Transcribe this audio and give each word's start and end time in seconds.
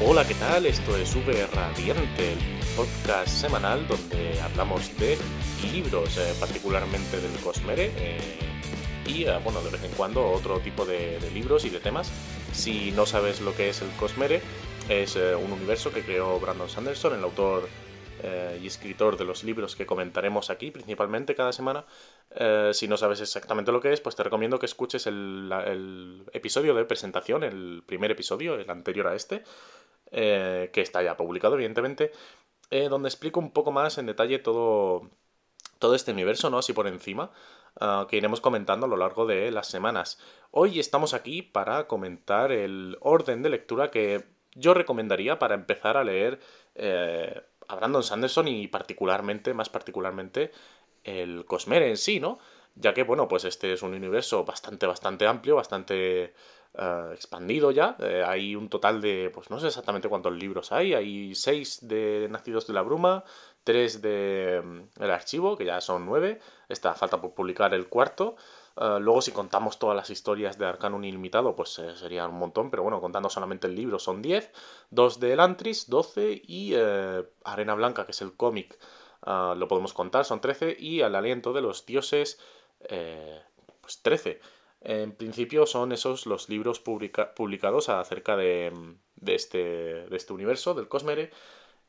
Hola, 0.00 0.24
¿qué 0.24 0.34
tal? 0.34 0.64
Esto 0.64 0.96
es 0.96 1.12
V 1.16 1.46
Radiante, 1.48 2.32
el 2.32 2.38
podcast 2.76 3.26
semanal 3.26 3.84
donde 3.88 4.40
hablamos 4.40 4.96
de 4.96 5.18
libros, 5.72 6.16
eh, 6.18 6.34
particularmente 6.38 7.20
del 7.20 7.32
Cosmere, 7.40 7.90
eh, 7.96 8.38
y 9.06 9.24
eh, 9.24 9.40
bueno, 9.42 9.60
de 9.60 9.70
vez 9.70 9.82
en 9.82 9.90
cuando 9.90 10.24
otro 10.30 10.60
tipo 10.60 10.86
de, 10.86 11.18
libros 11.34 11.64
y 11.64 11.70
de 11.70 11.80
temas. 11.80 12.12
Si 12.52 12.92
no 12.92 13.06
sabes 13.06 13.40
lo 13.40 13.56
que 13.56 13.70
es 13.70 13.82
el 13.82 13.90
Cosmere, 13.96 14.40
es 14.88 15.16
un 15.16 15.50
universo 15.50 15.92
que 15.92 16.04
creó 16.04 16.38
Brandon 16.38 16.68
Sanderson, 16.68 17.14
el 17.14 17.24
autor 17.24 17.68
y 18.60 18.66
escritor 18.66 19.16
de 19.16 19.24
los 19.24 19.44
libros 19.44 19.76
que 19.76 19.86
comentaremos 19.86 20.50
aquí, 20.50 20.70
principalmente 20.70 21.34
cada 21.34 21.52
semana. 21.52 21.84
si 22.72 22.88
no 22.88 22.96
sabes 22.96 23.20
exactamente 23.20 23.70
lo 23.70 23.80
que 23.80 23.92
es, 23.92 24.00
pues 24.00 24.16
te 24.16 24.22
recomiendo 24.22 24.58
que 24.58 24.66
escuches 24.66 25.06
el, 25.06 25.52
el 25.66 26.22
episodio 26.32 26.74
de 26.74 26.84
presentación, 26.84 27.44
el 27.44 27.82
primer 27.86 28.10
episodio, 28.10 28.54
el 28.54 28.70
anterior 28.70 29.08
a 29.08 29.14
este 29.14 29.44
eh, 30.10 30.70
que 30.72 30.80
está 30.80 31.02
ya 31.02 31.16
publicado, 31.16 31.54
evidentemente, 31.54 32.12
eh, 32.70 32.88
donde 32.88 33.08
explico 33.08 33.40
un 33.40 33.50
poco 33.52 33.72
más 33.72 33.98
en 33.98 34.06
detalle 34.06 34.38
todo, 34.38 35.10
todo 35.78 35.94
este 35.94 36.12
universo, 36.12 36.50
¿no? 36.50 36.58
Así 36.58 36.72
por 36.72 36.86
encima, 36.86 37.30
uh, 37.80 38.06
que 38.06 38.16
iremos 38.16 38.40
comentando 38.40 38.86
a 38.86 38.88
lo 38.88 38.96
largo 38.96 39.26
de 39.26 39.50
las 39.50 39.68
semanas. 39.68 40.18
Hoy 40.50 40.80
estamos 40.80 41.14
aquí 41.14 41.42
para 41.42 41.86
comentar 41.86 42.52
el 42.52 42.96
orden 43.00 43.42
de 43.42 43.50
lectura 43.50 43.90
que 43.90 44.24
yo 44.54 44.74
recomendaría 44.74 45.38
para 45.38 45.54
empezar 45.54 45.96
a 45.96 46.04
leer 46.04 46.40
eh, 46.74 47.42
a 47.68 47.74
Brandon 47.76 48.02
Sanderson 48.02 48.48
y 48.48 48.66
particularmente, 48.68 49.54
más 49.54 49.68
particularmente, 49.68 50.52
el 51.04 51.44
Cosmere 51.46 51.88
en 51.88 51.96
sí, 51.96 52.20
¿no? 52.20 52.38
Ya 52.74 52.94
que, 52.94 53.02
bueno, 53.02 53.28
pues 53.28 53.44
este 53.44 53.72
es 53.72 53.82
un 53.82 53.94
universo 53.94 54.44
bastante, 54.44 54.86
bastante 54.86 55.26
amplio, 55.26 55.56
bastante 55.56 56.34
uh, 56.74 57.12
expandido 57.12 57.70
ya. 57.70 57.96
Eh, 58.00 58.22
hay 58.26 58.56
un 58.56 58.68
total 58.68 59.00
de, 59.00 59.30
pues 59.34 59.50
no 59.50 59.60
sé 59.60 59.68
exactamente 59.68 60.08
cuántos 60.08 60.32
libros 60.32 60.72
hay. 60.72 60.94
Hay 60.94 61.34
seis 61.34 61.78
de 61.86 62.28
Nacidos 62.30 62.66
de 62.66 62.72
la 62.72 62.82
Bruma, 62.82 63.24
tres 63.64 64.02
de 64.02 64.62
mm, 64.64 65.02
El 65.02 65.10
Archivo, 65.10 65.56
que 65.56 65.64
ya 65.64 65.80
son 65.80 66.06
nueve. 66.06 66.40
Está 66.68 66.94
falta 66.94 67.20
por 67.20 67.34
publicar 67.34 67.74
el 67.74 67.88
cuarto. 67.88 68.36
Uh, 68.80 69.00
luego, 69.00 69.20
si 69.22 69.32
contamos 69.32 69.80
todas 69.80 69.96
las 69.96 70.08
historias 70.08 70.56
de 70.56 70.66
Arcanum 70.66 71.02
Ilimitado, 71.02 71.56
pues 71.56 71.76
eh, 71.80 71.96
sería 71.96 72.28
un 72.28 72.38
montón, 72.38 72.70
pero 72.70 72.84
bueno, 72.84 73.00
contando 73.00 73.28
solamente 73.28 73.66
el 73.66 73.74
libro 73.74 73.98
son 73.98 74.22
10, 74.22 74.52
dos 74.90 75.18
de 75.18 75.32
Elantris, 75.32 75.90
12 75.90 76.40
y 76.44 76.74
eh, 76.76 77.24
Arena 77.42 77.74
Blanca, 77.74 78.04
que 78.06 78.12
es 78.12 78.22
el 78.22 78.36
cómic, 78.36 78.78
lo 79.26 79.66
podemos 79.66 79.92
contar, 79.92 80.24
son 80.24 80.40
13, 80.40 80.76
y 80.78 81.02
Al 81.02 81.16
Aliento 81.16 81.52
de 81.52 81.60
los 81.60 81.86
Dioses, 81.86 82.38
eh, 82.88 83.42
pues 83.80 84.00
13. 84.02 84.40
En 84.80 85.12
principio 85.16 85.66
son 85.66 85.92
esos 85.92 86.26
los 86.26 86.48
libros 86.48 86.80
publicados 86.80 87.88
acerca 87.88 88.36
de, 88.36 88.72
de, 89.16 89.34
este, 89.34 89.58
de 89.58 90.16
este 90.16 90.32
universo, 90.32 90.74
del 90.74 90.88
Cosmere, 90.88 91.30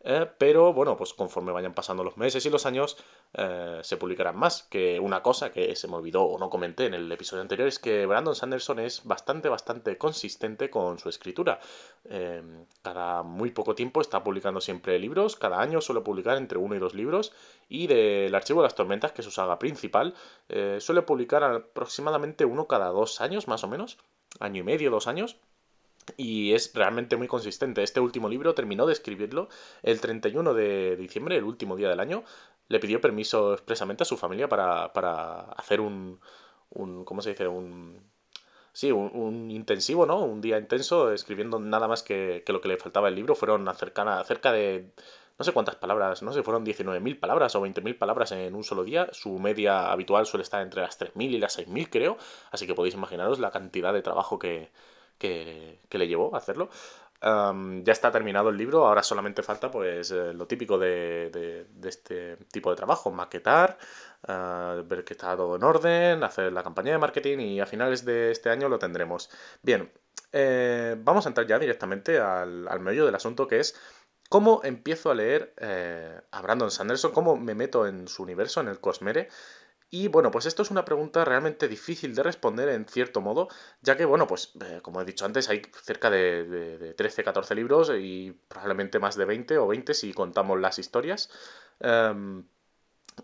eh, 0.02 0.28
pero 0.38 0.73
bueno, 0.73 0.95
pues 0.95 1.14
conforme 1.14 1.52
vayan 1.52 1.73
pasando 1.73 2.03
los 2.03 2.17
meses 2.17 2.45
y 2.45 2.50
los 2.50 2.66
años, 2.66 2.97
eh, 3.33 3.80
se 3.83 3.97
publicarán 3.97 4.38
más. 4.38 4.64
Que 4.64 5.00
una 5.00 5.22
cosa 5.22 5.52
que 5.52 5.75
se 5.75 5.88
me 5.88 5.95
olvidó 5.95 6.23
o 6.23 6.39
no 6.39 6.50
comenté 6.50 6.86
en 6.86 6.94
el 6.94 7.11
episodio 7.11 7.42
anterior 7.42 7.67
es 7.67 7.80
que 7.80 8.05
Brandon 8.05 8.36
Sanderson 8.36 8.80
es 8.80 9.03
bastante, 9.03 9.50
bastante 9.50 9.97
consistente 9.97 10.70
con 10.70 11.00
su 11.00 11.09
escritura. 11.09 11.59
Eh, 12.05 12.42
cada 12.81 13.23
muy 13.23 13.52
poco 13.52 13.75
tiempo 13.75 14.02
está 14.02 14.23
publicando 14.23 14.61
siempre 14.61 15.00
libros, 15.00 15.36
cada 15.36 15.59
año 15.59 15.81
suele 15.81 16.02
publicar 16.02 16.38
entre 16.38 16.58
uno 16.58 16.75
y 16.75 16.80
dos 16.80 16.94
libros, 16.94 17.33
y 17.67 17.88
del 17.88 18.33
Archivo 18.33 18.61
de 18.61 18.67
las 18.67 18.75
Tormentas, 18.75 19.11
que 19.11 19.22
es 19.22 19.25
su 19.25 19.31
saga 19.31 19.59
principal, 19.59 20.16
suele 20.80 21.02
publicar 21.03 21.44
aproximadamente 21.44 22.45
uno 22.45 22.67
cada 22.67 22.88
dos 22.89 23.22
años, 23.22 23.47
más 23.47 23.64
o 23.64 23.67
menos, 23.67 23.97
año 24.39 24.61
y 24.61 24.64
medio, 24.64 24.92
dos 24.92 25.08
años 25.08 25.38
y 26.18 26.54
es 26.54 26.74
realmente 26.74 27.18
muy 27.18 27.28
consistente. 27.28 27.84
Este 27.84 28.00
último 28.00 28.30
libro 28.30 28.54
terminó 28.54 28.86
de 28.86 28.94
escribirlo 28.94 29.50
el 29.84 30.02
31 30.02 30.54
de 30.54 30.96
diciembre, 30.98 31.38
el 31.38 31.44
último 31.44 31.76
día 31.76 31.90
del 31.90 32.00
año. 32.00 32.24
Le 32.68 32.80
pidió 32.80 33.02
permiso 33.02 33.54
expresamente 33.54 34.04
a 34.04 34.06
su 34.06 34.18
familia 34.18 34.48
para, 34.50 34.94
para 34.94 35.42
hacer 35.52 35.82
un, 35.82 36.20
un. 36.72 37.06
¿Cómo 37.06 37.22
se 37.22 37.32
dice? 37.32 37.48
Un. 37.48 38.02
Sí, 38.73 38.92
un, 38.92 39.11
un, 39.14 39.52
intensivo, 39.52 40.06
¿no? 40.06 40.23
Un 40.23 40.42
día 40.42 40.58
intenso, 40.58 41.11
escribiendo 41.11 41.60
nada 41.60 41.88
más 41.88 42.04
que, 42.04 42.44
que 42.45 42.54
lo 42.54 42.62
que 42.62 42.67
le 42.67 42.78
faltaba 42.78 43.08
el 43.10 43.16
libro. 43.16 43.36
Fueron 43.36 43.67
acerca, 43.67 44.23
cerca 44.23 44.52
de. 44.52 44.92
No 45.39 45.45
sé 45.45 45.54
cuántas 45.54 45.78
palabras, 45.78 46.22
no 46.22 46.33
sé, 46.33 46.44
fueron 46.44 46.66
19.000 46.66 47.17
palabras 47.17 47.56
o 47.56 47.62
20.000 47.62 47.98
palabras 47.98 48.33
en 48.33 48.56
un 48.56 48.64
solo 48.66 48.83
día. 48.83 49.08
Su 49.14 49.39
media 49.39 49.89
habitual 49.89 50.26
suele 50.26 50.44
estar 50.44 50.62
entre 50.62 50.82
las 50.82 51.00
3.000 51.00 51.32
y 51.32 51.38
las 51.39 51.58
6.000, 51.58 51.89
creo. 51.89 52.17
Así 52.52 52.67
que 52.67 52.73
podéis 52.76 52.95
imaginaros 52.95 53.39
la 53.39 53.50
cantidad 53.50 53.94
de 53.94 54.02
trabajo 54.02 54.38
que, 54.38 54.70
que, 55.20 55.80
le 55.92 56.08
llevó 56.08 56.34
a 56.34 56.40
hacerlo. 56.40 56.70
ya 57.22 57.92
está 57.92 58.12
terminado 58.12 58.50
el 58.50 58.58
libro, 58.58 58.88
ahora 58.88 59.04
solamente 59.04 59.44
falta 59.44 59.70
pues 59.70 60.12
eh, 60.12 60.34
lo 60.34 60.48
típico 60.48 60.78
de, 60.78 61.30
de, 61.32 61.90
este 61.90 62.38
tipo 62.52 62.70
de 62.72 62.78
trabajo, 62.78 63.12
maquetar, 63.12 63.78
uh, 64.28 64.84
ver 64.88 65.04
que 65.04 65.14
está 65.14 65.36
todo 65.36 65.56
en 65.58 65.64
orden, 65.64 66.24
hacer 66.24 66.52
la 66.54 66.64
campaña 66.64 66.94
de 66.94 66.98
marketing 66.98 67.40
y 67.40 67.60
a 67.60 67.66
finales 67.66 68.06
de 68.06 68.32
este 68.32 68.50
año 68.50 68.70
lo 68.70 68.80
tendremos. 68.80 69.30
Bien, 69.62 69.92
eh, 70.32 70.96
vamos 71.00 71.26
a 71.26 71.30
entrar 71.30 71.48
ya 71.48 71.60
directamente 71.60 72.20
al, 72.20 72.68
al, 72.68 72.80
meollo 72.80 73.06
del 73.06 73.16
asunto 73.16 73.48
que 73.48 73.60
es 73.60 73.76
cómo 74.30 74.62
empiezo 74.64 75.12
a 75.12 75.16
leer 75.16 75.54
eh, 75.58 76.22
a 76.32 76.42
Brandon 76.42 76.72
Sanderson, 76.72 77.12
cómo 77.12 77.36
me 77.36 77.56
meto 77.56 77.88
en 77.88 78.08
su 78.08 78.24
universo, 78.24 78.62
en 78.62 78.70
el 78.70 78.80
Cosmere. 78.80 79.30
Y 79.92 80.08
bueno, 80.08 80.30
pues 80.32 80.45
esto 80.45 80.61
es 80.61 80.72
una 80.72 80.86
pregunta 80.86 81.26
realmente 81.26 81.67
difícil 81.67 82.14
de 82.14 82.23
responder 82.23 82.70
en 82.70 82.86
cierto 82.86 83.22
modo, 83.22 83.48
ya 83.82 83.98
que, 83.98 84.05
bueno, 84.05 84.27
pues 84.27 84.54
eh, 84.64 84.80
como 84.83 85.02
he 85.02 85.05
dicho 85.05 85.26
antes, 85.26 85.50
hay 85.50 85.61
cerca 85.83 86.10
de, 86.11 86.45
de, 86.45 86.94
13, 86.94 87.23
14 87.23 87.55
libros 87.55 87.92
y 87.98 88.38
probablemente 88.48 89.00
más 89.00 89.16
de 89.16 89.26
20 89.26 89.58
o 89.58 89.67
20 89.67 89.94
si 89.94 90.14
contamos 90.14 90.60
las 90.60 90.77
historias. 90.80 91.30
Um, 91.80 92.44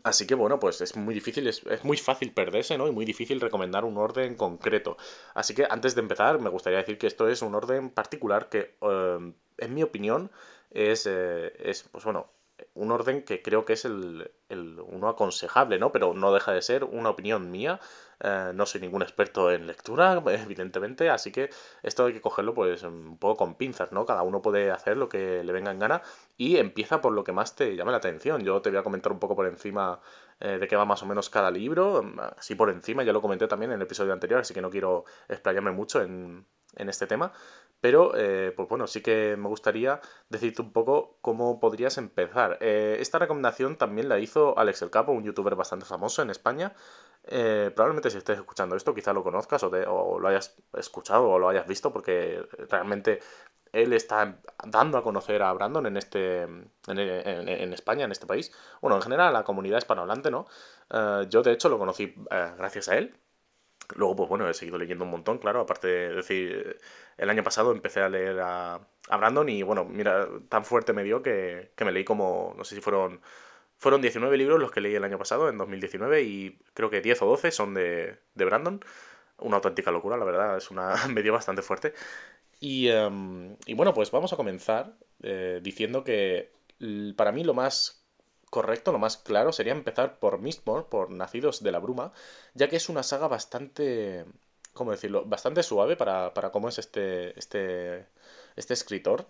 Así 0.03 0.27
que 0.27 0.35
bueno, 0.35 0.59
pues 0.59 0.81
es 0.81 0.95
muy 0.95 1.13
difícil, 1.13 1.47
es, 1.47 1.63
es, 1.65 1.83
muy 1.83 1.97
fácil 1.97 2.33
perderse, 2.33 2.77
¿no? 2.77 2.87
Y 2.87 2.91
muy 2.91 3.05
difícil 3.05 3.39
recomendar 3.41 3.85
un 3.85 3.97
orden 3.97 4.35
concreto. 4.35 4.97
Así 5.33 5.53
que 5.55 5.65
antes 5.69 5.95
de 5.95 6.01
empezar, 6.01 6.39
me 6.39 6.49
gustaría 6.49 6.79
decir 6.79 6.97
que 6.97 7.07
esto 7.07 7.27
es 7.27 7.41
un 7.41 7.55
orden 7.55 7.89
particular 7.89 8.49
que, 8.49 8.75
eh, 8.81 9.33
en 9.57 9.73
mi 9.73 9.83
opinión, 9.83 10.31
es, 10.71 11.05
eh, 11.07 11.53
es, 11.59 11.83
pues 11.83 12.03
bueno, 12.03 12.27
un 12.73 12.91
orden 12.91 13.23
que 13.23 13.41
creo 13.41 13.65
que 13.65 13.73
es 13.73 13.85
el, 13.85 14.31
el, 14.49 14.79
uno 14.79 15.09
aconsejable, 15.09 15.79
¿no? 15.79 15.91
Pero 15.91 16.13
no 16.13 16.33
deja 16.33 16.53
de 16.53 16.61
ser 16.61 16.83
una 16.83 17.09
opinión 17.09 17.51
mía. 17.51 17.79
Eh, 18.21 18.51
no 18.53 18.65
soy 18.65 18.81
ningún 18.81 19.01
experto 19.01 19.51
en 19.51 19.67
lectura, 19.67 20.21
evidentemente, 20.27 21.09
así 21.09 21.31
que 21.31 21.49
esto 21.83 22.05
hay 22.05 22.13
que 22.13 22.21
cogerlo 22.21 22.53
pues 22.53 22.83
un 22.83 23.17
poco 23.17 23.37
con 23.37 23.55
pinzas, 23.55 23.91
¿no? 23.91 24.05
Cada 24.05 24.23
uno 24.23 24.41
puede 24.41 24.71
hacer 24.71 24.97
lo 24.97 25.09
que 25.09 25.43
le 25.43 25.51
venga 25.51 25.71
en 25.71 25.79
gana 25.79 26.01
y 26.37 26.57
empieza 26.57 27.01
por 27.01 27.13
lo 27.13 27.23
que 27.23 27.33
más 27.33 27.55
te 27.55 27.75
llame 27.75 27.91
la 27.91 27.97
atención. 27.97 28.41
Yo 28.43 28.61
te 28.61 28.69
voy 28.69 28.79
a 28.79 28.83
comentar 28.83 29.11
un 29.11 29.19
poco 29.19 29.35
por 29.35 29.47
encima 29.47 29.99
eh, 30.39 30.57
de 30.57 30.67
qué 30.67 30.75
va 30.75 30.85
más 30.85 31.03
o 31.03 31.05
menos 31.05 31.29
cada 31.29 31.51
libro, 31.51 32.03
así 32.37 32.55
por 32.55 32.69
encima, 32.69 33.03
ya 33.03 33.13
lo 33.13 33.21
comenté 33.21 33.47
también 33.47 33.71
en 33.71 33.77
el 33.77 33.83
episodio 33.83 34.13
anterior, 34.13 34.39
así 34.41 34.53
que 34.53 34.61
no 34.61 34.69
quiero 34.69 35.05
explayarme 35.27 35.71
mucho 35.71 36.01
en, 36.01 36.45
en 36.75 36.89
este 36.89 37.07
tema. 37.07 37.31
Pero, 37.81 38.13
eh, 38.15 38.51
pues 38.55 38.67
bueno, 38.67 38.87
sí 38.87 39.01
que 39.01 39.35
me 39.37 39.47
gustaría 39.47 40.01
decirte 40.29 40.61
un 40.61 40.71
poco 40.73 41.17
cómo 41.21 41.59
podrías 41.59 41.97
empezar. 41.97 42.57
Eh, 42.61 42.97
esta 42.99 43.19
recomendación 43.19 43.77
también 43.77 44.09
la 44.09 44.19
hizo 44.19 44.57
Alex 44.57 44.81
El 44.81 44.89
Capo, 44.89 45.11
un 45.11 45.23
youtuber 45.23 45.55
bastante 45.55 45.85
famoso 45.85 46.21
en 46.21 46.29
España. 46.31 46.73
Eh, 47.25 47.71
probablemente 47.75 48.09
si 48.09 48.17
estés 48.17 48.37
escuchando 48.39 48.75
esto, 48.75 48.93
quizá 48.93 49.13
lo 49.13 49.23
conozcas 49.23 49.63
o, 49.63 50.19
lo 50.19 50.27
hayas 50.27 50.55
escuchado 50.73 51.29
o 51.29 51.39
lo 51.39 51.49
hayas 51.49 51.67
visto, 51.67 51.91
porque 51.93 52.43
realmente 52.69 53.19
él 53.71 53.93
está 53.93 54.39
dando 54.65 54.97
a 54.97 55.03
conocer 55.03 55.43
a 55.43 55.53
Brandon 55.53 55.85
en 55.85 55.97
este 55.97 56.43
en, 56.43 56.71
en, 56.87 57.49
en 57.49 57.73
España, 57.73 58.05
en 58.05 58.11
este 58.11 58.25
país. 58.25 58.51
Bueno, 58.81 58.95
en 58.95 59.01
general 59.01 59.33
la 59.33 59.43
comunidad 59.43 59.79
hispanohablante, 59.79 60.31
¿no? 60.31 60.47
yo 61.29 61.41
de 61.41 61.51
hecho 61.51 61.67
lo 61.69 61.79
conocí 61.79 62.15
gracias 62.57 62.89
a 62.89 62.97
él 62.97 63.15
Luego, 63.95 64.15
pues 64.15 64.29
bueno, 64.29 64.49
he 64.49 64.53
seguido 64.53 64.77
leyendo 64.77 65.05
un 65.05 65.11
montón, 65.11 65.37
claro. 65.37 65.61
Aparte 65.61 65.87
de 65.87 66.15
decir, 66.15 66.77
el 67.17 67.29
año 67.29 67.43
pasado 67.43 67.71
empecé 67.71 68.01
a 68.01 68.09
leer 68.09 68.39
a, 68.41 68.87
Brandon 69.09 69.47
y 69.49 69.63
bueno, 69.63 69.85
mira, 69.85 70.27
tan 70.49 70.65
fuerte 70.65 70.93
me 70.93 71.03
dio 71.03 71.21
que, 71.21 71.71
que, 71.75 71.85
me 71.85 71.91
leí 71.91 72.03
como, 72.03 72.53
no 72.57 72.63
sé 72.63 72.75
si 72.75 72.81
fueron, 72.81 73.21
fueron 73.77 74.01
19 74.01 74.37
libros 74.37 74.59
los 74.59 74.71
que 74.71 74.81
leí 74.81 74.95
el 74.95 75.03
año 75.03 75.17
pasado, 75.19 75.49
en 75.49 75.57
2019, 75.57 76.23
y 76.23 76.59
creo 76.73 76.89
que 76.89 77.01
10 77.01 77.21
o 77.21 77.25
12 77.27 77.51
son 77.51 77.73
de, 77.73 78.17
de 78.33 78.45
Brandon. 78.45 78.79
Una 79.37 79.57
auténtica 79.57 79.91
locura, 79.91 80.17
la 80.17 80.25
verdad, 80.25 80.57
es 80.57 80.71
una, 80.71 80.95
me 81.09 81.21
dio 81.23 81.33
bastante 81.33 81.61
fuerte. 81.61 81.93
Y, 82.59 82.89
um, 82.91 83.55
y 83.65 83.73
bueno, 83.73 83.93
pues 83.93 84.11
vamos 84.11 84.33
a 84.33 84.37
comenzar 84.37 84.97
eh, 85.21 85.59
diciendo 85.61 86.03
que 86.03 86.51
para 87.15 87.31
mí 87.31 87.43
lo 87.43 87.53
más 87.53 88.04
correcto, 88.57 88.91
lo 88.91 88.99
más 88.99 89.17
claro 89.17 89.51
sería 89.51 89.73
empezar 89.73 90.17
por 90.19 90.39
Mistborn, 90.39 90.85
por 90.89 91.11
Nacidos 91.11 91.61
de 91.61 91.71
la 91.71 91.79
Bruma, 91.79 92.11
ya 92.53 92.69
que 92.69 92.77
es 92.77 92.89
una 92.89 93.03
saga 93.03 93.27
bastante, 93.27 94.25
¿cómo 94.73 94.91
decirlo?, 94.91 95.25
bastante 95.25 95.61
suave 95.63 95.95
para, 95.97 96.33
para 96.33 96.51
cómo 96.51 96.69
es 96.69 96.79
este, 96.79 97.37
este, 97.37 98.07
este 98.55 98.73
escritor. 98.73 99.27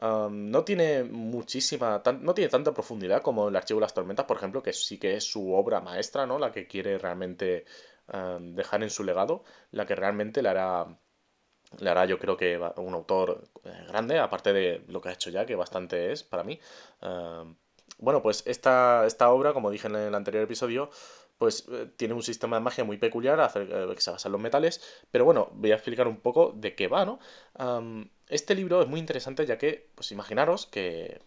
No 0.00 0.64
tiene 0.64 1.04
muchísima, 1.04 2.02
no 2.20 2.32
tiene 2.34 2.50
tanta 2.50 2.72
profundidad 2.72 3.22
como 3.22 3.48
el 3.48 3.56
Archivo 3.56 3.80
de 3.80 3.86
las 3.86 3.94
Tormentas, 3.94 4.26
por 4.26 4.36
ejemplo, 4.38 4.62
que 4.62 4.72
sí 4.72 4.98
que 4.98 5.16
es 5.16 5.24
su 5.24 5.52
obra 5.52 5.80
maestra, 5.80 6.26
¿no? 6.26 6.38
La 6.38 6.50
que 6.52 6.66
quiere 6.66 6.98
realmente 6.98 7.64
um, 8.12 8.54
dejar 8.54 8.82
en 8.82 8.90
su 8.90 9.04
legado, 9.04 9.44
la 9.70 9.84
que 9.86 9.94
realmente 9.94 10.42
le 10.42 10.48
hará 10.48 10.86
Le 11.80 11.90
hará 11.90 12.04
yo 12.06 12.18
creo 12.18 12.36
que 12.36 12.58
un 12.76 12.94
autor 12.94 13.44
eh, 13.64 13.84
grande, 13.88 14.18
aparte 14.18 14.52
de 14.52 14.82
lo 14.88 15.00
que 15.00 15.08
ha 15.10 15.12
hecho 15.12 15.30
ya, 15.30 15.46
que 15.46 15.56
bastante 15.56 16.12
es 16.12 16.22
para 16.22 16.44
mí. 16.44 16.58
Bueno, 18.02 18.20
pues 18.20 18.42
esta, 18.46 19.06
esta 19.06 19.30
obra, 19.30 19.52
como 19.52 19.70
dije 19.70 19.86
en 19.86 19.94
el 19.94 20.14
anterior 20.14 20.42
episodio, 20.42 20.90
pues 21.38 21.66
eh, 21.70 21.88
tiene 21.96 22.14
un 22.14 22.22
sistema 22.22 22.56
de 22.56 22.62
magia 22.62 22.82
muy 22.82 22.98
peculiar 22.98 23.50
que 23.52 24.00
se 24.00 24.10
basa 24.10 24.28
en 24.28 24.32
los 24.32 24.40
metales, 24.40 24.82
pero 25.12 25.24
bueno, 25.24 25.50
voy 25.54 25.70
a 25.70 25.76
explicar 25.76 26.08
un 26.08 26.18
poco 26.18 26.52
de 26.54 26.74
qué 26.74 26.88
va, 26.88 27.04
¿no? 27.04 27.20
este 28.28 28.54
libro 28.54 28.82
es 28.82 28.88
muy 28.88 28.98
interesante 28.98 29.46
ya 29.46 29.56
que, 29.56 29.88
pues 29.94 30.10
imaginaros 30.10 30.66
que 30.66 31.20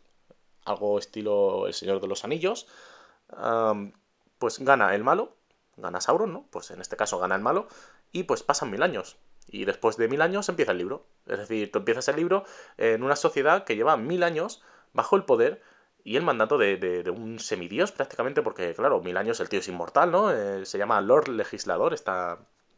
algo 0.66 1.00
estilo 1.00 1.68
El 1.68 1.74
Señor 1.74 2.02
de 2.02 2.08
los 2.08 2.26
Anillos, 2.26 2.68
pues 4.38 4.60
gana 4.60 4.94
el 4.96 5.04
malo, 5.04 5.38
gana 5.78 6.02
Sauron, 6.02 6.34
¿no? 6.34 6.46
Pues 6.50 6.72
en 6.72 6.82
este 6.82 6.98
caso 6.98 7.20
gana 7.20 7.36
el 7.36 7.42
malo, 7.42 7.68
y 8.12 8.24
pues 8.24 8.44
pasan 8.44 8.72
mil 8.72 8.84
años. 8.84 9.18
Y 9.48 9.66
después 9.66 9.96
de 9.96 10.08
mil 10.08 10.22
años 10.22 10.50
empieza 10.50 10.72
el 10.72 10.80
libro. 10.80 11.06
Es 11.28 11.38
decir, 11.38 11.72
tú 11.72 11.80
empiezas 11.80 12.08
el 12.10 12.16
libro 12.16 12.44
en 12.78 13.04
una 13.04 13.16
sociedad 13.16 13.64
que 13.64 13.76
lleva 13.76 13.96
mil 13.96 14.24
años 14.24 14.62
bajo 14.94 15.16
el 15.16 15.24
poder 15.24 15.62
y 16.06 16.18
el 16.18 16.24
mandato 16.24 16.60
de, 16.60 16.78
de, 16.78 17.10
un 17.10 17.40
semidios 17.40 17.92
prácticamente, 17.92 18.44
porque 18.44 18.76
claro, 18.76 19.02
mil 19.02 19.18
años 19.18 19.40
el 19.40 19.50
tío 19.50 19.60
es 19.60 19.68
inmortal, 19.68 20.12
¿no? 20.12 20.32
Eh, 20.32 20.64
se 20.64 20.78
llama 20.78 21.02
Lord 21.02 21.30
Legislador, 21.30 21.96
esta, 21.96 22.38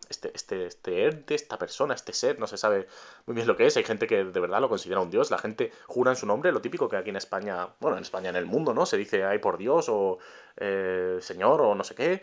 este, 0.09 0.31
este, 0.33 0.65
este 0.65 1.07
ente, 1.07 1.35
esta 1.35 1.57
persona, 1.57 1.93
este 1.93 2.13
ser, 2.13 2.39
no 2.39 2.47
se 2.47 2.57
sabe 2.57 2.87
muy 3.25 3.35
bien 3.35 3.45
lo 3.45 3.57
que 3.57 3.65
es. 3.65 3.75
Hay 3.75 3.83
gente 3.83 4.07
que 4.07 4.23
de 4.23 4.39
verdad 4.39 4.61
lo 4.61 4.69
considera 4.69 5.01
un 5.01 5.09
dios, 5.09 5.29
la 5.29 5.37
gente 5.39 5.73
jura 5.87 6.11
en 6.11 6.15
su 6.15 6.25
nombre, 6.25 6.53
lo 6.53 6.61
típico 6.61 6.87
que 6.87 6.95
aquí 6.95 7.09
en 7.09 7.17
España, 7.17 7.67
bueno, 7.81 7.97
en 7.97 8.03
España, 8.03 8.29
en 8.29 8.37
el 8.37 8.45
mundo, 8.45 8.73
¿no? 8.73 8.85
Se 8.85 8.95
dice, 8.95 9.25
ay 9.25 9.39
por 9.39 9.57
Dios, 9.57 9.89
o 9.89 10.19
eh, 10.55 11.17
Señor, 11.19 11.59
o 11.59 11.75
no 11.75 11.83
sé 11.83 11.95
qué 11.95 12.21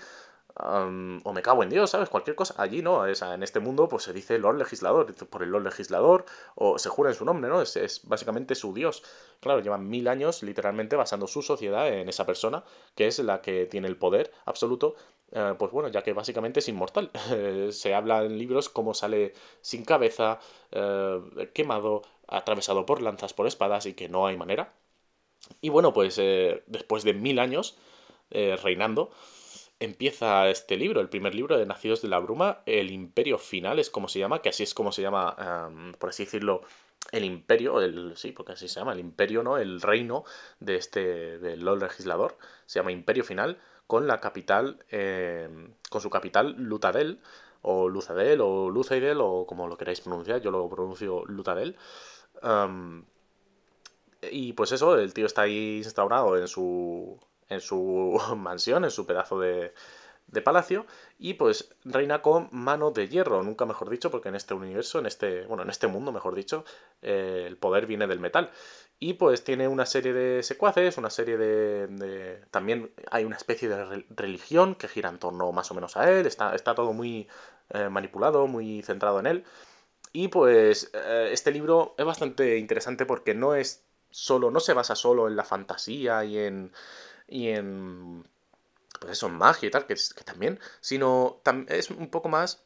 o 0.56 1.32
me 1.32 1.42
cago 1.42 1.62
en 1.62 1.70
Dios, 1.70 1.90
¿sabes? 1.90 2.08
Cualquier 2.08 2.36
cosa. 2.36 2.54
Allí 2.58 2.82
no, 2.82 3.06
en 3.06 3.42
este 3.42 3.60
mundo 3.60 3.88
pues 3.88 4.04
se 4.04 4.12
dice 4.12 4.38
Lord 4.38 4.58
Legislador, 4.58 5.12
por 5.26 5.42
el 5.42 5.50
Lord 5.50 5.64
Legislador, 5.64 6.24
o 6.54 6.78
se 6.78 6.88
jura 6.88 7.10
en 7.10 7.16
su 7.16 7.24
nombre, 7.24 7.50
¿no? 7.50 7.60
Es, 7.60 7.76
es, 7.76 8.02
básicamente 8.04 8.54
su 8.54 8.72
Dios. 8.72 9.02
Claro, 9.40 9.60
llevan 9.60 9.88
mil 9.88 10.06
años 10.08 10.42
literalmente 10.42 10.96
basando 10.96 11.26
su 11.26 11.42
sociedad 11.42 11.88
en 11.88 12.08
esa 12.08 12.24
persona, 12.24 12.64
que 12.94 13.06
es 13.08 13.18
la 13.18 13.40
que 13.42 13.66
tiene 13.66 13.88
el 13.88 13.96
poder 13.96 14.32
absoluto. 14.44 14.94
Eh, 15.32 15.54
pues 15.58 15.72
bueno, 15.72 15.88
ya 15.88 16.02
que 16.02 16.12
básicamente 16.12 16.60
es 16.60 16.68
inmortal. 16.68 17.10
se 17.70 17.94
habla 17.94 18.22
en 18.24 18.38
libros 18.38 18.68
como 18.68 18.94
sale 18.94 19.34
sin 19.60 19.84
cabeza, 19.84 20.38
eh, 20.70 21.50
quemado, 21.52 22.02
atravesado 22.28 22.86
por 22.86 23.02
lanzas, 23.02 23.34
por 23.34 23.46
espadas, 23.46 23.86
y 23.86 23.94
que 23.94 24.08
no 24.08 24.26
hay 24.26 24.36
manera. 24.36 24.72
Y 25.60 25.68
bueno, 25.70 25.92
pues 25.92 26.18
eh, 26.18 26.62
después 26.66 27.04
de 27.04 27.14
mil 27.14 27.38
años 27.38 27.76
reinando, 28.30 29.10
empieza 29.84 30.48
este 30.50 30.76
libro, 30.76 31.00
el 31.00 31.08
primer 31.08 31.34
libro 31.34 31.58
de 31.58 31.66
Nacidos 31.66 32.02
de 32.02 32.08
la 32.08 32.18
Bruma, 32.18 32.60
El 32.66 32.90
Imperio 32.90 33.38
Final 33.38 33.78
es 33.78 33.90
como 33.90 34.08
se 34.08 34.18
llama, 34.18 34.42
que 34.42 34.48
así 34.48 34.62
es 34.62 34.74
como 34.74 34.92
se 34.92 35.02
llama, 35.02 35.70
por 35.98 36.10
así 36.10 36.24
decirlo, 36.24 36.62
el 37.12 37.24
imperio, 37.24 37.80
el, 37.80 38.16
sí, 38.16 38.32
porque 38.32 38.52
así 38.52 38.68
se 38.68 38.80
llama, 38.80 38.92
el 38.92 39.00
imperio, 39.00 39.42
¿no? 39.42 39.58
El 39.58 39.80
reino 39.80 40.24
de 40.60 40.76
este, 40.76 41.38
del 41.38 41.60
Lord 41.60 41.82
Legislador, 41.82 42.36
se 42.66 42.80
llama 42.80 42.92
Imperio 42.92 43.24
Final, 43.24 43.58
con 43.86 44.06
la 44.06 44.20
capital, 44.20 44.84
em, 44.88 45.74
con 45.90 46.00
su 46.00 46.10
capital 46.10 46.54
Lutadel, 46.58 47.20
o 47.62 47.88
Luzadel, 47.88 48.40
o 48.42 48.70
Luzaidel, 48.70 49.18
o 49.20 49.46
como 49.46 49.68
lo 49.68 49.76
queráis 49.76 50.00
pronunciar, 50.00 50.40
yo 50.40 50.50
lo 50.50 50.68
pronuncio 50.68 51.24
Lutadel. 51.26 51.76
y 54.30 54.52
pues 54.54 54.72
eso, 54.72 54.98
el 54.98 55.12
tío 55.14 55.26
está 55.26 55.42
ahí 55.42 55.78
instaurado 55.78 56.36
en 56.38 56.48
su, 56.48 57.18
en 57.48 57.60
su 57.60 58.20
mansión, 58.36 58.84
en 58.84 58.90
su 58.90 59.06
pedazo 59.06 59.38
de, 59.40 59.72
de 60.26 60.42
palacio 60.42 60.86
y 61.18 61.34
pues 61.34 61.74
reina 61.84 62.22
con 62.22 62.48
mano 62.52 62.90
de 62.90 63.08
hierro, 63.08 63.42
nunca 63.42 63.66
mejor 63.66 63.90
dicho, 63.90 64.10
porque 64.10 64.28
en 64.28 64.34
este 64.34 64.54
universo, 64.54 64.98
en 64.98 65.06
este, 65.06 65.46
bueno, 65.46 65.62
en 65.62 65.70
este 65.70 65.86
mundo, 65.86 66.12
mejor 66.12 66.34
dicho, 66.34 66.64
eh, 67.02 67.44
el 67.46 67.56
poder 67.56 67.86
viene 67.86 68.06
del 68.06 68.20
metal. 68.20 68.50
Y 68.98 69.14
pues 69.14 69.44
tiene 69.44 69.68
una 69.68 69.86
serie 69.86 70.12
de 70.12 70.42
secuaces, 70.42 70.98
una 70.98 71.10
serie 71.10 71.36
de, 71.36 72.44
También 72.50 72.92
hay 73.10 73.24
una 73.24 73.36
especie 73.36 73.68
de 73.68 74.06
religión 74.10 74.74
que 74.76 74.88
gira 74.88 75.08
en 75.10 75.18
torno 75.18 75.52
más 75.52 75.70
o 75.70 75.74
menos 75.74 75.96
a 75.96 76.10
él, 76.10 76.26
está, 76.26 76.54
está 76.54 76.74
todo 76.74 76.92
muy 76.92 77.28
eh, 77.70 77.88
manipulado, 77.88 78.46
muy 78.46 78.82
centrado 78.82 79.20
en 79.20 79.26
él. 79.26 79.44
Y 80.12 80.28
pues 80.28 80.90
eh, 80.94 81.30
este 81.32 81.50
libro 81.50 81.94
es 81.98 82.04
bastante 82.04 82.56
interesante 82.58 83.04
porque 83.04 83.34
no 83.34 83.54
es 83.54 83.84
solo, 84.10 84.50
no 84.50 84.60
se 84.60 84.72
basa 84.74 84.94
solo 84.94 85.26
en 85.28 85.36
la 85.36 85.44
fantasía 85.44 86.24
y 86.24 86.38
en 86.38 86.72
y 87.28 87.48
en 87.48 88.24
pues 89.00 89.12
eso, 89.12 89.26
en 89.26 89.34
magia 89.34 89.66
y 89.68 89.70
tal, 89.70 89.86
que, 89.86 89.96
también, 90.24 90.58
sino 90.80 91.40
es 91.68 91.90
un 91.90 92.08
poco 92.08 92.28
más 92.28 92.64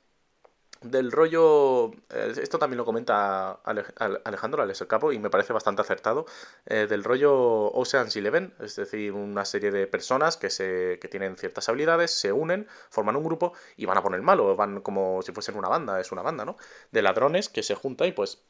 del 0.81 1.11
rollo, 1.11 1.91
eh, 2.11 2.35
esto 2.41 2.59
también 2.59 2.79
lo 2.79 2.85
comenta 2.85 3.53
Alejandro 3.65 4.63
Alex 4.63 4.81
el 4.81 4.87
Capo 4.87 5.13
y 5.13 5.19
me 5.19 5.31
parece 5.31 5.53
bastante 5.53 5.83
acertado, 5.83 6.27
eh, 6.67 6.87
del 6.89 7.03
rollo 7.03 7.73
Ocean's 7.73 8.15
Eleven, 8.15 8.55
es 8.61 8.77
decir, 8.77 9.13
una 9.13 9.45
serie 9.45 9.73
de 9.73 9.89
personas 9.89 10.37
que, 10.37 10.51
se, 10.51 10.99
que 11.01 11.09
tienen 11.09 11.37
ciertas 11.37 11.69
habilidades, 11.69 12.13
se 12.13 12.33
unen, 12.33 12.69
forman 12.91 13.17
un 13.17 13.25
grupo 13.25 13.55
y 13.77 13.87
van 13.87 13.99
a 13.99 14.03
poner 14.03 14.23
malo, 14.23 14.55
van 14.55 14.81
como 14.81 15.23
si 15.23 15.33
fuesen 15.33 15.57
una 15.57 15.69
banda, 15.69 15.99
es 16.01 16.13
una 16.13 16.23
banda, 16.23 16.45
¿no? 16.45 16.57
De 16.93 17.03
ladrones 17.03 17.49
que 17.49 17.65
se 17.65 17.75
juntan 17.75 18.09
y 18.09 18.13
pues 18.13 18.45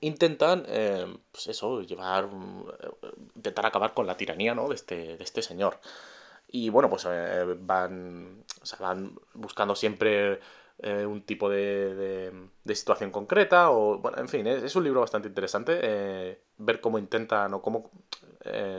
intentan, 0.00 0.64
eh, 0.68 1.06
pues 1.30 1.48
eso, 1.48 1.82
llevar, 1.82 2.28
eh, 2.82 3.10
intentar 3.36 3.66
acabar 3.66 3.94
con 3.94 4.06
la 4.06 4.16
tiranía, 4.16 4.54
¿no? 4.54 4.68
De 4.68 4.74
este, 4.74 5.16
de 5.16 5.24
este 5.24 5.42
señor. 5.42 5.80
Y 6.48 6.70
bueno, 6.70 6.88
pues 6.88 7.06
eh, 7.10 7.44
van, 7.60 8.44
van 8.78 9.18
buscando 9.34 9.74
siempre 9.74 10.40
un 10.76 11.22
tipo 11.22 11.48
de, 11.48 12.32
de, 12.64 12.74
situación 12.74 13.12
concreta 13.12 13.70
o, 13.70 13.98
bueno, 13.98 14.18
en 14.18 14.28
fin, 14.28 14.46
es, 14.46 14.74
un 14.74 14.82
libro 14.82 15.00
bastante 15.00 15.28
interesante 15.28 16.40
ver 16.58 16.80
cómo 16.80 16.98
intentan 16.98 17.54
o 17.54 17.62
cómo, 17.62 17.90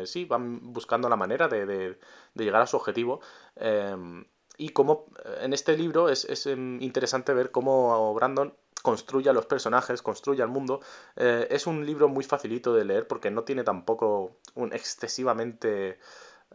sí, 0.04 0.26
van 0.26 0.74
buscando 0.74 1.08
la 1.08 1.16
manera 1.16 1.48
de, 1.48 1.66
de 1.66 1.98
llegar 2.36 2.62
a 2.62 2.68
su 2.68 2.76
objetivo. 2.76 3.22
y 4.58 4.70
cómo 4.70 5.06
en 5.40 5.54
este 5.54 5.78
libro 5.78 6.10
es, 6.10 6.26
es 6.26 6.46
interesante 6.48 7.34
ver 7.34 7.52
cómo 7.52 8.14
Brandon 8.14 8.54
construye 8.86 9.30
a 9.30 9.34
los 9.34 9.48
personajes, 9.48 10.02
construye 10.04 10.44
al 10.44 10.50
mundo. 10.50 10.80
Eh, 11.16 11.48
es 11.50 11.66
un 11.66 11.86
libro 11.86 12.08
muy 12.08 12.24
facilito 12.24 12.74
de 12.74 12.86
leer 12.86 13.08
porque 13.08 13.32
no 13.32 13.44
tiene 13.44 13.64
tampoco 13.64 14.38
un 14.54 14.72
excesivamente... 14.74 15.98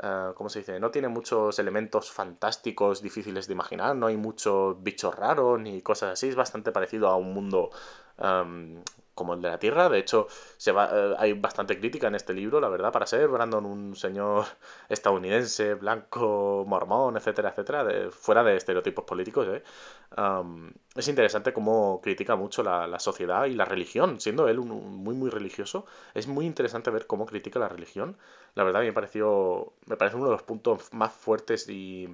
Uh, 0.03 0.33
¿Cómo 0.35 0.49
se 0.49 0.61
dice? 0.61 0.81
No 0.81 0.91
tiene 0.91 1.09
muchos 1.09 1.59
elementos 1.59 2.11
fantásticos 2.11 3.03
difíciles 3.03 3.47
de 3.49 3.53
imaginar, 3.53 3.95
no 3.97 4.07
hay 4.07 4.17
muchos 4.17 4.83
bichos 4.83 5.15
raros 5.15 5.61
ni 5.61 5.83
cosas 5.83 6.13
así, 6.13 6.29
es 6.29 6.37
bastante 6.37 6.73
parecido 6.73 7.09
a 7.09 7.17
un 7.17 7.35
mundo 7.35 7.71
um, 8.17 8.81
como 9.15 9.35
el 9.35 9.43
de 9.43 9.49
la 9.49 9.59
Tierra. 9.59 9.89
De 9.89 9.99
hecho, 9.99 10.27
se 10.57 10.73
va, 10.73 10.91
eh, 10.93 11.15
hay 11.19 11.33
bastante 11.35 11.79
crítica 11.79 12.09
en 12.09 12.15
este 12.15 12.33
libro, 12.35 12.61
la 12.61 12.69
verdad, 12.69 12.93
para 12.93 13.07
ser 13.07 13.29
Brandon 13.29 13.67
un 13.67 13.97
señor 13.97 14.47
estadounidense, 14.89 15.75
blanco, 15.75 16.65
mormón, 16.67 17.17
etcétera, 17.17 17.51
etcétera, 17.51 18.11
fuera 18.11 18.43
de 18.45 18.57
estereotipos 18.57 19.05
políticos. 19.05 19.47
¿eh? 19.49 19.63
es 20.97 21.09
interesante 21.09 21.53
cómo 21.53 22.01
critica 22.03 22.37
mucho 22.37 22.63
la, 22.63 22.99
sociedad 22.99 23.47
y 23.47 23.55
la 23.55 23.65
religión, 23.65 24.21
siendo 24.21 24.49
él 24.49 24.59
un, 24.59 24.69
muy, 24.69 25.15
muy 25.15 25.31
religioso. 25.31 25.87
Es 26.15 26.27
muy 26.27 26.47
interesante 26.47 26.91
ver 26.91 27.07
cómo 27.07 27.27
critica 27.27 27.59
la 27.59 27.69
religión. 27.69 28.17
La 28.55 28.65
verdad, 28.65 28.81
me 28.81 28.93
pareció, 28.93 29.75
me 29.87 29.97
parece 29.97 30.17
uno 30.17 30.27
de 30.27 30.33
los 30.33 30.43
puntos 30.43 30.93
más 30.93 31.13
fuertes 31.13 31.69
y 31.69 32.09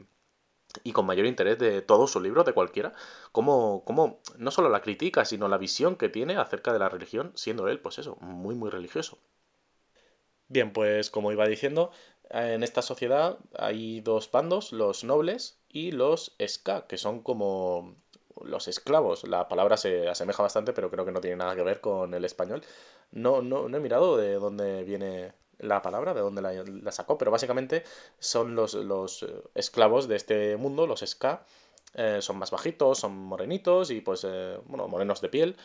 y 0.85 0.93
con 0.93 1.07
mayor 1.07 1.27
interés 1.27 1.59
de 1.59 1.83
todos 1.83 2.11
sus 2.11 2.23
libros, 2.23 2.45
de 2.47 2.53
cualquiera, 2.53 2.93
cómo, 3.33 3.83
cómo 3.85 4.21
no 4.39 4.51
solo 4.51 4.69
la 4.69 4.83
critica, 4.83 5.25
sino 5.25 5.49
la 5.49 5.59
visión 5.59 5.97
que 5.97 6.09
tiene 6.09 6.37
acerca 6.37 6.73
de 6.73 6.79
la 6.79 6.89
religión, 6.89 7.33
siendo 7.35 7.69
él, 7.69 7.81
pues 7.81 7.99
eso, 7.99 8.17
muy, 8.21 8.55
muy 8.55 8.71
religioso. 8.71 9.19
Bien, 10.49 10.73
pues 10.73 11.11
como 11.11 11.33
iba 11.33 11.47
diciendo, 11.47 11.91
en 12.31 12.63
esta 12.63 12.83
sociedad 12.83 13.39
hay 13.59 14.01
dos 14.01 14.31
bandos, 14.31 14.73
los 14.73 15.05
nobles 15.05 15.59
y 15.69 15.93
los 15.93 16.37
ska, 16.45 16.87
que 16.87 16.99
son 16.99 17.23
como 17.23 17.97
los 18.43 18.69
esclavos. 18.69 19.25
La 19.25 19.49
palabra 19.49 19.77
se 19.77 20.09
asemeja 20.09 20.43
bastante, 20.43 20.73
pero 20.73 20.91
creo 20.91 21.05
que 21.05 21.13
no 21.13 21.21
tiene 21.21 21.37
nada 21.37 21.57
que 21.57 21.63
ver 21.63 21.81
con 21.81 22.15
el 22.15 22.25
español. 22.25 22.63
No, 23.11 23.43
no, 23.43 23.69
no 23.69 23.77
he 23.77 23.81
mirado 23.81 24.17
de 24.17 24.35
dónde 24.35 24.85
viene 24.85 25.33
la 25.59 25.83
palabra, 25.83 26.15
de 26.15 26.21
dónde 26.21 26.43
la, 26.43 26.93
sacó, 26.93 27.19
pero 27.19 27.31
básicamente 27.31 27.85
son 28.19 28.55
los, 28.55 28.75
los, 28.75 29.23
eh, 29.23 29.43
esclavos 29.55 30.09
de 30.09 30.17
este 30.17 30.57
mundo, 30.57 30.87
los 30.87 31.01
ska, 31.01 31.45
eh, 31.95 32.19
son 32.21 32.39
más 32.39 32.51
bajitos, 32.51 32.99
son 32.99 33.17
morenitos 33.17 33.91
y 33.91 34.01
pues, 34.01 34.25
eh, 34.29 34.59
bueno, 34.67 34.89
morenos 34.89 35.21
de 35.21 35.29
piel. 35.29 35.57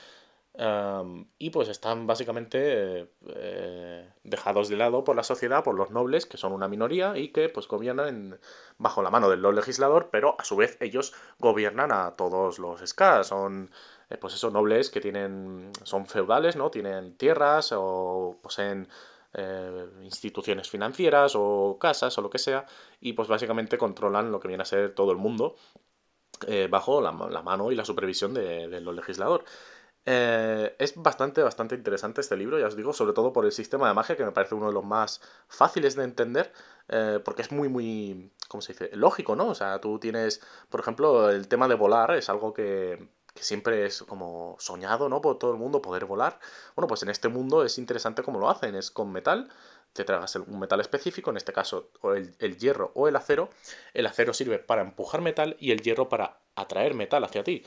y 1.38 1.50
pues 1.50 1.70
están 1.70 2.08
básicamente 2.08 3.08
dejados 4.24 4.68
de 4.68 4.76
lado 4.76 5.04
por 5.04 5.16
la 5.16 5.24
sociedad, 5.24 5.64
por 5.64 5.76
los 5.76 5.92
nobles, 5.92 6.26
que 6.26 6.38
son 6.38 6.52
una 6.52 6.68
minoría 6.68 7.18
y 7.18 7.30
que 7.30 7.48
pues 7.48 7.68
gobiernan 7.68 8.38
bajo 8.78 9.02
la 9.02 9.10
mano 9.10 9.30
del 9.30 9.42
legislador, 9.42 10.10
pero 10.12 10.36
a 10.38 10.44
su 10.44 10.58
vez 10.58 10.78
ellos 10.82 11.14
gobiernan 11.40 11.92
a 11.94 12.16
todos 12.18 12.60
los 12.60 12.82
ska. 12.86 13.24
Son 13.24 13.72
pues 14.20 14.34
esos 14.34 14.52
nobles 14.52 14.90
que 14.90 15.00
tienen, 15.00 15.72
son 15.84 16.06
feudales, 16.06 16.56
¿no? 16.58 16.70
Tienen 16.70 17.16
tierras 17.18 17.72
o 17.72 18.38
poseen 18.42 18.90
eh, 19.34 19.88
instituciones 20.04 20.70
financieras 20.70 21.34
o 21.36 21.78
casas 21.80 22.18
o 22.18 22.22
lo 22.22 22.30
que 22.30 22.38
sea, 22.38 22.66
y 23.00 23.14
pues 23.14 23.28
básicamente 23.30 23.78
controlan 23.78 24.32
lo 24.32 24.40
que 24.40 24.50
viene 24.50 24.64
a 24.64 24.66
ser 24.66 24.94
todo 24.94 25.12
el 25.12 25.18
mundo 25.18 25.56
eh, 26.48 26.68
bajo 26.70 27.02
la, 27.02 27.12
mano 27.12 27.72
y 27.72 27.76
la 27.76 27.86
supervisión 27.86 28.34
de, 28.34 28.82
los 28.82 28.96
legisladores. 28.96 29.48
Eh, 30.06 30.76
es 30.80 30.96
bastante, 30.96 31.44
bastante 31.44 31.76
interesante 31.76 32.22
este 32.22 32.36
libro, 32.36 32.60
ya 32.60 32.68
os 32.68 32.76
digo, 32.76 32.92
sobre 32.92 33.14
todo 33.14 33.32
por 33.32 33.46
el 33.46 33.52
sistema 33.52 33.88
de 33.88 33.94
magia, 33.94 34.18
que 34.18 34.26
me 34.26 34.32
parece 34.32 34.56
uno 34.56 34.68
de 34.68 34.74
los 34.74 34.84
más 34.84 35.22
fáciles 35.48 35.96
de 35.96 36.04
entender, 36.04 36.52
porque 37.24 37.44
es 37.44 37.52
muy, 37.54 37.70
muy, 37.70 38.32
¿cómo 38.50 38.62
se 38.62 38.74
dice? 38.74 38.90
Lógico, 38.94 39.36
¿no? 39.36 39.48
O 39.48 39.56
sea, 39.56 39.80
tú 39.80 39.98
tienes, 40.00 40.42
por 40.70 40.82
ejemplo, 40.82 41.30
el 41.30 41.48
tema 41.48 41.70
de 41.70 41.76
volar 41.76 42.16
es 42.16 42.30
algo 42.30 42.54
que, 42.54 43.08
que 43.34 43.44
siempre 43.44 43.86
es 43.86 44.04
como 44.04 44.58
soñado, 44.60 45.10
¿no? 45.10 45.22
Por 45.22 45.40
todo 45.40 45.52
el 45.52 45.58
mundo 45.58 45.82
poder 45.82 46.06
volar. 46.06 46.40
Bueno, 46.76 46.88
pues 46.88 47.04
en 47.04 47.10
este 47.10 47.30
mundo 47.30 47.64
es 47.64 47.78
interesante 47.78 48.24
cómo 48.24 48.40
lo 48.40 48.50
hacen, 48.50 48.76
es 48.76 48.92
con 48.92 49.12
metal, 49.12 49.50
te 49.94 50.04
tragas 50.04 50.36
un 50.36 50.60
metal 50.60 50.80
específico, 50.82 51.32
en 51.32 51.38
este 51.38 51.54
caso 51.54 51.92
el, 52.16 52.36
el, 52.40 52.58
hierro 52.58 52.92
o 52.96 53.08
el 53.08 53.16
acero. 53.16 53.50
El 53.94 54.06
acero 54.06 54.34
sirve 54.34 54.60
para 54.60 54.82
empujar 54.82 55.22
metal 55.22 55.56
y 55.60 55.72
el 55.72 55.82
hierro 55.82 56.10
para 56.10 56.40
atraer 56.56 56.94
metal 56.94 57.24
hacia 57.24 57.44
ti. 57.44 57.64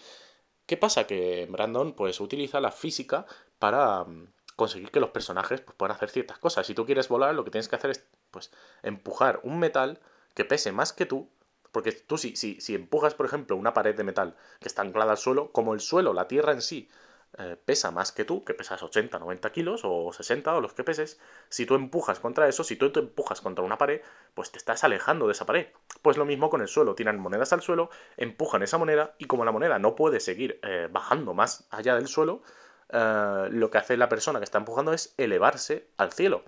¿Qué 0.66 0.76
pasa? 0.76 1.06
Que 1.06 1.46
Brandon 1.50 1.92
pues 1.94 2.20
utiliza 2.20 2.60
la 2.60 2.70
física 2.70 3.26
para 3.58 4.04
mm, 4.04 4.32
conseguir 4.56 4.90
que 4.90 5.00
los 5.00 5.10
personajes 5.10 5.60
pues, 5.60 5.76
puedan 5.76 5.96
hacer 5.96 6.10
ciertas 6.10 6.38
cosas. 6.38 6.66
Si 6.66 6.74
tú 6.74 6.86
quieres 6.86 7.08
volar, 7.08 7.34
lo 7.34 7.44
que 7.44 7.50
tienes 7.50 7.68
que 7.68 7.76
hacer 7.76 7.90
es 7.90 8.06
pues 8.30 8.50
empujar 8.82 9.40
un 9.42 9.58
metal 9.58 10.00
que 10.34 10.44
pese 10.44 10.72
más 10.72 10.92
que 10.92 11.06
tú. 11.06 11.28
Porque 11.74 11.90
tú 11.92 12.16
si, 12.16 12.36
si, 12.36 12.60
si 12.60 12.76
empujas, 12.76 13.14
por 13.14 13.26
ejemplo, 13.26 13.56
una 13.56 13.74
pared 13.74 13.96
de 13.96 14.04
metal 14.04 14.36
que 14.60 14.68
está 14.68 14.82
anclada 14.82 15.10
al 15.10 15.18
suelo, 15.18 15.50
como 15.50 15.74
el 15.74 15.80
suelo, 15.80 16.12
la 16.12 16.28
tierra 16.28 16.52
en 16.52 16.62
sí, 16.62 16.88
eh, 17.36 17.56
pesa 17.64 17.90
más 17.90 18.12
que 18.12 18.24
tú, 18.24 18.44
que 18.44 18.54
pesas 18.54 18.80
80, 18.80 19.18
90 19.18 19.50
kilos 19.50 19.80
o 19.82 20.12
60 20.12 20.54
o 20.54 20.60
los 20.60 20.72
que 20.72 20.84
peses, 20.84 21.18
si 21.48 21.66
tú 21.66 21.74
empujas 21.74 22.20
contra 22.20 22.46
eso, 22.48 22.62
si 22.62 22.76
tú 22.76 22.92
te 22.92 23.00
empujas 23.00 23.40
contra 23.40 23.64
una 23.64 23.76
pared, 23.76 24.02
pues 24.34 24.52
te 24.52 24.58
estás 24.58 24.84
alejando 24.84 25.26
de 25.26 25.32
esa 25.32 25.44
pared. 25.44 25.66
Pues 26.00 26.16
lo 26.16 26.24
mismo 26.26 26.48
con 26.48 26.60
el 26.62 26.68
suelo, 26.68 26.94
tiran 26.94 27.18
monedas 27.18 27.52
al 27.52 27.60
suelo, 27.60 27.90
empujan 28.16 28.62
esa 28.62 28.78
moneda 28.78 29.16
y 29.18 29.24
como 29.24 29.44
la 29.44 29.50
moneda 29.50 29.80
no 29.80 29.96
puede 29.96 30.20
seguir 30.20 30.60
eh, 30.62 30.88
bajando 30.92 31.34
más 31.34 31.66
allá 31.70 31.96
del 31.96 32.06
suelo, 32.06 32.42
eh, 32.90 33.48
lo 33.50 33.68
que 33.68 33.78
hace 33.78 33.96
la 33.96 34.08
persona 34.08 34.38
que 34.38 34.44
está 34.44 34.58
empujando 34.58 34.92
es 34.92 35.12
elevarse 35.18 35.88
al 35.96 36.12
cielo. 36.12 36.44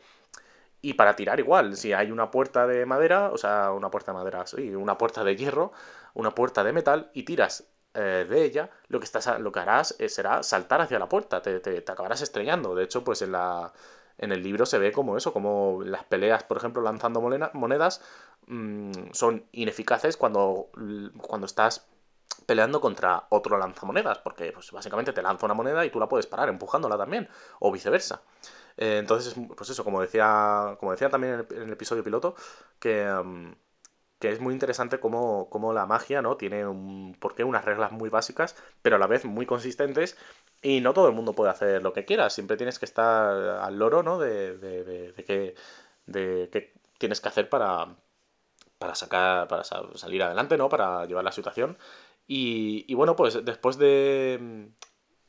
Y 0.82 0.94
para 0.94 1.16
tirar 1.16 1.40
igual, 1.40 1.76
si 1.76 1.92
hay 1.92 2.10
una 2.10 2.30
puerta 2.30 2.66
de 2.66 2.86
madera, 2.86 3.30
o 3.32 3.38
sea, 3.38 3.72
una 3.72 3.90
puerta 3.90 4.12
de 4.12 4.18
madera, 4.18 4.46
sí, 4.46 4.74
una 4.74 4.98
puerta 4.98 5.24
de 5.24 5.36
hierro, 5.36 5.72
una 6.14 6.34
puerta 6.34 6.62
de 6.64 6.72
metal, 6.72 7.10
y 7.14 7.24
tiras 7.24 7.64
eh, 7.94 8.26
de 8.28 8.44
ella, 8.44 8.70
lo 8.88 9.00
que, 9.00 9.04
estás, 9.04 9.40
lo 9.40 9.50
que 9.52 9.60
harás 9.60 9.96
eh, 9.98 10.08
será 10.08 10.42
saltar 10.42 10.82
hacia 10.82 10.98
la 10.98 11.08
puerta, 11.08 11.40
te, 11.40 11.60
te, 11.60 11.78
acabarás 11.90 12.20
estrellando. 12.20 12.74
De 12.74 12.84
hecho, 12.84 13.02
pues 13.02 13.22
en, 13.22 13.32
la, 13.32 13.72
en 14.18 14.32
el 14.32 14.42
libro 14.42 14.66
se 14.66 14.78
ve 14.78 14.92
como 14.92 15.16
eso, 15.16 15.32
como 15.32 15.82
las 15.82 16.04
peleas, 16.04 16.44
por 16.44 16.58
ejemplo, 16.58 16.82
lanzando 16.82 17.20
monedas, 17.20 18.02
mmm, 18.46 18.92
son 19.12 19.46
ineficaces 19.52 20.16
cuando, 20.16 20.68
cuando 21.22 21.46
estás 21.46 21.86
peleando 22.44 22.80
contra 22.80 23.24
otro 23.30 23.58
lanzamonedas, 23.58 24.18
porque 24.18 24.52
pues, 24.52 24.70
básicamente 24.72 25.12
te 25.12 25.22
lanza 25.22 25.46
una 25.46 25.54
moneda 25.54 25.84
y 25.84 25.90
tú 25.90 25.98
la 25.98 26.08
puedes 26.08 26.26
parar 26.26 26.48
empujándola 26.48 26.96
también, 26.96 27.28
o 27.60 27.72
viceversa. 27.72 28.22
Eh, 28.76 28.98
entonces, 28.98 29.34
pues 29.56 29.70
eso, 29.70 29.84
como 29.84 30.00
decía, 30.00 30.76
como 30.78 30.92
decía 30.92 31.08
también 31.10 31.46
en 31.50 31.62
el, 31.62 31.72
episodio 31.72 32.04
piloto, 32.04 32.34
que... 32.78 33.04
Mm, 33.24 33.52
que 34.18 34.30
es 34.32 34.40
muy 34.40 34.54
interesante 34.54 34.98
cómo, 34.98 35.50
cómo, 35.50 35.72
la 35.74 35.86
magia, 35.86 36.22
¿no? 36.22 36.36
Tiene 36.38 36.66
un 36.66 37.14
porqué, 37.20 37.44
unas 37.44 37.64
reglas 37.66 37.92
muy 37.92 38.08
básicas, 38.08 38.56
pero 38.82 38.96
a 38.96 38.98
la 38.98 39.06
vez 39.06 39.26
muy 39.26 39.44
consistentes, 39.44 40.16
y 40.62 40.80
no 40.80 40.94
todo 40.94 41.08
el 41.08 41.14
mundo 41.14 41.34
puede 41.34 41.50
hacer 41.50 41.82
lo 41.82 41.92
que 41.92 42.06
quiera, 42.06 42.30
siempre 42.30 42.56
tienes 42.56 42.78
que 42.78 42.86
estar 42.86 43.30
al 43.60 43.78
loro, 43.78 44.02
¿no? 44.02 44.18
De, 44.18 44.56
de, 44.56 44.84
de, 44.84 45.12
de 45.12 45.24
qué, 45.24 45.54
de 46.06 46.48
qué 46.50 46.72
tienes 46.98 47.20
que 47.20 47.28
hacer 47.28 47.48
para, 47.50 47.96
para 48.78 48.94
sacar, 48.94 49.48
para 49.48 49.64
salir 49.64 50.22
adelante, 50.22 50.56
¿no? 50.56 50.68
Para 50.68 51.06
llevar 51.06 51.24
la 51.24 51.32
situación. 51.32 51.78
Y, 52.26 52.84
y 52.88 52.94
bueno, 52.94 53.16
pues 53.16 53.44
después 53.44 53.78
de 53.78 54.70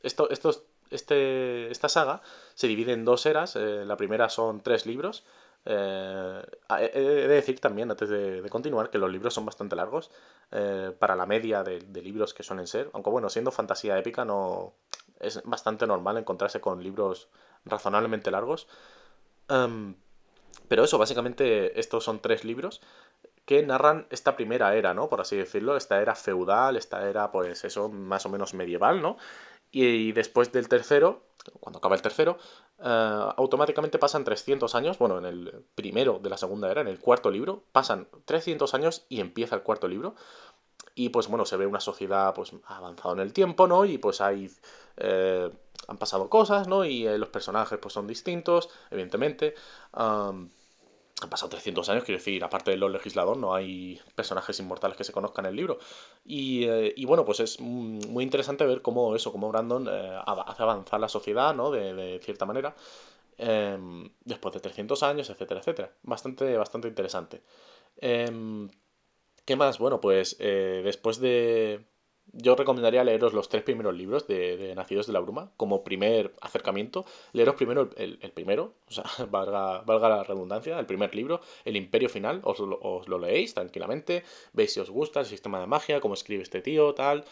esto, 0.02 0.30
estos, 0.30 0.64
este, 0.90 1.70
esta 1.70 1.88
saga 1.88 2.22
se 2.54 2.66
divide 2.66 2.92
en 2.92 3.04
dos 3.04 3.26
eras. 3.26 3.56
Eh, 3.56 3.84
la 3.84 3.96
primera 3.96 4.28
son 4.28 4.60
tres 4.60 4.86
libros. 4.86 5.24
Eh, 5.64 6.42
he 6.80 7.00
de 7.00 7.28
decir 7.28 7.60
también, 7.60 7.90
antes 7.90 8.08
de, 8.08 8.46
continuar, 8.48 8.90
que 8.90 8.98
los 8.98 9.10
libros 9.10 9.34
son 9.34 9.44
bastante 9.44 9.76
largos 9.76 10.10
eh, 10.50 10.92
para 10.98 11.14
la 11.14 11.26
media 11.26 11.62
de, 11.62 11.80
libros 12.02 12.34
que 12.34 12.42
suelen 12.42 12.66
ser. 12.66 12.90
Aunque 12.92 13.10
bueno, 13.10 13.28
siendo 13.28 13.50
fantasía 13.50 13.98
épica, 13.98 14.24
no 14.24 14.72
es 15.20 15.42
bastante 15.44 15.86
normal 15.86 16.16
encontrarse 16.16 16.60
con 16.60 16.82
libros 16.82 17.28
razonablemente 17.64 18.30
largos. 18.30 18.68
Em, 19.48 19.94
pero 20.68 20.84
eso, 20.84 20.98
básicamente, 20.98 21.78
estos 21.78 22.04
son 22.04 22.20
tres 22.20 22.44
libros 22.44 22.80
que 23.48 23.62
narran 23.62 24.06
esta 24.10 24.36
primera 24.36 24.74
era, 24.76 24.92
¿no? 24.92 25.08
Por 25.08 25.22
así 25.22 25.34
decirlo, 25.34 25.76
esta 25.76 26.02
era 26.02 26.14
feudal, 26.14 26.76
esta 26.76 27.08
era, 27.08 27.32
pues 27.32 27.64
eso, 27.64 27.88
más 27.88 28.26
o 28.26 28.28
menos 28.28 28.52
medieval, 28.52 29.00
¿no? 29.00 29.16
Y, 29.70 30.12
después 30.12 30.52
del 30.52 30.68
tercero, 30.68 31.22
cuando 31.60 31.78
acaba 31.78 31.94
el 31.94 32.02
tercero, 32.02 32.38
eh, 32.78 33.28
automáticamente 33.36 33.98
pasan 33.98 34.24
300 34.24 34.74
años, 34.74 34.98
bueno, 34.98 35.18
en 35.18 35.26
el 35.26 35.64
primero 35.74 36.18
de 36.22 36.30
la 36.30 36.36
segunda 36.36 36.70
era, 36.70 36.80
en 36.80 36.88
el 36.88 36.98
cuarto 36.98 37.30
libro, 37.30 37.64
pasan 37.72 38.08
300 38.24 38.74
años 38.74 39.04
y 39.08 39.20
empieza 39.20 39.56
el 39.56 39.62
cuarto 39.62 39.88
libro. 39.88 40.14
Y 40.94 41.10
pues 41.10 41.28
bueno, 41.28 41.44
se 41.44 41.56
ve 41.56 41.66
una 41.66 41.80
sociedad 41.80 42.34
pues 42.34 42.52
avanzado 42.66 43.14
en 43.14 43.20
el 43.20 43.32
tiempo, 43.32 43.66
¿no? 43.66 43.84
Y 43.84 43.98
pues 43.98 44.20
hay... 44.20 44.50
Eh, 44.96 45.50
han 45.86 45.96
pasado 45.96 46.28
cosas, 46.28 46.68
¿no? 46.68 46.84
Y 46.84 47.06
eh, 47.06 47.18
los 47.18 47.30
personajes 47.30 47.78
pues 47.78 47.94
son 47.94 48.06
distintos, 48.06 48.68
evidentemente 48.90 49.54
han 51.24 51.30
pasado 51.30 51.50
300 51.50 51.88
años, 51.88 52.04
quiero 52.04 52.18
decir, 52.18 52.42
aparte 52.44 52.70
de 52.70 52.76
los 52.76 52.90
legisladores, 52.90 53.40
no 53.40 53.54
hay 53.54 54.00
personajes 54.14 54.58
inmortales 54.60 54.96
que 54.96 55.04
se 55.04 55.12
conozcan 55.12 55.46
en 55.46 55.50
el 55.50 55.56
libro. 55.56 55.78
Y, 56.24 56.64
eh, 56.64 56.92
y 56.96 57.04
bueno, 57.04 57.24
pues 57.24 57.40
es 57.40 57.60
muy 57.60 58.22
interesante 58.22 58.64
ver 58.64 58.82
cómo 58.82 59.14
eso, 59.16 59.32
cómo 59.32 59.48
Brandon 59.48 59.88
eh, 59.90 60.20
hace 60.26 60.62
avanzar 60.62 61.00
la 61.00 61.08
sociedad, 61.08 61.54
¿no? 61.54 61.70
De, 61.70 62.20
cierta 62.22 62.46
manera, 62.46 62.74
em, 63.36 64.08
después 64.24 64.54
de 64.54 64.60
300 64.60 65.02
años, 65.02 65.30
etcétera, 65.30 65.60
etcétera. 65.60 65.92
Bastante, 66.02 66.56
bastante 66.56 66.88
interesante. 66.88 67.42
Em, 67.96 68.68
¿Qué 69.44 69.56
más? 69.56 69.78
Bueno, 69.78 70.00
pues 70.00 70.36
eh, 70.40 70.82
después 70.84 71.20
de, 71.20 71.86
yo 72.32 72.54
recomendaría 72.56 73.04
leeros 73.04 73.32
los 73.32 73.48
tres 73.48 73.62
primeros 73.62 73.94
libros 73.94 74.26
de, 74.26 74.74
Nacidos 74.74 75.06
de 75.06 75.12
la 75.12 75.20
Bruma 75.20 75.50
como 75.56 75.84
primer 75.84 76.34
acercamiento. 76.40 77.04
Leeros 77.32 77.56
primero 77.56 77.90
el, 77.96 78.18
primero, 78.32 78.74
o 78.88 78.92
sea, 78.92 79.04
valga, 79.30 79.82
valga, 79.82 80.08
la 80.08 80.24
redundancia, 80.24 80.78
el 80.78 80.86
primer 80.86 81.14
libro, 81.14 81.40
El 81.64 81.76
Imperio 81.76 82.08
Final, 82.08 82.40
os, 82.44 82.60
lo 82.60 83.18
leéis 83.18 83.54
tranquilamente, 83.54 84.24
veis 84.52 84.72
si 84.72 84.80
os 84.80 84.90
gusta 84.90 85.20
el 85.20 85.26
sistema 85.26 85.60
de 85.60 85.66
magia, 85.66 86.00
cómo 86.00 86.14
escribe 86.14 86.42
este 86.42 86.60
tío, 86.60 86.94
tal. 86.94 87.24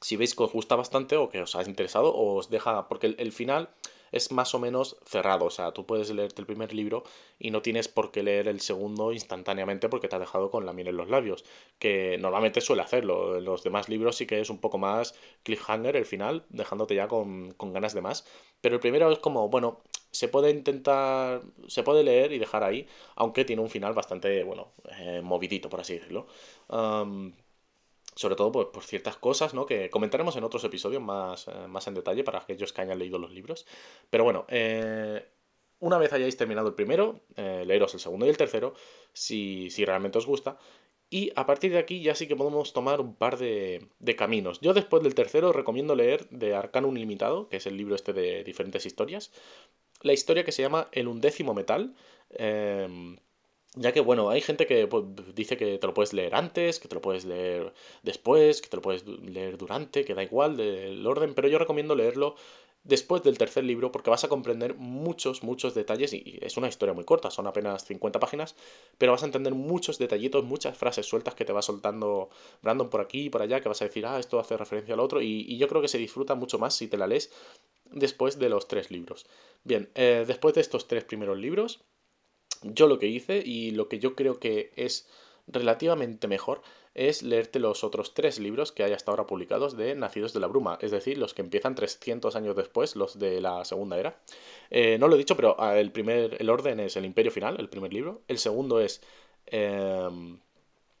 si 0.00 0.16
veis 0.16 0.34
que 0.34 0.42
os 0.42 0.52
gusta 0.52 0.76
bastante 0.76 1.16
o 1.16 1.28
que 1.28 1.42
os 1.42 1.54
ha 1.54 1.62
interesado, 1.62 2.14
os 2.14 2.50
deja, 2.50 2.88
porque 2.88 3.14
el 3.18 3.32
final 3.32 3.68
es 4.12 4.30
más 4.30 4.54
o 4.54 4.58
menos 4.58 4.96
cerrado. 5.04 5.46
O 5.46 5.50
sea, 5.50 5.72
tú 5.72 5.86
puedes 5.86 6.10
leerte 6.10 6.40
el 6.40 6.46
primer 6.46 6.72
libro 6.74 7.04
y 7.38 7.50
no 7.50 7.62
tienes 7.62 7.88
por 7.88 8.12
qué 8.12 8.22
leer 8.22 8.48
el 8.48 8.60
segundo 8.60 9.12
instantáneamente 9.12 9.88
porque 9.88 10.08
te 10.08 10.16
ha 10.16 10.18
dejado 10.18 10.50
con 10.50 10.66
la 10.66 10.72
miel 10.72 10.88
en 10.88 10.96
los 10.96 11.08
labios. 11.08 11.44
Que 11.78 12.18
normalmente 12.18 12.60
suele 12.60 12.82
hacerlo. 12.82 13.38
En 13.38 13.44
los 13.44 13.64
demás 13.64 13.88
libros 13.88 14.16
sí 14.16 14.26
que 14.26 14.40
es 14.40 14.50
un 14.50 14.58
poco 14.58 14.78
más 14.78 15.14
cliffhanger 15.42 15.96
el 15.96 16.06
final, 16.06 16.44
dejándote 16.50 16.94
ya 16.94 17.08
con, 17.08 17.54
ganas 17.58 17.94
de 17.94 18.02
más. 18.02 18.26
Pero 18.60 18.76
el 18.76 18.80
primero 18.80 19.10
es 19.10 19.18
como, 19.18 19.48
bueno, 19.48 19.80
se 20.10 20.28
puede 20.28 20.50
intentar, 20.50 21.42
se 21.66 21.82
puede 21.82 22.04
leer 22.04 22.32
y 22.32 22.38
dejar 22.38 22.62
ahí, 22.62 22.86
aunque 23.16 23.44
tiene 23.44 23.62
un 23.62 23.70
final 23.70 23.94
bastante, 23.94 24.44
bueno, 24.44 24.72
eh, 25.00 25.20
movidito, 25.22 25.68
por 25.70 25.80
así 25.80 25.94
decirlo 25.94 26.26
sobre 28.14 28.36
todo 28.36 28.52
por, 28.52 28.82
ciertas 28.84 29.16
cosas, 29.16 29.54
¿no? 29.54 29.66
Que 29.66 29.90
comentaremos 29.90 30.36
en 30.36 30.44
otros 30.44 30.64
episodios 30.64 31.02
más, 31.02 31.48
eh, 31.48 31.66
más 31.68 31.86
en 31.86 31.94
detalle 31.94 32.24
para 32.24 32.40
aquellos 32.40 32.72
que 32.72 32.82
hayan 32.82 32.98
leído 32.98 33.18
los 33.18 33.32
libros. 33.32 33.66
Pero 34.10 34.24
bueno, 34.24 34.44
eh, 34.48 35.26
una 35.80 35.98
vez 35.98 36.12
hayáis 36.12 36.36
terminado 36.36 36.68
el 36.68 36.74
primero, 36.74 37.20
eh, 37.36 37.64
leeros 37.66 37.94
el 37.94 38.00
segundo 38.00 38.26
y 38.26 38.28
el 38.28 38.36
tercero, 38.36 38.74
si, 39.12 39.70
si, 39.70 39.84
realmente 39.84 40.18
os 40.18 40.26
gusta. 40.26 40.58
Y 41.10 41.30
a 41.36 41.44
partir 41.44 41.72
de 41.72 41.78
aquí 41.78 42.02
ya 42.02 42.14
sí 42.14 42.26
que 42.26 42.36
podemos 42.36 42.72
tomar 42.72 43.00
un 43.00 43.14
par 43.14 43.36
de, 43.36 43.88
de 43.98 44.16
caminos. 44.16 44.60
Yo 44.60 44.72
después 44.72 45.02
del 45.02 45.14
tercero 45.14 45.52
recomiendo 45.52 45.94
leer 45.94 46.28
de 46.30 46.54
Arcanum 46.54 46.96
Ilimitado, 46.96 47.48
que 47.48 47.58
es 47.58 47.66
el 47.66 47.76
libro 47.76 47.94
este 47.94 48.14
de 48.14 48.44
diferentes 48.44 48.86
historias, 48.86 49.30
la 50.02 50.12
historia 50.12 50.44
que 50.44 50.52
se 50.52 50.62
llama 50.62 50.88
El 50.92 51.08
undécimo 51.08 51.54
metal. 51.54 51.94
Eh, 52.30 53.16
ya 53.74 53.92
que, 53.92 54.00
bueno, 54.00 54.30
hay 54.30 54.40
gente 54.40 54.66
que 54.66 54.86
pues, 54.86 55.04
dice 55.34 55.56
que 55.56 55.78
te 55.78 55.86
lo 55.86 55.94
puedes 55.94 56.12
leer 56.12 56.34
antes, 56.34 56.78
que 56.78 56.88
te 56.88 56.94
lo 56.94 57.00
puedes 57.00 57.24
leer 57.24 57.72
después, 58.02 58.60
que 58.60 58.68
te 58.68 58.76
lo 58.76 58.82
puedes 58.82 59.06
leer 59.06 59.56
durante, 59.56 60.04
que 60.04 60.14
da 60.14 60.22
igual 60.22 60.56
del 60.56 61.06
orden, 61.06 61.34
pero 61.34 61.48
yo 61.48 61.58
recomiendo 61.58 61.94
leerlo 61.94 62.36
después 62.84 63.22
del 63.22 63.38
tercer 63.38 63.64
libro 63.64 63.92
porque 63.92 64.10
vas 64.10 64.24
a 64.24 64.28
comprender 64.28 64.74
muchos, 64.74 65.42
muchos 65.42 65.74
detalles 65.74 66.12
y 66.12 66.38
es 66.42 66.56
una 66.56 66.68
historia 66.68 66.92
muy 66.92 67.04
corta, 67.04 67.30
son 67.30 67.46
apenas 67.46 67.84
50 67.84 68.18
páginas, 68.18 68.56
pero 68.98 69.12
vas 69.12 69.22
a 69.22 69.26
entender 69.26 69.54
muchos 69.54 69.98
detallitos, 69.98 70.44
muchas 70.44 70.76
frases 70.76 71.06
sueltas 71.06 71.34
que 71.34 71.44
te 71.44 71.52
va 71.52 71.62
soltando 71.62 72.30
Brandon 72.60 72.90
por 72.90 73.00
aquí 73.00 73.26
y 73.26 73.30
por 73.30 73.42
allá, 73.42 73.60
que 73.60 73.68
vas 73.68 73.82
a 73.82 73.86
decir, 73.86 74.04
ah, 74.06 74.18
esto 74.18 74.38
hace 74.40 74.56
referencia 74.56 74.94
al 74.94 75.00
otro 75.00 75.22
y, 75.22 75.56
yo 75.56 75.68
creo 75.68 75.80
que 75.80 75.88
se 75.88 75.98
disfruta 75.98 76.34
mucho 76.34 76.58
más 76.58 76.74
si 76.74 76.88
te 76.88 76.96
la 76.96 77.06
lees 77.06 77.30
después 77.92 78.38
de 78.38 78.48
los 78.48 78.66
tres 78.68 78.90
libros. 78.90 79.26
Bien, 79.64 79.90
eh, 79.94 80.24
después 80.26 80.54
de 80.54 80.60
estos 80.60 80.88
tres 80.88 81.04
primeros 81.04 81.38
libros, 81.38 81.84
yo 82.62 82.86
lo 82.86 82.98
que 82.98 83.06
hice 83.06 83.42
y 83.44 83.72
lo 83.72 83.88
que 83.88 83.98
yo 83.98 84.14
creo 84.14 84.38
que 84.38 84.72
es 84.76 85.08
relativamente 85.46 86.28
mejor 86.28 86.62
es 86.94 87.22
leerte 87.22 87.58
los 87.58 87.84
otros 87.84 88.14
tres 88.14 88.38
libros 88.38 88.70
que 88.70 88.84
hay 88.84 88.92
hasta 88.92 89.10
ahora 89.10 89.26
publicados 89.26 89.76
de 89.76 89.94
Nacidos 89.94 90.32
de 90.32 90.40
la 90.40 90.46
Bruma, 90.46 90.78
es 90.80 90.90
decir, 90.90 91.16
los 91.16 91.32
que 91.32 91.42
empiezan 91.42 91.74
300 91.74 92.36
años 92.36 92.54
después, 92.54 92.96
los 92.96 93.18
de 93.18 93.40
la 93.40 93.64
Segunda 93.64 93.98
Era. 93.98 94.20
Eh, 94.70 94.98
no 94.98 95.08
lo 95.08 95.14
he 95.14 95.18
dicho, 95.18 95.36
pero 95.36 95.56
ah, 95.58 95.78
el 95.78 95.90
primer, 95.90 96.36
el 96.38 96.50
orden 96.50 96.80
es 96.80 96.96
El 96.96 97.04
Imperio 97.04 97.32
Final, 97.32 97.56
el 97.58 97.68
primer 97.68 97.92
libro. 97.92 98.20
El 98.28 98.38
segundo 98.38 98.80
es 98.80 99.00
em, 99.46 100.38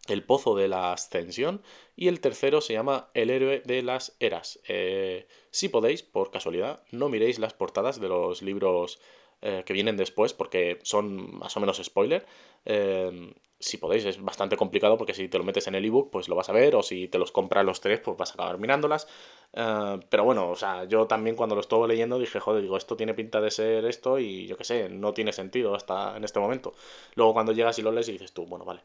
El 0.08 0.24
Pozo 0.24 0.56
de 0.56 0.68
la 0.68 0.92
Ascensión. 0.92 1.62
Y 1.94 2.08
el 2.08 2.20
tercero 2.20 2.62
se 2.62 2.72
llama 2.72 3.10
El 3.12 3.28
Héroe 3.28 3.60
de 3.64 3.82
las 3.82 4.16
Eras. 4.18 4.60
Eh, 4.68 5.26
si 5.50 5.68
podéis, 5.68 6.02
por 6.02 6.30
casualidad, 6.30 6.82
no 6.90 7.10
miréis 7.10 7.38
las 7.38 7.52
portadas 7.52 8.00
de 8.00 8.08
los 8.08 8.40
libros 8.40 8.98
eh, 9.42 9.62
que 9.66 9.72
vienen 9.72 9.96
después, 9.96 10.32
porque 10.34 10.78
son 10.82 11.38
más 11.38 11.56
o 11.56 11.60
menos 11.60 11.78
spoiler. 11.82 12.26
Em, 12.64 13.32
si 13.58 13.76
podéis, 13.78 14.04
es 14.04 14.20
bastante 14.22 14.56
complicado 14.56 14.96
porque 14.98 15.14
si 15.14 15.28
te 15.28 15.38
lo 15.38 15.44
metes 15.44 15.66
en 15.68 15.74
el 15.76 15.84
ebook, 15.84 16.10
pues 16.10 16.28
lo 16.28 16.34
vas 16.36 16.48
a 16.48 16.52
ver, 16.52 16.74
o 16.76 16.82
si 16.82 17.08
te 17.08 17.18
los 17.18 17.32
compras 17.32 17.64
los 17.64 17.80
tres, 17.80 18.00
pues 18.00 18.16
vas 18.16 18.30
a 18.30 18.34
acabar 18.34 18.58
mirándolas. 18.58 19.06
Eh, 19.52 20.00
pero 20.08 20.24
bueno, 20.24 20.50
o 20.50 20.56
sea, 20.56 20.84
yo 20.84 21.06
también 21.06 21.36
cuando 21.36 21.54
lo 21.54 21.60
estuve 21.60 21.86
leyendo 21.88 22.18
dije, 22.18 22.40
joder, 22.40 22.62
digo, 22.62 22.76
esto 22.76 22.96
tiene 22.96 23.14
pinta 23.14 23.40
de 23.40 23.50
ser 23.50 23.84
esto 23.84 24.18
y 24.18 24.46
yo 24.46 24.56
qué 24.56 24.64
sé, 24.64 24.88
no 24.88 25.12
tiene 25.14 25.32
sentido 25.32 25.74
hasta 25.74 26.16
en 26.16 26.24
este 26.24 26.40
momento. 26.40 26.74
Luego 27.14 27.32
cuando 27.34 27.52
llegas 27.52 27.78
y 27.78 27.82
lo 27.82 27.92
lees 27.92 28.08
y 28.08 28.12
dices 28.12 28.32
tú, 28.32 28.46
bueno, 28.46 28.64
vale. 28.64 28.80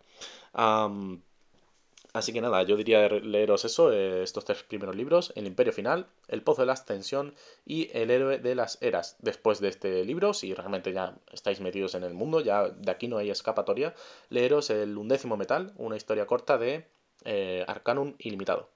Así 2.18 2.34
que 2.34 2.42
nada, 2.42 2.64
yo 2.64 2.76
diría 2.76 3.08
leeros 3.10 3.64
eso, 3.64 3.94
eh, 3.94 4.24
estos 4.24 4.44
tres 4.44 4.64
primeros 4.64 4.96
libros, 4.96 5.32
El 5.36 5.46
Imperio 5.46 5.72
Final, 5.72 6.08
El 6.28 6.42
Pozo 6.42 6.64
de 6.64 6.66
la 6.66 6.74
Ascensión 6.74 7.36
y 7.64 7.92
El 7.94 8.10
Héroe 8.10 8.40
de 8.40 8.56
las 8.56 8.82
Eras. 8.82 9.18
Después 9.20 9.60
de 9.60 9.68
este 9.68 10.04
libro, 10.04 10.34
si 10.34 10.52
realmente 10.56 10.92
ya 10.94 11.16
estáis 11.32 11.62
metidos 11.62 11.94
en 11.94 12.04
el 12.04 12.16
mundo, 12.16 12.42
ya 12.42 12.70
de 12.70 12.90
aquí 12.90 13.08
no 13.08 13.20
hay 13.20 13.30
escapatoria, 13.30 13.94
leeros 14.30 14.72
El 14.72 14.98
Undécimo 14.98 15.38
Metal, 15.38 15.74
una 15.78 15.96
historia 15.96 16.26
corta 16.26 16.58
de 16.58 16.88
eh, 17.24 17.64
Arcanum 17.68 18.16
Ilimitado. 18.18 18.68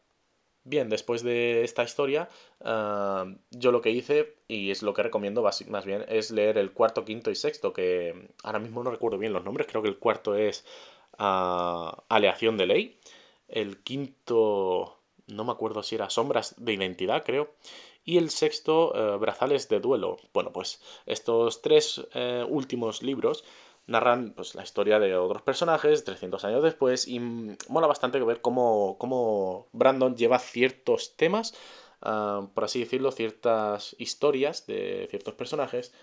Bien, 0.63 0.87
después 0.89 1.23
de 1.23 1.63
esta 1.63 1.81
historia, 1.81 2.29
ah, 2.63 3.25
yo 3.49 3.71
lo 3.71 3.81
que 3.81 3.89
hice, 3.89 4.35
y 4.47 4.69
es 4.69 4.83
lo 4.83 4.93
que 4.93 5.01
recomiendo 5.01 5.41
más 5.41 5.85
bien, 5.85 6.05
es 6.09 6.29
leer 6.29 6.59
el 6.59 6.73
cuarto, 6.73 7.05
quinto 7.05 7.31
y 7.31 7.35
sexto, 7.35 7.73
que 7.73 8.29
ahora 8.43 8.59
mismo 8.59 8.83
no 8.83 8.91
recuerdo 8.91 9.17
bien 9.17 9.33
los 9.33 9.43
nombres, 9.43 9.65
creo 9.67 9.81
que 9.81 9.89
el 9.89 9.97
cuarto 9.97 10.35
es 10.35 10.63
ah, 11.17 12.03
Aleación 12.07 12.57
de 12.57 12.67
Ley 12.67 12.99
el 13.51 13.83
quinto, 13.83 14.99
no 15.27 15.43
me 15.43 15.51
acuerdo 15.51 15.83
si 15.83 15.95
era 15.95 16.09
Sombras 16.09 16.55
de 16.57 16.73
Identidad, 16.73 17.23
creo, 17.23 17.53
y 18.03 18.17
el 18.17 18.29
sexto, 18.29 18.93
eh, 18.95 19.17
Brazales 19.17 19.69
de 19.69 19.79
Duelo. 19.79 20.17
Bueno, 20.33 20.51
pues 20.51 20.81
estos 21.05 21.61
tres 21.61 22.01
eh, 22.13 22.45
últimos 22.47 23.03
libros 23.03 23.43
narran 23.87 24.33
pues, 24.33 24.55
la 24.55 24.63
historia 24.63 24.99
de 24.99 25.15
otros 25.15 25.41
personajes 25.41 26.03
300 26.03 26.43
años 26.45 26.63
después 26.63 27.07
y 27.07 27.19
mola 27.19 27.87
bastante 27.87 28.19
ver 28.19 28.41
cómo, 28.41 28.97
cómo 28.97 29.67
Brandon 29.71 30.15
lleva 30.15 30.39
ciertos 30.39 31.15
temas, 31.15 31.53
ah, 32.01 32.47
por 32.53 32.63
así 32.63 32.79
decirlo, 32.79 33.11
ciertas 33.11 33.95
historias 33.99 34.65
de 34.67 35.07
ciertos 35.09 35.33
personajes 35.33 35.93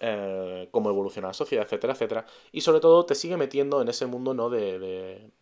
eh, 0.00 0.68
cómo 0.70 0.90
evoluciona 0.90 1.28
la 1.28 1.34
sociedad, 1.34 1.64
etcétera, 1.64 1.92
etcétera. 1.92 2.26
Y 2.52 2.62
sobre 2.62 2.80
todo 2.80 3.04
te 3.06 3.14
sigue 3.14 3.36
metiendo 3.36 3.82
en 3.82 3.88
ese 3.88 4.06
mundo 4.06 4.34
¿no? 4.34 4.50
de, 4.50 4.78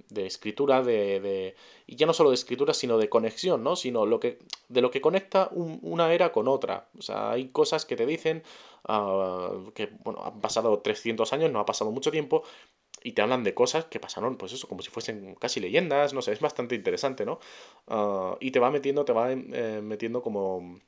de, 0.08 0.26
escritura, 0.26 0.82
de, 0.82 1.20
de, 1.20 1.54
y 1.86 1.96
ya 1.96 2.06
no 2.06 2.12
solo 2.12 2.30
de 2.30 2.34
escritura, 2.34 2.74
sino 2.74 2.98
de 2.98 3.08
conexión, 3.08 3.62
¿no? 3.62 3.76
Sino 3.76 4.04
lo 4.06 4.20
que, 4.20 4.38
de 4.68 4.80
lo 4.80 4.90
que 4.90 5.00
conecta 5.00 5.48
una 5.52 6.12
era 6.12 6.32
con 6.32 6.48
otra. 6.48 6.88
O 6.98 7.02
sea, 7.02 7.30
hay 7.30 7.48
cosas 7.50 7.86
que 7.86 7.96
te 7.96 8.06
dicen 8.06 8.42
ah, 8.88 9.52
que, 9.74 9.90
bueno, 10.04 10.22
han 10.24 10.40
pasado 10.40 10.80
300 10.80 11.32
años, 11.32 11.50
no 11.52 11.60
ha 11.60 11.66
pasado 11.66 11.90
mucho 11.92 12.10
tiempo, 12.10 12.42
y 13.02 13.12
te 13.12 13.22
hablan 13.22 13.44
de 13.44 13.54
cosas 13.54 13.84
que 13.86 14.00
pasaron, 14.00 14.36
pues 14.36 14.52
eso, 14.52 14.68
como 14.68 14.82
si 14.82 14.90
fuesen 14.90 15.34
casi 15.36 15.60
leyendas, 15.60 16.14
no 16.14 16.22
sé, 16.22 16.32
es 16.32 16.40
bastante 16.40 16.74
interesante, 16.74 17.24
¿no? 17.24 17.38
Ah, 17.86 18.36
y 18.40 18.50
te 18.50 18.58
va 18.60 18.70
metiendo, 18.70 19.04
te 19.04 19.12
va 19.12 19.32
eh, 19.32 19.80
metiendo 19.82 20.22
como 20.22 20.80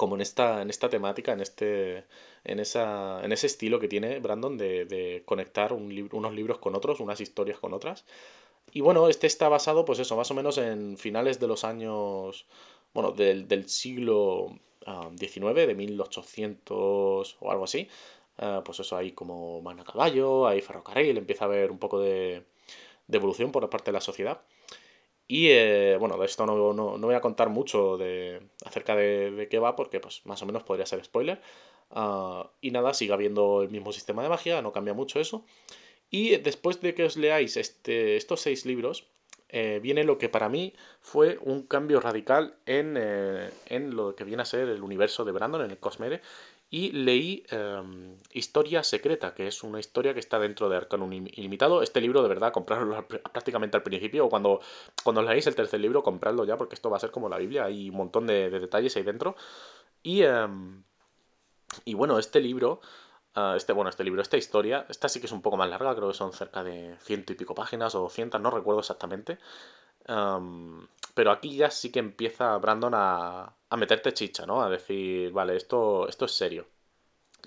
como 0.00 0.14
en 0.14 0.22
esta, 0.22 0.62
en 0.62 0.70
esta 0.70 0.88
temática, 0.88 1.32
en 1.34 1.40
este, 1.42 2.06
en, 2.44 2.58
esa, 2.58 3.22
en 3.22 3.32
ese 3.32 3.46
estilo 3.48 3.78
que 3.78 3.86
tiene 3.86 4.18
Brandon 4.18 4.56
de, 4.56 5.22
conectar 5.26 5.74
un 5.74 6.08
unos 6.12 6.32
libros 6.34 6.58
con 6.58 6.74
otros, 6.74 7.00
unas 7.00 7.20
historias 7.20 7.58
con 7.58 7.74
otras. 7.74 8.06
Y 8.72 8.80
bueno, 8.80 9.08
este 9.08 9.26
está 9.26 9.50
basado, 9.50 9.84
pues 9.84 9.98
eso, 9.98 10.16
más 10.16 10.30
o 10.30 10.34
menos 10.34 10.56
en 10.56 10.96
finales 10.96 11.38
de 11.38 11.48
los 11.48 11.64
años, 11.64 12.46
bueno, 12.94 13.12
del, 13.12 13.46
del 13.46 13.68
siglo 13.68 14.58
XIX, 15.18 15.46
ah, 15.48 15.66
de 15.66 15.74
1800 15.74 17.36
o 17.40 17.50
algo 17.50 17.64
así. 17.64 17.88
Ah, 18.38 18.62
pues 18.64 18.80
eso, 18.80 18.96
hay 18.96 19.12
como 19.12 19.60
mano 19.60 19.82
a 19.82 19.84
caballo, 19.84 20.46
hay 20.48 20.62
ferrocarril, 20.62 21.18
empieza 21.18 21.44
a 21.44 21.48
haber 21.48 21.70
un 21.70 21.78
poco 21.78 22.00
de, 22.00 22.44
de 23.08 23.18
evolución 23.18 23.52
por 23.52 23.68
parte 23.68 23.90
de 23.90 23.94
la 23.94 24.00
sociedad. 24.00 24.40
Y 25.30 25.50
eh, 25.50 25.96
bueno, 25.96 26.18
de 26.18 26.26
esto 26.26 26.44
no, 26.44 26.72
no, 26.72 26.98
voy 26.98 27.14
a 27.14 27.20
contar 27.20 27.50
mucho 27.50 27.96
de, 27.96 28.42
acerca 28.64 28.96
de, 28.96 29.46
qué 29.48 29.60
va, 29.60 29.76
porque 29.76 30.00
pues 30.00 30.26
más 30.26 30.42
o 30.42 30.46
menos 30.46 30.64
podría 30.64 30.86
ser 30.86 31.04
spoiler. 31.04 31.40
Ah, 31.92 32.50
y 32.60 32.72
nada, 32.72 32.94
sigue 32.94 33.12
habiendo 33.12 33.62
el 33.62 33.70
mismo 33.70 33.92
sistema 33.92 34.24
de 34.24 34.28
magia, 34.28 34.60
no 34.60 34.72
cambia 34.72 34.92
mucho 34.92 35.20
eso. 35.20 35.44
Y 36.10 36.30
después 36.38 36.80
de 36.80 36.94
que 36.94 37.04
os 37.04 37.16
leáis 37.16 37.56
este, 37.56 38.16
estos 38.16 38.40
seis 38.40 38.66
libros, 38.66 39.06
eh, 39.50 39.78
viene 39.80 40.02
lo 40.02 40.18
que 40.18 40.28
para 40.28 40.48
mí 40.48 40.74
fue 41.00 41.38
un 41.42 41.62
cambio 41.62 42.00
radical 42.00 42.56
en, 42.66 42.96
eh, 42.98 43.50
en, 43.66 43.94
lo 43.94 44.16
que 44.16 44.24
viene 44.24 44.42
a 44.42 44.46
ser 44.46 44.68
el 44.68 44.82
universo 44.82 45.24
de 45.24 45.30
Brandon, 45.30 45.62
en 45.62 45.70
el 45.70 45.78
Cosmere, 45.78 46.22
y 46.70 46.92
leí 46.92 47.44
em, 47.50 48.16
Historia 48.32 48.84
Secreta, 48.84 49.34
que 49.34 49.48
es 49.48 49.64
una 49.64 49.80
historia 49.80 50.14
que 50.14 50.20
está 50.20 50.38
dentro 50.38 50.68
de 50.68 50.76
Arcanum 50.76 51.12
Ilimitado. 51.12 51.82
Este 51.82 52.00
libro, 52.00 52.22
de 52.22 52.28
verdad, 52.28 52.52
comprarlo 52.52 53.06
prácticamente 53.08 53.76
al 53.76 53.82
principio, 53.82 54.26
o 54.26 54.28
cuando, 54.30 54.60
cuando 55.02 55.22
leáis 55.22 55.46
el 55.48 55.56
tercer 55.56 55.80
libro, 55.80 56.04
compradlo 56.04 56.44
ya, 56.44 56.56
porque 56.56 56.76
esto 56.76 56.88
va 56.88 56.96
a 56.96 57.00
ser 57.00 57.10
como 57.10 57.28
la 57.28 57.38
Biblia, 57.38 57.64
hay 57.64 57.90
un 57.90 57.96
montón 57.96 58.26
de, 58.26 58.50
detalles 58.50 58.96
ahí 58.96 59.02
dentro. 59.02 59.34
Y, 60.02 60.22
em, 60.22 60.84
y 61.84 61.94
bueno, 61.94 62.18
este 62.18 62.40
libro, 62.40 62.80
ah, 63.34 63.54
este, 63.56 63.72
bueno, 63.72 63.90
este 63.90 64.04
libro, 64.04 64.22
esta 64.22 64.36
historia, 64.36 64.86
esta 64.88 65.08
sí 65.08 65.20
que 65.20 65.26
es 65.26 65.32
un 65.32 65.42
poco 65.42 65.56
más 65.56 65.68
larga, 65.68 65.94
creo 65.96 66.08
que 66.08 66.14
son 66.14 66.32
cerca 66.32 66.62
de 66.64 66.96
ciento 67.00 67.32
y 67.32 67.36
pico 67.36 67.54
páginas 67.54 67.94
o 67.96 68.08
cientos, 68.08 68.40
no 68.40 68.50
recuerdo 68.50 68.80
exactamente. 68.80 69.38
Em, 70.06 70.86
pero 71.14 71.30
aquí 71.30 71.56
ya 71.56 71.70
sí 71.70 71.90
que 71.92 71.98
empieza 72.00 72.56
Brandon 72.58 72.92
a, 72.94 73.54
a 73.68 73.76
meterte 73.76 74.12
chicha, 74.14 74.46
¿no? 74.46 74.62
A 74.62 74.70
decir, 74.70 75.32
vale, 75.32 75.56
esto, 75.56 76.08
esto 76.08 76.24
es 76.26 76.32
serio. 76.32 76.66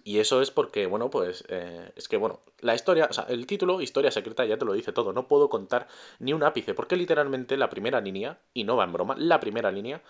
Y 0.03 0.19
eso 0.19 0.41
es 0.41 0.51
porque, 0.51 0.85
bueno, 0.87 1.09
pues 1.09 1.43
eh, 1.49 1.91
es 1.95 2.07
que, 2.07 2.17
bueno, 2.17 2.41
la 2.59 2.75
historia, 2.75 3.07
o 3.09 3.13
sea, 3.13 3.25
el 3.29 3.45
título, 3.47 3.79
Historia 3.81 4.11
Secreta, 4.11 4.45
ya 4.45 4.57
te 4.57 4.65
lo 4.65 4.73
dice 4.73 4.91
todo. 4.91 5.13
No 5.13 5.27
puedo 5.27 5.49
contar 5.49 5.87
ni 6.19 6.33
un 6.33 6.43
ápice, 6.43 6.73
porque 6.73 6.95
literalmente 6.95 7.57
la 7.57 7.69
primera 7.69 8.01
línea, 8.01 8.39
y 8.53 8.63
no 8.63 8.75
va 8.75 8.85
en 8.85 8.93
broma, 8.93 9.15
la 9.17 9.39
primera 9.39 9.71
línea 9.71 10.01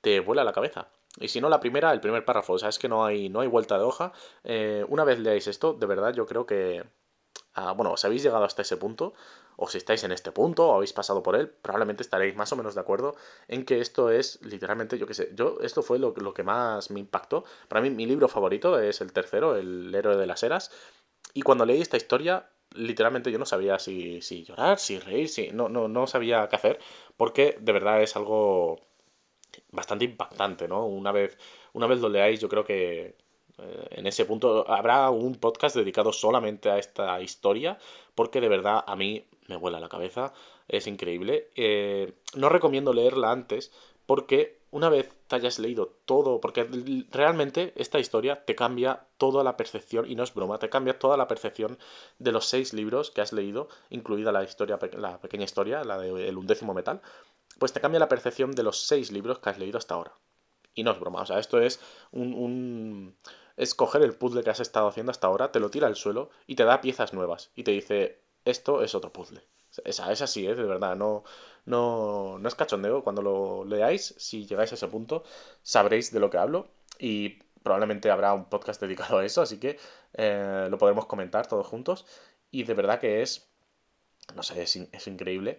te 0.00 0.20
vuela 0.20 0.44
la 0.44 0.52
cabeza. 0.52 0.88
Y 1.20 1.28
si 1.28 1.40
no 1.40 1.48
la 1.48 1.60
primera, 1.60 1.92
el 1.92 2.00
primer 2.00 2.24
párrafo. 2.24 2.54
O 2.54 2.58
sea, 2.58 2.68
es 2.70 2.78
que 2.78 2.88
no 2.88 3.04
hay, 3.04 3.28
no 3.28 3.40
hay 3.40 3.48
vuelta 3.48 3.78
de 3.78 3.84
hoja. 3.84 4.12
Eh, 4.44 4.84
una 4.88 5.04
vez 5.04 5.18
leáis 5.20 5.46
esto, 5.48 5.74
de 5.74 5.86
verdad 5.86 6.14
yo 6.14 6.26
creo 6.26 6.46
que 6.46 6.84
Ah, 7.54 7.72
bueno, 7.72 7.96
si 7.96 8.06
habéis 8.06 8.22
llegado 8.22 8.44
hasta 8.44 8.62
ese 8.62 8.76
punto, 8.76 9.14
o 9.56 9.68
si 9.68 9.78
estáis 9.78 10.04
en 10.04 10.12
este 10.12 10.32
punto, 10.32 10.68
o 10.68 10.74
habéis 10.74 10.92
pasado 10.92 11.22
por 11.22 11.36
él, 11.36 11.48
probablemente 11.48 12.02
estaréis 12.02 12.36
más 12.36 12.52
o 12.52 12.56
menos 12.56 12.74
de 12.74 12.80
acuerdo 12.80 13.16
en 13.48 13.64
que 13.64 13.80
esto 13.80 14.10
es 14.10 14.40
literalmente, 14.42 14.98
yo 14.98 15.06
qué 15.06 15.14
sé, 15.14 15.30
yo, 15.34 15.58
esto 15.62 15.82
fue 15.82 15.98
lo, 15.98 16.14
lo 16.16 16.34
que 16.34 16.42
más 16.42 16.90
me 16.90 17.00
impactó. 17.00 17.44
Para 17.68 17.80
mí, 17.80 17.90
mi 17.90 18.06
libro 18.06 18.28
favorito 18.28 18.78
es 18.78 19.00
el 19.00 19.12
tercero, 19.12 19.56
El 19.56 19.94
héroe 19.94 20.16
de 20.16 20.26
las 20.26 20.42
eras, 20.42 20.70
y 21.34 21.42
cuando 21.42 21.66
leí 21.66 21.80
esta 21.80 21.96
historia, 21.96 22.48
literalmente 22.74 23.30
yo 23.30 23.38
no 23.38 23.46
sabía 23.46 23.78
si, 23.78 24.20
si 24.22 24.44
llorar, 24.44 24.78
si 24.78 24.98
reír, 24.98 25.28
si 25.28 25.48
no, 25.50 25.68
no, 25.68 25.88
no 25.88 26.06
sabía 26.06 26.48
qué 26.48 26.56
hacer, 26.56 26.78
porque 27.16 27.56
de 27.60 27.72
verdad 27.72 28.02
es 28.02 28.16
algo 28.16 28.80
bastante 29.70 30.04
impactante, 30.04 30.68
¿no? 30.68 30.86
Una 30.86 31.12
vez, 31.12 31.38
una 31.72 31.86
vez 31.86 32.00
lo 32.00 32.08
leáis, 32.08 32.40
yo 32.40 32.48
creo 32.48 32.64
que, 32.64 33.16
en 33.58 34.06
ese 34.06 34.24
punto 34.24 34.70
habrá 34.70 35.10
un 35.10 35.34
podcast 35.36 35.76
dedicado 35.76 36.12
solamente 36.12 36.70
a 36.70 36.78
esta 36.78 37.20
historia, 37.20 37.78
porque 38.14 38.40
de 38.40 38.48
verdad 38.48 38.84
a 38.86 38.96
mí 38.96 39.26
me 39.48 39.56
vuela 39.56 39.80
la 39.80 39.88
cabeza, 39.88 40.32
es 40.68 40.86
increíble. 40.86 41.50
Eh, 41.54 42.12
no 42.34 42.48
recomiendo 42.48 42.92
leerla 42.92 43.30
antes, 43.30 43.72
porque 44.06 44.58
una 44.70 44.88
vez 44.88 45.10
te 45.26 45.36
hayas 45.36 45.58
leído 45.58 45.92
todo, 46.04 46.40
porque 46.40 46.68
realmente 47.10 47.72
esta 47.76 47.98
historia 47.98 48.44
te 48.44 48.54
cambia 48.54 49.06
toda 49.16 49.42
la 49.42 49.56
percepción, 49.56 50.10
y 50.10 50.14
no 50.14 50.22
es 50.22 50.34
broma, 50.34 50.58
te 50.58 50.68
cambia 50.68 50.98
toda 50.98 51.16
la 51.16 51.28
percepción 51.28 51.78
de 52.18 52.32
los 52.32 52.46
seis 52.46 52.72
libros 52.72 53.10
que 53.10 53.20
has 53.20 53.32
leído, 53.32 53.68
incluida 53.90 54.32
la 54.32 54.44
historia, 54.44 54.78
la 54.98 55.18
pequeña 55.20 55.44
historia, 55.44 55.82
la 55.84 55.98
del 55.98 56.36
undécimo 56.36 56.74
metal, 56.74 57.00
pues 57.58 57.72
te 57.72 57.80
cambia 57.80 58.00
la 58.00 58.08
percepción 58.08 58.52
de 58.52 58.62
los 58.62 58.86
seis 58.86 59.10
libros 59.10 59.38
que 59.38 59.50
has 59.50 59.58
leído 59.58 59.78
hasta 59.78 59.94
ahora. 59.94 60.12
Y 60.74 60.82
no 60.82 60.90
es 60.90 61.00
broma, 61.00 61.22
o 61.22 61.26
sea, 61.26 61.38
esto 61.38 61.58
es 61.58 61.80
un 62.12 63.16
es 63.56 63.74
coger 63.74 64.02
el 64.02 64.14
puzzle 64.14 64.42
que 64.42 64.50
has 64.50 64.60
estado 64.60 64.88
haciendo 64.88 65.10
hasta 65.10 65.26
ahora, 65.26 65.52
te 65.52 65.60
lo 65.60 65.70
tira 65.70 65.86
al 65.86 65.96
suelo 65.96 66.30
y 66.46 66.56
te 66.56 66.64
da 66.64 66.80
piezas 66.80 67.12
nuevas. 67.12 67.50
Y 67.54 67.64
te 67.64 67.70
dice, 67.70 68.20
esto 68.44 68.82
es 68.82 68.94
otro 68.94 69.12
puzzle. 69.12 69.42
Esa, 69.84 70.10
es 70.12 70.22
así, 70.22 70.46
¿eh? 70.46 70.54
de 70.54 70.64
verdad, 70.64 70.96
no, 70.96 71.24
no, 71.64 72.38
no 72.38 72.48
es 72.48 72.54
cachondeo. 72.54 73.02
Cuando 73.02 73.22
lo 73.22 73.64
leáis, 73.64 74.14
si 74.18 74.46
llegáis 74.46 74.72
a 74.72 74.74
ese 74.74 74.88
punto, 74.88 75.24
sabréis 75.62 76.12
de 76.12 76.20
lo 76.20 76.30
que 76.30 76.38
hablo 76.38 76.68
y 76.98 77.40
probablemente 77.62 78.10
habrá 78.10 78.32
un 78.32 78.46
podcast 78.46 78.80
dedicado 78.82 79.18
a 79.18 79.24
eso, 79.24 79.42
así 79.42 79.58
que 79.58 79.78
eh, 80.14 80.68
lo 80.70 80.78
podremos 80.78 81.06
comentar 81.06 81.46
todos 81.46 81.66
juntos. 81.66 82.06
Y 82.50 82.64
de 82.64 82.74
verdad 82.74 83.00
que 83.00 83.22
es, 83.22 83.48
no 84.34 84.42
sé, 84.42 84.62
es, 84.62 84.76
es 84.76 85.06
increíble. 85.06 85.58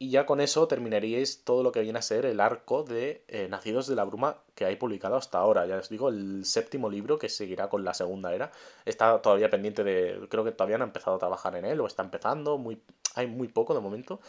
Y 0.00 0.10
ya 0.10 0.26
con 0.26 0.40
eso 0.40 0.68
terminaríais 0.68 1.42
todo 1.44 1.62
lo 1.64 1.72
que 1.72 1.80
viene 1.80 1.98
a 1.98 2.02
ser 2.02 2.24
el 2.24 2.38
arco 2.38 2.84
de 2.84 3.24
eh, 3.26 3.48
Nacidos 3.48 3.88
de 3.88 3.96
la 3.96 4.04
Bruma 4.04 4.36
que 4.54 4.64
hay 4.64 4.76
publicado 4.76 5.16
hasta 5.16 5.38
ahora. 5.38 5.66
Ya 5.66 5.76
os 5.76 5.88
digo, 5.88 6.08
el 6.08 6.44
séptimo 6.44 6.88
libro 6.88 7.18
que 7.18 7.28
seguirá 7.28 7.68
con 7.68 7.84
la 7.84 7.94
segunda 7.94 8.32
era. 8.32 8.52
Está 8.84 9.20
todavía 9.20 9.50
pendiente 9.50 9.82
de. 9.82 10.28
Creo 10.28 10.44
que 10.44 10.52
todavía 10.52 10.78
no 10.78 10.84
han 10.84 10.90
empezado 10.90 11.16
a 11.16 11.18
trabajar 11.18 11.56
en 11.56 11.64
él 11.64 11.80
o 11.80 11.86
está 11.86 12.04
empezando. 12.04 12.58
Muy, 12.58 12.80
hay 13.16 13.26
muy 13.26 13.48
poco 13.48 13.74
de 13.74 13.80
momento. 13.80 14.20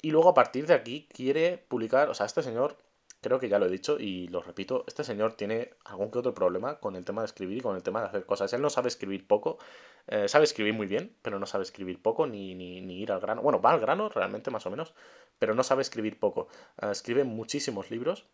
Y 0.00 0.10
luego 0.10 0.30
a 0.30 0.34
partir 0.34 0.66
de 0.66 0.74
aquí 0.74 1.06
quiere 1.12 1.58
publicar. 1.58 2.08
O 2.08 2.14
sea, 2.14 2.26
este 2.26 2.42
señor 2.42 2.76
creo 3.24 3.40
que 3.40 3.48
ya 3.48 3.58
lo 3.58 3.64
he 3.64 3.70
dicho 3.70 3.98
y 3.98 4.28
lo 4.28 4.42
repito, 4.42 4.84
este 4.86 5.02
señor 5.02 5.32
tiene 5.32 5.70
algún 5.84 6.10
que 6.10 6.18
otro 6.18 6.34
problema 6.34 6.78
con 6.78 6.94
el 6.94 7.06
tema 7.06 7.22
de 7.22 7.26
escribir 7.26 7.56
y 7.58 7.60
con 7.62 7.74
el 7.74 7.82
tema 7.82 8.02
de 8.02 8.08
hacer 8.08 8.26
cosas. 8.26 8.52
Él 8.52 8.60
no 8.60 8.68
sabe 8.68 8.88
escribir 8.88 9.26
poco, 9.26 9.58
eh, 10.06 10.28
sabe 10.28 10.44
escribir 10.44 10.74
muy 10.74 10.86
bien, 10.86 11.16
pero 11.22 11.38
no 11.38 11.46
sabe 11.46 11.64
escribir 11.64 12.02
poco 12.02 12.26
ni, 12.26 12.54
ni, 12.54 13.00
ir 13.00 13.10
al 13.12 13.20
grano. 13.20 13.40
Bueno, 13.40 13.62
va 13.62 13.72
al 13.72 13.80
grano 13.80 14.10
realmente 14.10 14.50
más 14.50 14.66
o 14.66 14.70
menos, 14.70 14.92
pero 15.38 15.54
no 15.54 15.62
sabe 15.62 15.80
escribir 15.80 16.18
poco. 16.20 16.48
Eh, 16.82 16.90
escribe 16.90 17.24
muchísimos 17.24 17.90
libros 17.90 18.26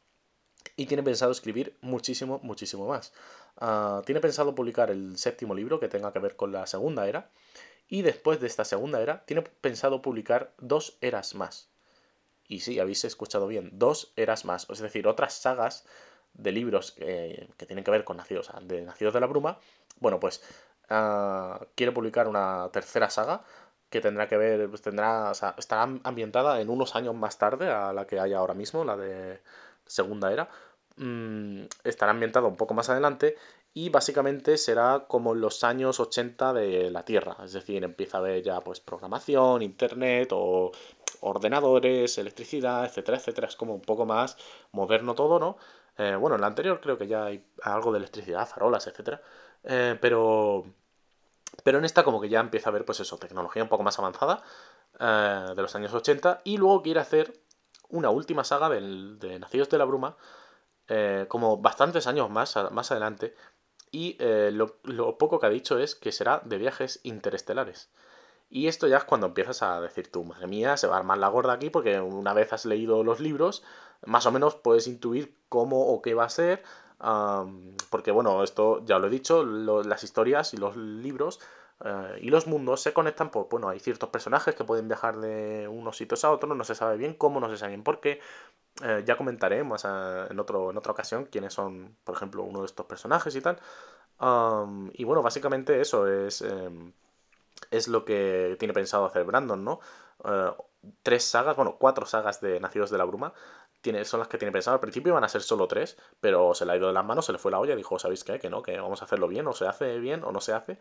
y 0.74 0.87
tiene 0.87 1.05
pensado 1.05 1.31
escribir 1.31 1.76
muchísimo, 1.81 2.40
muchísimo 2.42 2.88
más. 2.88 3.12
Ah, 3.59 4.03
tiene 4.05 4.20
pensado 4.20 4.57
publicar 4.57 4.90
el 4.90 5.16
séptimo 5.18 5.55
libro 5.55 5.79
que 5.79 5.88
tenga 5.88 6.12
que 6.12 6.18
ver 6.18 6.35
con 6.35 6.50
la 6.50 6.66
segunda 6.66 7.09
era 7.09 7.31
y 7.88 8.03
después 8.03 8.40
de 8.40 8.48
esta 8.48 8.64
segunda 8.64 9.00
era 9.00 9.24
tiene 9.24 9.42
pensado 9.42 10.03
publicar 10.03 10.53
dos 10.59 10.98
eras 11.00 11.37
más. 11.37 11.70
Y 12.50 12.58
sí, 12.58 12.80
habéis 12.80 13.04
escuchado 13.04 13.46
bien, 13.46 13.70
dos 13.74 14.12
eras 14.16 14.44
más, 14.44 14.66
es 14.68 14.80
decir, 14.80 15.06
otras 15.06 15.34
sagas 15.34 15.86
de 16.34 16.50
libros 16.50 16.90
que 16.90 17.46
tienen 17.68 17.84
que 17.84 17.92
ver 17.92 18.02
con 18.02 18.16
nacidos, 18.16 18.50
de 18.62 18.82
Nacidos 18.82 19.14
de 19.14 19.20
la 19.20 19.28
Bruma. 19.28 19.60
Bueno, 20.00 20.18
pues 20.18 20.42
uh, 20.90 21.64
quiere 21.76 21.92
publicar 21.92 22.26
una 22.26 22.68
tercera 22.72 23.08
saga 23.08 23.44
que 23.88 24.00
tendrá 24.00 24.26
que 24.26 24.36
ver, 24.36 24.68
pues 24.68 24.82
tendrá, 24.82 25.30
estará 25.30 25.82
ambientada 26.02 26.60
en 26.60 26.70
unos 26.70 26.96
años 26.96 27.14
más 27.14 27.38
tarde 27.38 27.70
a 27.70 27.92
la 27.92 28.08
que 28.08 28.18
hay 28.18 28.32
ahora 28.32 28.54
mismo, 28.54 28.84
la 28.84 28.96
de 28.96 29.40
Segunda 29.86 30.32
Era. 30.32 30.48
Mm, 30.96 31.66
estará 31.84 32.10
ambientada 32.10 32.48
un 32.48 32.56
poco 32.56 32.74
más 32.74 32.90
adelante 32.90 33.36
y 33.72 33.88
básicamente 33.88 34.56
será 34.56 35.06
como 35.09 35.35
los 35.35 35.62
años 35.64 36.00
80 36.00 36.52
de 36.52 36.90
la 36.90 37.04
Tierra, 37.04 37.37
es 37.44 37.52
decir, 37.52 37.85
empieza 37.85 38.18
a 38.18 38.20
haber 38.20 38.42
ya 38.42 38.61
pues 38.61 38.80
programación, 38.80 39.62
internet 39.62 40.30
o 40.33 40.72
ordenadores, 41.20 42.18
electricidad, 42.18 42.85
etcétera, 42.85 43.18
etcétera. 43.18 43.48
Es 43.48 43.56
como 43.56 43.74
un 43.74 43.83
poco 43.83 44.06
más 44.06 44.37
moderno 44.72 45.14
todo, 45.14 45.38
¿no? 45.38 45.56
Eh, 45.98 46.16
bueno, 46.16 46.37
en 46.37 46.40
la 46.42 46.46
anterior 46.48 46.80
creo 46.80 46.98
que 46.98 47.06
ya 47.06 47.26
hay 47.26 47.44
algo 47.62 47.92
de 47.92 47.98
electricidad, 47.98 48.46
farolas, 48.46 48.87
etcétera. 48.87 49.20
Eh, 49.64 49.98
pero. 50.00 50.64
Pero 51.64 51.78
en 51.78 51.85
esta 51.85 52.04
como 52.04 52.20
que 52.20 52.28
ya 52.28 52.40
empieza 52.40 52.70
a 52.70 52.70
haber, 52.70 52.85
pues 52.85 53.00
eso, 53.00 53.18
tecnología 53.18 53.62
un 53.62 53.68
poco 53.68 53.83
más 53.83 53.98
avanzada 53.98 54.42
eh, 54.98 55.52
de 55.54 55.62
los 55.62 55.74
años 55.74 55.92
80. 55.92 56.40
Y 56.44 56.56
luego 56.56 56.83
quiere 56.83 57.00
hacer 57.00 57.33
una 57.90 58.11
última 58.11 58.44
saga 58.44 58.70
de 58.70 59.38
Nacidos 59.40 59.68
de 59.68 59.78
la 59.78 59.85
Bruma, 59.85 60.16
como 61.28 61.59
bastantes 61.59 62.06
años 62.06 62.30
más, 62.30 62.56
más 62.72 62.90
adelante. 62.90 63.35
Y 63.92 64.16
lo, 64.20 64.76
lo, 64.85 65.18
poco 65.18 65.40
que 65.40 65.46
ha 65.46 65.50
dicho 65.50 65.79
es 65.79 65.94
que 65.94 66.12
será 66.12 66.40
de 66.44 66.59
viajes 66.59 67.00
interestelares. 67.03 67.90
Y 68.50 68.66
esto 68.66 68.88
ya 68.88 68.98
es 68.98 69.05
cuando 69.05 69.29
empiezas 69.29 69.62
a 69.62 69.81
decir 69.81 70.11
tú, 70.11 70.24
madre 70.24 70.48
mía, 70.48 70.76
se 70.76 70.88
va 70.88 70.96
a 70.96 70.98
armar 70.98 71.18
la 71.18 71.29
gorda 71.29 71.53
aquí 71.53 71.70
porque 71.70 72.00
una 72.00 72.35
vez 72.35 72.53
has 72.53 72.64
leído 72.64 73.05
los 73.05 73.20
libros, 73.20 73.62
más 74.05 74.26
o 74.26 74.33
menos 74.33 74.57
puedes 74.57 74.88
intuir 74.88 75.37
cómo 75.48 75.87
o 75.87 76.03
qué 76.03 76.14
va 76.14 76.24
a 76.24 76.29
ser. 76.29 76.62
porque 77.90 78.11
bueno, 78.11 78.42
esto 78.42 78.85
ya 78.85 78.98
lo 78.98 79.07
he 79.07 79.11
dicho, 79.11 79.44
las 79.44 80.05
historias 80.05 80.53
y 80.53 80.57
los 80.57 80.76
libros 80.76 81.40
eh, 81.84 82.18
y 82.22 82.30
los 82.30 82.46
mundos 82.46 82.82
se 82.82 82.92
conectan, 82.92 83.30
pues 83.30 83.46
bueno, 83.50 83.68
hay 83.68 83.80
ciertos 83.80 84.08
personajes 84.10 84.54
que 84.54 84.64
pueden 84.64 84.88
viajar 84.88 85.18
de 85.18 85.68
unos 85.68 85.96
sitios 85.96 86.24
a 86.24 86.30
otros, 86.30 86.56
no 86.56 86.64
se 86.64 86.74
sabe 86.74 86.96
bien 86.96 87.14
cómo, 87.14 87.40
no 87.40 87.48
se 87.48 87.56
sabe 87.56 87.70
bien 87.72 87.84
por 87.84 88.00
qué. 88.00 88.20
Eh, 88.82 89.02
ya 89.06 89.16
comentaré 89.16 89.64
más 89.64 89.84
en, 89.84 90.38
otro, 90.38 90.70
en 90.70 90.78
otra 90.78 90.92
ocasión 90.92 91.26
quiénes 91.26 91.52
son, 91.54 91.96
por 92.04 92.14
ejemplo, 92.16 92.42
uno 92.44 92.60
de 92.60 92.66
estos 92.66 92.86
personajes 92.86 93.34
y 93.36 93.40
tal. 93.40 93.58
y 94.94 95.04
bueno, 95.04 95.22
básicamente 95.22 95.80
eso 95.80 96.06
es 96.06 96.42
em, 96.42 96.92
es 97.70 97.88
lo 97.88 98.04
que 98.04 98.56
tiene 98.58 98.74
pensado 98.74 99.04
hacer 99.06 99.24
Brandon, 99.24 99.62
¿no? 99.64 99.80
Eh, 100.24 100.52
tres 101.02 101.24
sagas, 101.24 101.56
bueno, 101.56 101.76
cuatro 101.78 102.06
sagas 102.06 102.40
de 102.40 102.60
Nacidos 102.60 102.90
de 102.90 102.98
la 102.98 103.04
Bruma 103.04 103.32
son 104.04 104.20
las 104.20 104.28
que 104.28 104.38
tiene 104.38 104.52
pensado. 104.52 104.74
Al 104.74 104.80
principio 104.80 105.10
iban 105.12 105.24
a 105.24 105.28
ser 105.28 105.42
solo 105.42 105.66
tres, 105.68 105.96
pero 106.20 106.54
se 106.54 106.66
le 106.66 106.72
ha 106.72 106.76
ido 106.76 106.88
de 106.88 106.92
las 106.92 107.04
manos, 107.04 107.26
se 107.26 107.32
le 107.32 107.38
fue 107.38 107.50
la 107.50 107.58
olla 107.58 107.74
y 107.74 107.76
dijo, 107.76 107.98
¿sabéis 107.98 108.24
qué? 108.24 108.38
Que 108.38 108.50
no, 108.50 108.62
que 108.62 108.78
vamos 108.78 109.02
a 109.02 109.04
hacerlo 109.04 109.28
bien, 109.28 109.46
o 109.46 109.52
se 109.52 109.66
hace 109.66 109.98
bien 109.98 110.24
o 110.24 110.32
no 110.32 110.40
se 110.40 110.52
hace. 110.52 110.78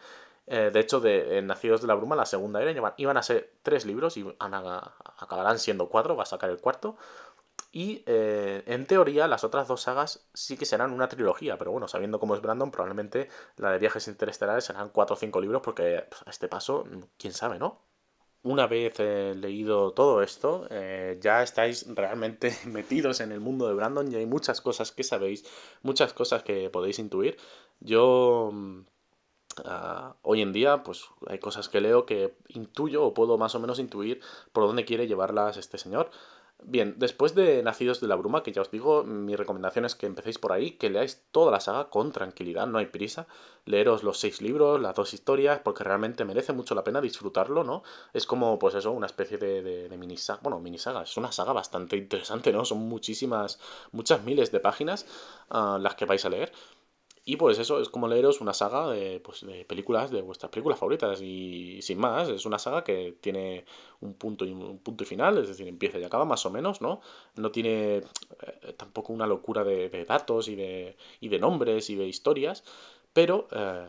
Eh, 0.48 0.72
de 0.74 0.80
hecho, 0.80 1.00
de 1.00 1.42
Nacidos 1.42 1.82
de 1.82 1.88
la 1.88 1.96
Bruma, 1.96 2.16
la 2.16 2.26
segunda 2.26 2.62
era, 2.62 2.94
iban 2.98 3.18
a 3.18 3.24
ser 3.24 3.54
tres 3.64 3.86
libros 3.86 4.18
y 4.18 4.26
acabarán 4.40 5.60
siendo 5.60 5.90
cuatro, 5.90 6.16
va 6.16 6.24
a 6.24 6.26
sacar 6.26 6.50
el 6.50 6.60
cuarto. 6.60 6.98
Y 7.72 8.04
eh, 8.08 8.64
en 8.66 8.88
teoría 8.88 9.28
las 9.28 9.44
otras 9.44 9.68
dos 9.68 9.82
sagas 9.82 10.28
sí 10.34 10.58
que 10.58 10.66
serán 10.66 10.92
una 10.92 11.08
trilogía, 11.08 11.58
pero 11.58 11.72
bueno, 11.72 11.88
sabiendo 11.88 12.20
cómo 12.20 12.36
es 12.36 12.42
Brandon, 12.42 12.72
probablemente 12.72 13.30
la 13.58 13.72
de 13.72 13.78
viajes 13.78 14.08
interestelares 14.08 14.66
serán 14.66 14.90
cuatro 14.90 15.16
o 15.16 15.20
cinco 15.20 15.40
libros 15.40 15.62
porque 15.62 16.06
pues, 16.10 16.24
a 16.26 16.30
este 16.32 16.48
paso, 16.48 16.86
quién 17.18 17.34
sabe, 17.34 17.60
¿no? 17.60 17.82
Una 18.44 18.68
vez 18.68 18.98
leído 19.00 19.92
todo 19.92 20.22
esto, 20.24 20.66
eh, 20.70 21.18
ya 21.22 21.44
estáis 21.44 21.86
realmente 21.94 22.56
metidos 22.66 23.20
en 23.20 23.32
el 23.34 23.42
mundo 23.42 23.68
de 23.68 23.74
Brandon 23.74 24.10
y 24.12 24.16
hay 24.16 24.26
muchas 24.26 24.62
cosas 24.62 24.92
que 24.94 25.04
sabéis, 25.04 25.44
muchas 25.84 26.14
cosas 26.14 26.44
que 26.44 26.70
podéis 26.70 27.00
intuir. 27.00 27.38
Yo 27.82 28.50
mm, 28.54 28.80
ah, 29.66 30.16
hoy 30.22 30.42
en 30.42 30.54
día, 30.54 30.84
pues 30.84 31.04
hay 31.28 31.40
cosas 31.40 31.68
que 31.70 31.82
leo 31.82 32.06
que 32.06 32.34
intuyo 32.48 33.04
o 33.06 33.14
puedo 33.14 33.38
más 33.38 33.56
o 33.56 33.60
menos 33.60 33.80
intuir 33.80 34.22
por 34.54 34.66
dónde 34.66 34.86
quiere 34.86 35.08
llevarlas 35.08 35.58
este 35.58 35.78
señor. 35.78 36.10
Bien, 36.62 36.96
después 36.98 37.36
de 37.36 37.64
Nacidos 37.64 38.02
de 38.02 38.08
la 38.08 38.16
Bruma, 38.16 38.44
que 38.44 38.52
ya 38.52 38.62
os 38.62 38.70
digo, 38.70 39.04
mi 39.04 39.36
recomendación 39.36 39.86
es 39.86 39.96
que 39.96 40.06
empecéis 40.06 40.38
por 40.38 40.52
ahí, 40.52 40.72
que 40.72 40.90
leáis 40.90 41.24
toda 41.32 41.52
la 41.52 41.62
saga 41.62 41.90
con 41.90 42.12
tranquilidad, 42.12 42.68
no 42.68 42.78
hay 42.78 42.88
prisa. 42.88 43.28
Leeros 43.66 44.04
los 44.04 44.20
seis 44.20 44.42
libros, 44.42 44.80
las 44.80 44.94
dos 44.94 45.14
historias, 45.14 45.60
porque 45.64 45.84
realmente 45.86 46.26
merece 46.26 46.52
mucho 46.54 46.76
la 46.76 46.84
pena 46.84 47.02
disfrutarlo, 47.02 47.64
¿no? 47.64 47.84
Es 48.14 48.26
como, 48.26 48.60
pues 48.60 48.76
eso, 48.76 48.92
una 48.92 49.06
especie 49.06 49.38
de, 49.38 49.62
de, 49.90 49.98
mini 49.98 50.18
saga, 50.18 50.42
bueno, 50.44 50.60
mini 50.60 50.78
saga, 50.78 51.04
es 51.04 51.16
una 51.18 51.32
saga 51.32 51.54
bastante 51.54 51.96
interesante, 51.96 52.52
¿no? 52.52 52.66
Son 52.66 52.80
muchísimas, 52.80 53.60
muchas 53.92 54.24
miles 54.24 54.52
de 54.52 54.60
páginas 54.60 55.06
ah, 55.50 55.78
las 55.82 55.96
que 55.96 56.06
vais 56.06 56.26
a 56.26 56.30
leer. 56.30 56.52
Y 57.26 57.36
pues 57.36 57.60
eso 57.60 57.80
es 57.80 57.90
como 57.90 58.08
leeros 58.08 58.42
una 58.42 58.54
saga 58.54 58.90
de, 58.90 59.20
pues, 59.20 59.46
de 59.46 59.66
películas, 59.66 60.10
de 60.12 60.22
vuestras 60.22 60.52
películas 60.52 60.80
favoritas. 60.80 61.22
Y 61.22 61.82
sin 61.82 62.00
más, 62.00 62.30
es 62.30 62.46
una 62.46 62.60
saga 62.60 62.84
que 62.84 63.18
tiene 63.22 63.66
un 64.02 64.14
punto 64.16 64.46
y 64.46 64.52
un 64.52 64.80
punto 64.80 65.04
y 65.04 65.08
final, 65.08 65.38
es 65.38 65.48
decir, 65.48 65.68
empieza 65.68 66.00
y 66.00 66.04
acaba 66.04 66.26
más 66.26 66.46
o 66.46 66.50
menos, 66.50 66.82
¿no? 66.82 67.02
No 67.36 67.52
tiene 67.52 67.98
eh, 67.98 68.04
tampoco 68.78 69.14
una 69.14 69.28
locura 69.28 69.64
de, 69.64 69.90
datos 70.06 70.48
y 70.48 70.56
de, 70.56 70.98
y 71.20 71.30
de 71.30 71.40
nombres 71.40 71.90
y 71.90 71.96
de 71.96 72.08
historias, 72.08 72.64
pero 73.14 73.48
eh, 73.52 73.88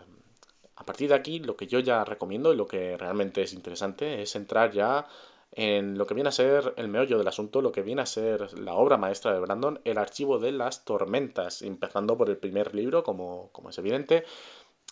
a 0.80 0.84
partir 0.84 1.10
de 1.10 1.14
aquí 1.14 1.38
lo 1.40 1.56
que 1.56 1.66
yo 1.66 1.78
ya 1.80 2.04
recomiendo 2.04 2.52
y 2.52 2.56
lo 2.56 2.66
que 2.66 2.96
realmente 2.96 3.42
es 3.42 3.52
interesante 3.52 4.22
es 4.22 4.34
entrar 4.34 4.72
ya 4.72 5.06
en 5.52 5.98
lo 5.98 6.06
que 6.06 6.14
viene 6.14 6.28
a 6.28 6.32
ser 6.32 6.74
el 6.76 6.88
meollo 6.88 7.18
del 7.18 7.28
asunto, 7.28 7.60
lo 7.60 7.72
que 7.72 7.82
viene 7.82 8.02
a 8.02 8.06
ser 8.06 8.58
la 8.58 8.74
obra 8.74 8.96
maestra 8.96 9.32
de 9.32 9.40
Brandon, 9.40 9.80
el 9.84 9.98
archivo 9.98 10.38
de 10.38 10.52
las 10.52 10.84
tormentas, 10.84 11.62
empezando 11.62 12.16
por 12.16 12.30
el 12.30 12.36
primer 12.36 12.74
libro, 12.74 13.02
como, 13.02 13.50
como 13.52 13.70
es 13.70 13.78
evidente, 13.78 14.24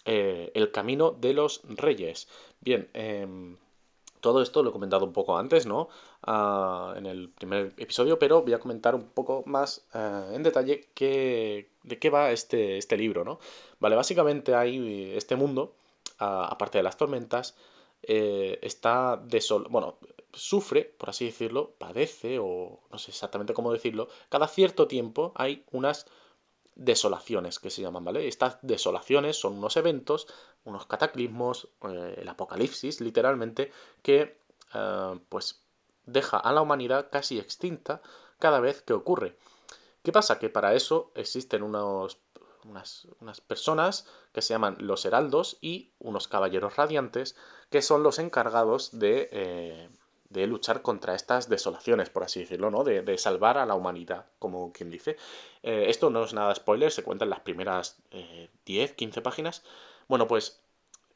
eh, 0.05 0.51
El 0.55 0.71
camino 0.73 1.11
de 1.12 1.35
los 1.35 1.61
reyes. 1.64 2.29
Bien, 2.61 2.88
em, 2.94 3.57
todo 4.21 4.42
esto 4.42 4.62
lo 4.62 4.71
he 4.71 4.73
comentado 4.73 5.05
un 5.05 5.12
poco 5.12 5.38
antes, 5.38 5.66
¿no? 5.66 5.88
Ah, 6.23 6.94
en 6.97 7.07
el 7.07 7.29
primer 7.31 7.73
episodio, 7.77 8.18
pero 8.18 8.42
voy 8.42 8.53
a 8.55 8.59
comentar 8.59 8.94
un 8.94 9.05
poco 9.11 9.42
más 9.47 9.87
eh, 9.94 10.31
en 10.35 10.42
detalle 10.42 10.88
qué, 10.94 11.71
de 11.85 11.99
qué 11.99 12.11
va 12.11 12.33
este, 12.33 12.79
este 12.79 12.97
libro, 12.97 13.25
¿no? 13.25 13.38
Vale, 13.81 13.97
básicamente 13.97 14.55
hay 14.55 15.12
este 15.14 15.37
mundo, 15.37 15.75
aparte 16.18 16.79
de 16.79 16.85
las 16.85 16.97
tormentas, 16.97 17.55
eh, 18.03 18.59
está 18.62 19.16
desolado, 19.16 19.71
bueno, 19.71 19.97
sufre, 20.38 20.85
por 20.85 21.11
así 21.11 21.27
decirlo, 21.27 21.74
padece 21.79 22.38
o 22.38 22.81
no 22.90 22.98
sé 22.98 23.11
exactamente 23.11 23.55
cómo 23.55 23.72
decirlo, 23.72 24.09
cada 24.29 24.48
cierto 24.48 24.87
tiempo 24.87 25.33
hay 25.35 25.64
unas 25.72 26.07
desolaciones 26.74 27.59
que 27.59 27.70
se 27.70 27.83
llaman, 27.83 28.05
¿vale? 28.05 28.29
Estas 28.29 28.59
desolaciones 28.62 29.37
son 29.37 29.59
unos 29.59 29.77
eventos, 29.77 30.29
unos 30.64 30.87
cataclismos, 30.87 31.68
eh, 31.83 32.18
el 32.18 32.29
apocalipsis, 32.29 33.01
literalmente, 33.01 33.72
que 34.03 34.38
eh, 34.74 35.20
pues 35.29 35.61
deja 36.07 36.38
a 36.38 36.53
la 36.53 36.62
humanidad 36.62 37.09
casi 37.11 37.38
extinta 37.38 38.01
cada 38.38 38.61
vez 38.61 38.83
que 38.83 38.92
ocurre. 38.92 39.37
¿Qué 40.03 40.12
pasa? 40.12 40.38
Que 40.38 40.48
para 40.48 40.74
eso 40.74 41.11
existen 41.16 41.64
unos, 41.64 42.18
unas, 42.64 43.09
unas 43.20 43.40
personas 43.40 44.07
que 44.33 44.40
se 44.40 44.55
llaman 44.55 44.77
los 44.79 45.05
heraldos 45.05 45.59
y 45.61 45.92
unos 45.98 46.29
caballeros 46.29 46.77
radiantes 46.77 47.37
que 47.70 47.83
son 47.83 48.03
los 48.03 48.18
encargados 48.18 48.98
de, 48.98 49.29
eh, 49.33 49.90
de 50.31 50.47
luchar 50.47 50.83
contra 50.83 51.14
estas 51.14 51.49
desolaciones, 51.49 52.11
por 52.11 52.23
así 52.23 52.41
decirlo, 52.41 52.71
¿no? 52.71 52.85
De, 52.85 53.19
salvar 53.19 53.59
a 53.59 53.67
la 53.67 53.75
humanidad, 53.75 54.27
como 54.38 54.73
quien 54.73 54.91
dice. 54.91 55.17
Eh, 55.62 55.87
esto 55.88 56.11
no 56.11 56.25
es 56.25 56.35
nada 56.35 56.55
spoiler, 56.55 56.91
se 56.93 57.03
cuenta 57.03 57.25
en 57.25 57.31
las 57.31 57.41
primeras 57.41 57.99
10, 58.64 58.91
eh, 58.91 58.95
15 58.95 59.23
páginas. 59.23 59.62
Bueno, 60.09 60.27
pues 60.27 60.61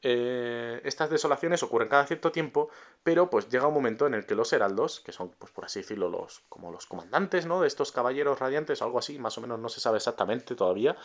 eh, 0.05 0.81
estas 0.83 1.09
desolaciones 1.09 1.63
ocurren 1.63 1.87
cada 1.87 2.05
cierto 2.05 2.31
tiempo, 2.33 2.69
pero 3.03 3.29
pues 3.29 3.47
llega 3.47 3.67
un 3.67 3.73
momento 3.73 4.05
en 4.05 4.13
el 4.13 4.25
que 4.25 4.35
los 4.35 4.51
heraldos, 4.51 4.99
que 4.99 5.13
son, 5.13 5.29
pues 5.39 5.53
por 5.53 5.63
así 5.63 5.79
decirlo, 5.79 6.09
los, 6.09 6.41
como 6.49 6.71
los 6.71 6.85
comandantes, 6.85 7.45
¿no? 7.45 7.61
De 7.61 7.67
estos 7.67 7.93
caballeros 7.93 8.39
radiantes 8.39 8.81
o 8.81 8.85
algo 8.85 8.99
así, 8.99 9.17
más 9.17 9.37
o 9.37 9.41
menos 9.41 9.59
no 9.59 9.69
se 9.69 9.79
sabe 9.79 9.97
exactamente 9.97 10.55
todavía 10.55 10.97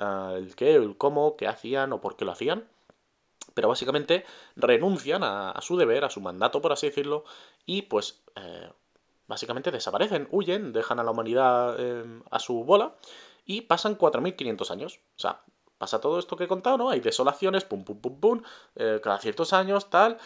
eh, 0.00 0.34
el 0.36 0.56
qué, 0.56 0.74
el 0.74 0.96
cómo, 0.96 1.36
qué 1.36 1.46
hacían 1.46 1.92
o 1.92 2.00
por 2.00 2.16
qué 2.16 2.24
lo 2.24 2.32
hacían. 2.32 2.66
Pero 3.54 3.68
básicamente 3.68 4.24
renuncian 4.56 5.22
a, 5.22 5.54
su 5.62 5.76
deber, 5.76 6.04
a 6.04 6.10
su 6.10 6.20
mandato, 6.20 6.60
por 6.60 6.72
así 6.72 6.88
decirlo, 6.88 7.24
y 7.66 7.82
pues 7.82 8.22
eh, 8.36 8.70
básicamente 9.26 9.70
desaparecen, 9.70 10.28
huyen, 10.30 10.72
dejan 10.72 11.00
a 11.00 11.04
la 11.04 11.10
humanidad 11.10 11.76
a 12.30 12.38
su 12.38 12.64
bola 12.64 12.94
y 13.44 13.62
pasan 13.62 13.98
4.500 13.98 14.70
años. 14.70 15.00
O 15.16 15.20
sea, 15.20 15.40
pasa 15.78 16.00
todo 16.00 16.18
esto 16.18 16.36
que 16.36 16.44
he 16.44 16.48
contado, 16.48 16.78
¿no? 16.78 16.90
Hay 16.90 17.00
desolaciones, 17.00 17.64
pum, 17.64 17.84
pum, 17.84 18.00
pum, 18.00 18.20
pum, 18.20 18.42
eh, 18.74 19.00
cada 19.02 19.18
ciertos 19.18 19.52
años, 19.52 19.88
tal. 19.90 20.18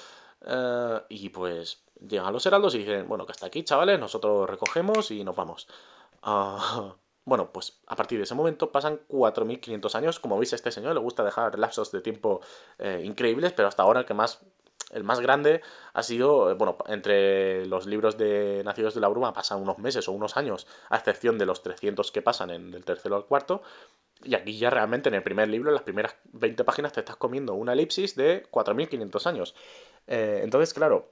Eh, 0.47 1.01
y 1.11 1.29
pues 1.29 1.83
llegan 2.09 2.33
los 2.33 2.45
heraldos 2.47 2.75
y 2.75 2.79
dicen, 2.79 3.09
bueno, 3.09 3.27
que 3.27 3.33
hasta 3.33 3.47
aquí, 3.47 3.63
chavales, 3.63 4.01
nosotros 4.01 4.49
recogemos 4.49 5.11
y 5.11 5.25
nos 5.25 5.37
vamos. 5.37 5.69
Ah, 6.23 6.95
bueno, 7.25 7.53
pues 7.53 7.81
a 7.87 7.97
partir 7.97 8.19
de 8.19 8.25
ese 8.25 8.35
momento 8.35 8.71
pasan 8.71 9.01
4.500 9.09 9.95
años. 9.95 10.21
Como 10.21 10.39
veis, 10.39 10.53
a 10.53 10.57
este 10.57 10.71
señor 10.71 10.95
le 10.95 11.01
gusta 11.01 11.25
dejar 11.25 11.59
lapsos 11.59 11.93
de 11.93 12.01
tiempo 12.01 12.41
increíbles, 13.05 13.53
pero 13.53 13.69
hasta 13.69 13.83
ahora 13.83 14.01
el 14.01 14.07
que 14.07 14.15
más 14.15 14.41
el 14.91 15.05
más 15.05 15.21
grande 15.21 15.63
ha 15.93 16.03
sido, 16.03 16.55
bueno, 16.57 16.77
entre 16.87 17.67
los 17.67 17.87
libros 17.87 18.19
de 18.19 18.63
Nacidos 18.65 18.95
de 18.95 19.01
la 19.01 19.09
Bruma 19.09 19.33
pasan 19.33 19.61
unos 19.61 19.79
meses 19.79 20.09
o 20.09 20.13
unos 20.13 20.37
años, 20.37 20.67
a 20.89 20.97
excepción 20.97 21.39
de 21.39 21.47
los 21.47 21.63
300 21.63 22.11
que 22.13 22.23
pasan 22.23 22.51
en 22.51 22.75
el 22.75 22.85
tercero 22.85 23.17
al 23.17 23.27
cuarto, 23.27 23.63
y 24.23 24.35
aquí 24.35 24.59
ya 24.59 24.71
realmente 24.71 25.09
en 25.09 25.15
el 25.15 25.23
primer 25.23 25.49
libro, 25.49 25.71
en 25.71 25.75
las 25.75 25.83
primeras 25.83 26.17
20 26.33 26.65
páginas, 26.65 26.93
te 26.93 27.01
estás 27.01 27.17
comiendo 27.17 27.55
una 27.55 27.73
elipsis 27.73 28.17
de 28.17 28.47
4.500 28.51 29.27
años. 29.27 29.55
Eh, 30.07 30.41
entonces, 30.43 30.75
claro, 30.75 31.11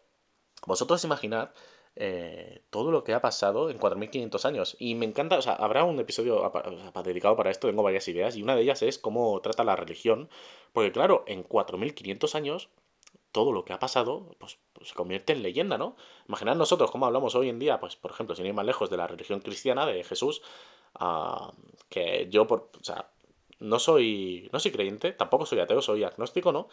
vosotros 0.67 1.05
imaginad 1.05 1.51
eh, 2.01 2.63
todo 2.71 2.93
lo 2.93 3.03
que 3.03 3.13
ha 3.13 3.21
pasado 3.21 3.71
en 3.71 3.79
4.500 3.79 4.45
años. 4.45 4.77
Y 4.79 4.95
me 4.95 5.07
encanta, 5.07 5.39
o 5.39 5.43
sea, 5.43 5.55
habrá 5.55 5.85
un 5.85 5.99
episodio 5.99 6.53
dedicado 7.05 7.37
para 7.37 7.51
esto, 7.51 7.67
tengo 7.67 7.83
varias 7.83 8.07
ideas, 8.09 8.37
y 8.37 8.43
una 8.43 8.55
de 8.55 8.63
ellas 8.63 8.83
es 8.83 8.99
cómo 8.99 9.41
trata 9.41 9.65
la 9.65 9.77
religión. 9.77 10.29
Porque 10.73 10.93
claro, 10.93 11.25
en 11.27 11.45
4.500 11.45 12.35
años, 12.35 12.69
todo 13.33 13.53
lo 13.53 13.65
que 13.65 13.73
ha 13.73 13.79
pasado, 13.79 14.35
pues, 14.39 14.59
pues, 14.73 14.89
se 14.89 14.95
convierte 14.95 15.33
en 15.33 15.43
leyenda, 15.43 15.79
¿no? 15.79 15.97
Imaginad 16.29 16.57
nosotros 16.57 16.91
cómo 16.91 17.07
hablamos 17.07 17.35
hoy 17.35 17.49
en 17.49 17.59
día, 17.59 17.81
pues, 17.81 17.97
por 17.97 18.11
ejemplo, 18.11 18.35
sin 18.35 18.47
ir 18.47 18.55
más 18.55 18.67
lejos 18.67 18.91
de 18.91 18.97
la 18.97 19.07
religión 19.07 19.41
cristiana, 19.41 19.87
de 19.87 20.03
Jesús, 20.05 20.43
que 21.89 22.29
yo, 22.31 22.47
por, 22.47 22.71
o 22.81 22.85
sea, 22.85 23.11
no 23.61 23.79
soy, 23.79 24.49
no 24.53 24.61
soy 24.61 24.73
creyente, 24.73 25.13
tampoco 25.13 25.47
soy 25.47 25.61
ateo, 25.61 25.83
soy 25.83 26.05
agnóstico, 26.05 26.53
¿no? 26.53 26.69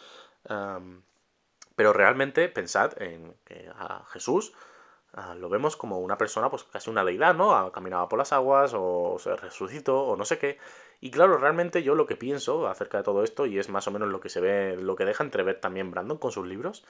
pero 1.76 1.92
realmente 1.92 2.48
pensad 2.48 3.00
en 3.02 3.34
que 3.44 3.68
a 3.78 4.04
Jesús 4.06 4.54
lo 5.36 5.48
vemos 5.48 5.76
como 5.76 5.98
una 5.98 6.18
persona, 6.18 6.50
pues 6.50 6.64
casi 6.64 6.90
una 6.90 7.04
deidad, 7.04 7.34
¿no? 7.34 7.70
Caminaba 7.72 8.08
por 8.08 8.18
las 8.18 8.32
aguas 8.32 8.72
o 8.74 9.16
se 9.18 9.34
resucitó 9.36 10.02
o 10.02 10.16
no 10.16 10.24
sé 10.24 10.38
qué. 10.38 10.58
Y 11.00 11.10
claro, 11.10 11.38
realmente 11.38 11.82
yo 11.82 11.94
lo 11.94 12.06
que 12.06 12.16
pienso 12.16 12.68
acerca 12.68 12.98
de 12.98 13.04
todo 13.04 13.22
esto, 13.22 13.46
y 13.46 13.58
es 13.58 13.68
más 13.68 13.86
o 13.88 13.90
menos 13.90 14.08
lo 14.08 14.20
que 14.20 14.28
se 14.28 14.40
ve, 14.40 14.76
lo 14.76 14.96
que 14.96 15.04
deja 15.04 15.24
entrever 15.24 15.60
también 15.60 15.90
Brandon 15.90 16.18
con 16.18 16.32
sus 16.32 16.46
libros, 16.46 16.84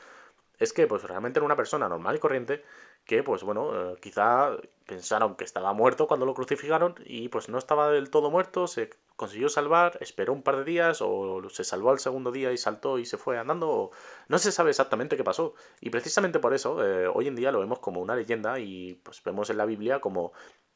es 0.58 0.72
que 0.72 0.86
pues 0.86 1.02
realmente 1.02 1.38
era 1.38 1.46
una 1.46 1.56
persona 1.56 1.88
normal 1.88 2.16
y 2.16 2.18
corriente 2.18 2.64
que 3.04 3.22
pues 3.22 3.42
bueno, 3.42 3.92
eh, 3.92 3.96
quizá 4.00 4.56
pensaron 4.86 5.36
que 5.36 5.44
estaba 5.44 5.72
muerto 5.72 6.06
cuando 6.08 6.26
lo 6.26 6.34
crucificaron 6.34 6.94
y 7.04 7.28
pues 7.28 7.48
no 7.48 7.58
estaba 7.58 7.90
del 7.90 8.10
todo 8.10 8.30
muerto, 8.30 8.66
se 8.66 8.90
consiguió 9.16 9.48
salvar, 9.48 9.96
esperó 10.00 10.32
un 10.32 10.42
par 10.42 10.56
de 10.56 10.64
días 10.64 11.00
o 11.02 11.42
se 11.50 11.64
salvó 11.64 11.90
al 11.90 12.00
segundo 12.00 12.32
día 12.32 12.52
y 12.52 12.56
saltó 12.56 12.98
y 12.98 13.06
se 13.06 13.16
fue 13.16 13.38
andando, 13.38 13.70
o... 13.70 13.90
no 14.28 14.38
se 14.38 14.50
sabe 14.52 14.70
exactamente 14.70 15.16
qué 15.16 15.24
pasó. 15.24 15.54
Y 15.80 15.90
precisamente 15.90 16.38
por 16.40 16.54
eso 16.54 16.84
eh, 16.84 17.06
hoy 17.06 17.28
en 17.28 17.36
día 17.36 17.52
lo 17.52 17.60
vemos 17.60 17.78
como 17.78 18.00
una 18.00 18.16
leyenda 18.16 18.58
y 18.58 18.94
pues 19.04 19.22
vemos 19.22 19.50
en 19.50 19.58
la 19.58 19.66
Biblia 19.66 20.00
como 20.00 20.32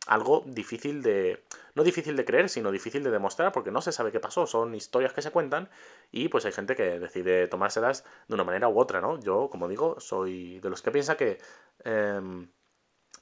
algo 0.06 0.42
difícil 0.46 1.02
de... 1.02 1.44
no 1.74 1.84
difícil 1.84 2.16
de 2.16 2.24
creer, 2.24 2.48
sino 2.48 2.70
difícil 2.70 3.02
de 3.02 3.10
demostrar, 3.10 3.52
porque 3.52 3.70
no 3.70 3.80
se 3.80 3.92
sabe 3.92 4.12
qué 4.12 4.20
pasó, 4.20 4.46
son 4.46 4.74
historias 4.74 5.12
que 5.12 5.22
se 5.22 5.30
cuentan 5.30 5.68
y 6.10 6.28
pues 6.28 6.44
hay 6.46 6.52
gente 6.52 6.76
que 6.76 6.98
decide 6.98 7.48
tomárselas 7.48 8.04
de 8.28 8.34
una 8.34 8.44
manera 8.44 8.68
u 8.68 8.78
otra, 8.78 9.00
¿no? 9.00 9.20
Yo, 9.20 9.48
como 9.50 9.68
digo, 9.68 10.00
soy 10.00 10.60
de 10.60 10.70
los 10.70 10.82
que 10.82 10.90
piensa 10.90 11.16
que... 11.16 11.38
Em, 11.84 12.48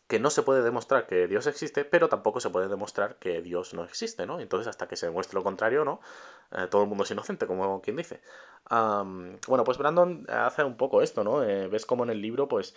que 0.09 0.19
no 0.19 0.31
se 0.31 0.43
puede 0.43 0.63
demostrar 0.63 1.07
que 1.07 1.29
Dios 1.29 1.47
existe, 1.47 1.85
pero 1.85 2.09
tampoco 2.09 2.41
se 2.41 2.49
puede 2.49 2.69
demostrar 2.69 3.17
que 3.19 3.43
Dios 3.43 3.75
no 3.75 3.85
existe, 3.85 4.27
¿no? 4.27 4.41
Entonces, 4.41 4.67
hasta 4.67 4.89
que 4.89 4.97
se 4.97 5.07
demuestre 5.07 5.37
lo 5.37 5.45
contrario, 5.45 5.85
¿no? 5.85 6.01
Eh, 6.53 6.67
todo 6.71 6.83
el 6.83 6.89
mundo 6.89 7.05
es 7.05 7.11
inocente, 7.11 7.47
como 7.47 7.83
quien 7.83 7.97
dice. 7.97 8.23
bueno, 8.71 9.65
pues 9.65 9.77
Brandon 9.77 10.27
hace 10.31 10.65
un 10.65 10.77
poco 10.79 11.03
esto, 11.03 11.25
¿no? 11.25 11.43
Eh, 11.43 11.69
ves 11.69 11.85
como 11.85 12.05
en 12.05 12.11
el 12.11 12.23
libro, 12.23 12.49
pues, 12.49 12.75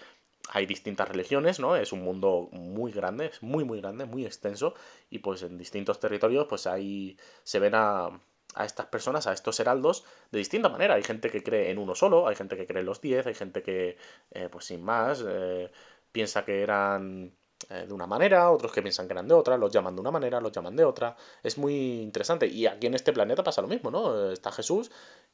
hay 0.50 0.66
distintas 0.66 1.08
religiones, 1.10 1.60
¿no? 1.60 1.76
Es 1.76 1.92
un 1.92 2.04
mundo 2.04 2.50
muy 2.52 2.92
grande, 2.92 3.28
es 3.28 3.42
muy, 3.44 3.64
muy 3.64 3.80
grande, 3.80 4.06
muy 4.06 4.26
extenso, 4.26 4.74
y 5.10 5.20
pues 5.20 5.44
en 5.44 5.58
distintos 5.58 6.00
territorios, 6.00 6.48
pues 6.48 6.68
ahí 6.68 7.18
se 7.44 7.60
ven 7.60 7.76
a, 7.76 8.10
a 8.56 8.66
estas 8.66 8.88
personas, 8.88 9.28
a 9.28 9.34
estos 9.34 9.60
heraldos, 9.60 10.04
de 10.32 10.40
distinta 10.40 10.70
manera. 10.70 10.96
Hay 10.96 11.04
gente 11.04 11.30
que 11.30 11.44
cree 11.44 11.72
en 11.72 11.78
uno 11.78 11.96
solo, 11.96 12.28
hay 12.28 12.36
gente 12.36 12.58
que 12.58 12.68
cree 12.68 12.82
en 12.82 12.86
los 12.86 13.02
diez, 13.02 13.26
hay 13.28 13.34
gente 13.34 13.64
que, 13.64 13.98
eh, 14.32 14.50
pues 14.52 14.66
sin 14.66 14.84
más, 14.84 15.24
eh, 15.28 15.72
piensa 16.12 16.44
que 16.44 16.62
eran 16.62 17.34
eh, 17.70 17.86
de 17.88 17.94
una 17.94 18.08
manera, 18.08 18.50
otros 18.52 18.72
que 18.72 18.82
piensan 18.82 19.08
que 19.08 19.14
eran 19.14 19.28
de 19.28 19.34
otra, 19.36 19.58
los 19.58 19.72
llaman 19.72 19.96
de 19.96 20.02
una 20.02 20.12
manera, 20.12 20.42
los 20.42 20.52
llaman 20.52 20.76
de 20.76 20.84
otra. 20.84 21.16
Es 21.44 21.58
muy 21.58 22.02
interesante. 22.02 22.48
Y 22.48 22.66
aquí 22.68 22.88
en 22.88 22.96
este 22.96 23.14
planeta 23.14 23.44
pasa 23.44 23.62
lo 23.62 23.68
mismo, 23.68 23.92
¿no? 23.92 24.32
Está 24.32 24.52
Jesús 24.52 24.92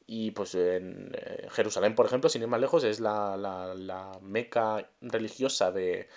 y 0.08 0.32
pues 0.32 0.56
en 0.56 1.12
eh, 1.14 1.46
Jerusalén, 1.50 1.94
por 1.94 2.06
ejemplo, 2.06 2.28
sin 2.28 2.42
ir 2.42 2.48
más 2.48 2.60
lejos, 2.60 2.82
es 2.82 2.98
la, 2.98 3.36
la, 3.36 4.18
meca 4.20 4.90
religiosa 5.00 5.70
de 5.70 6.08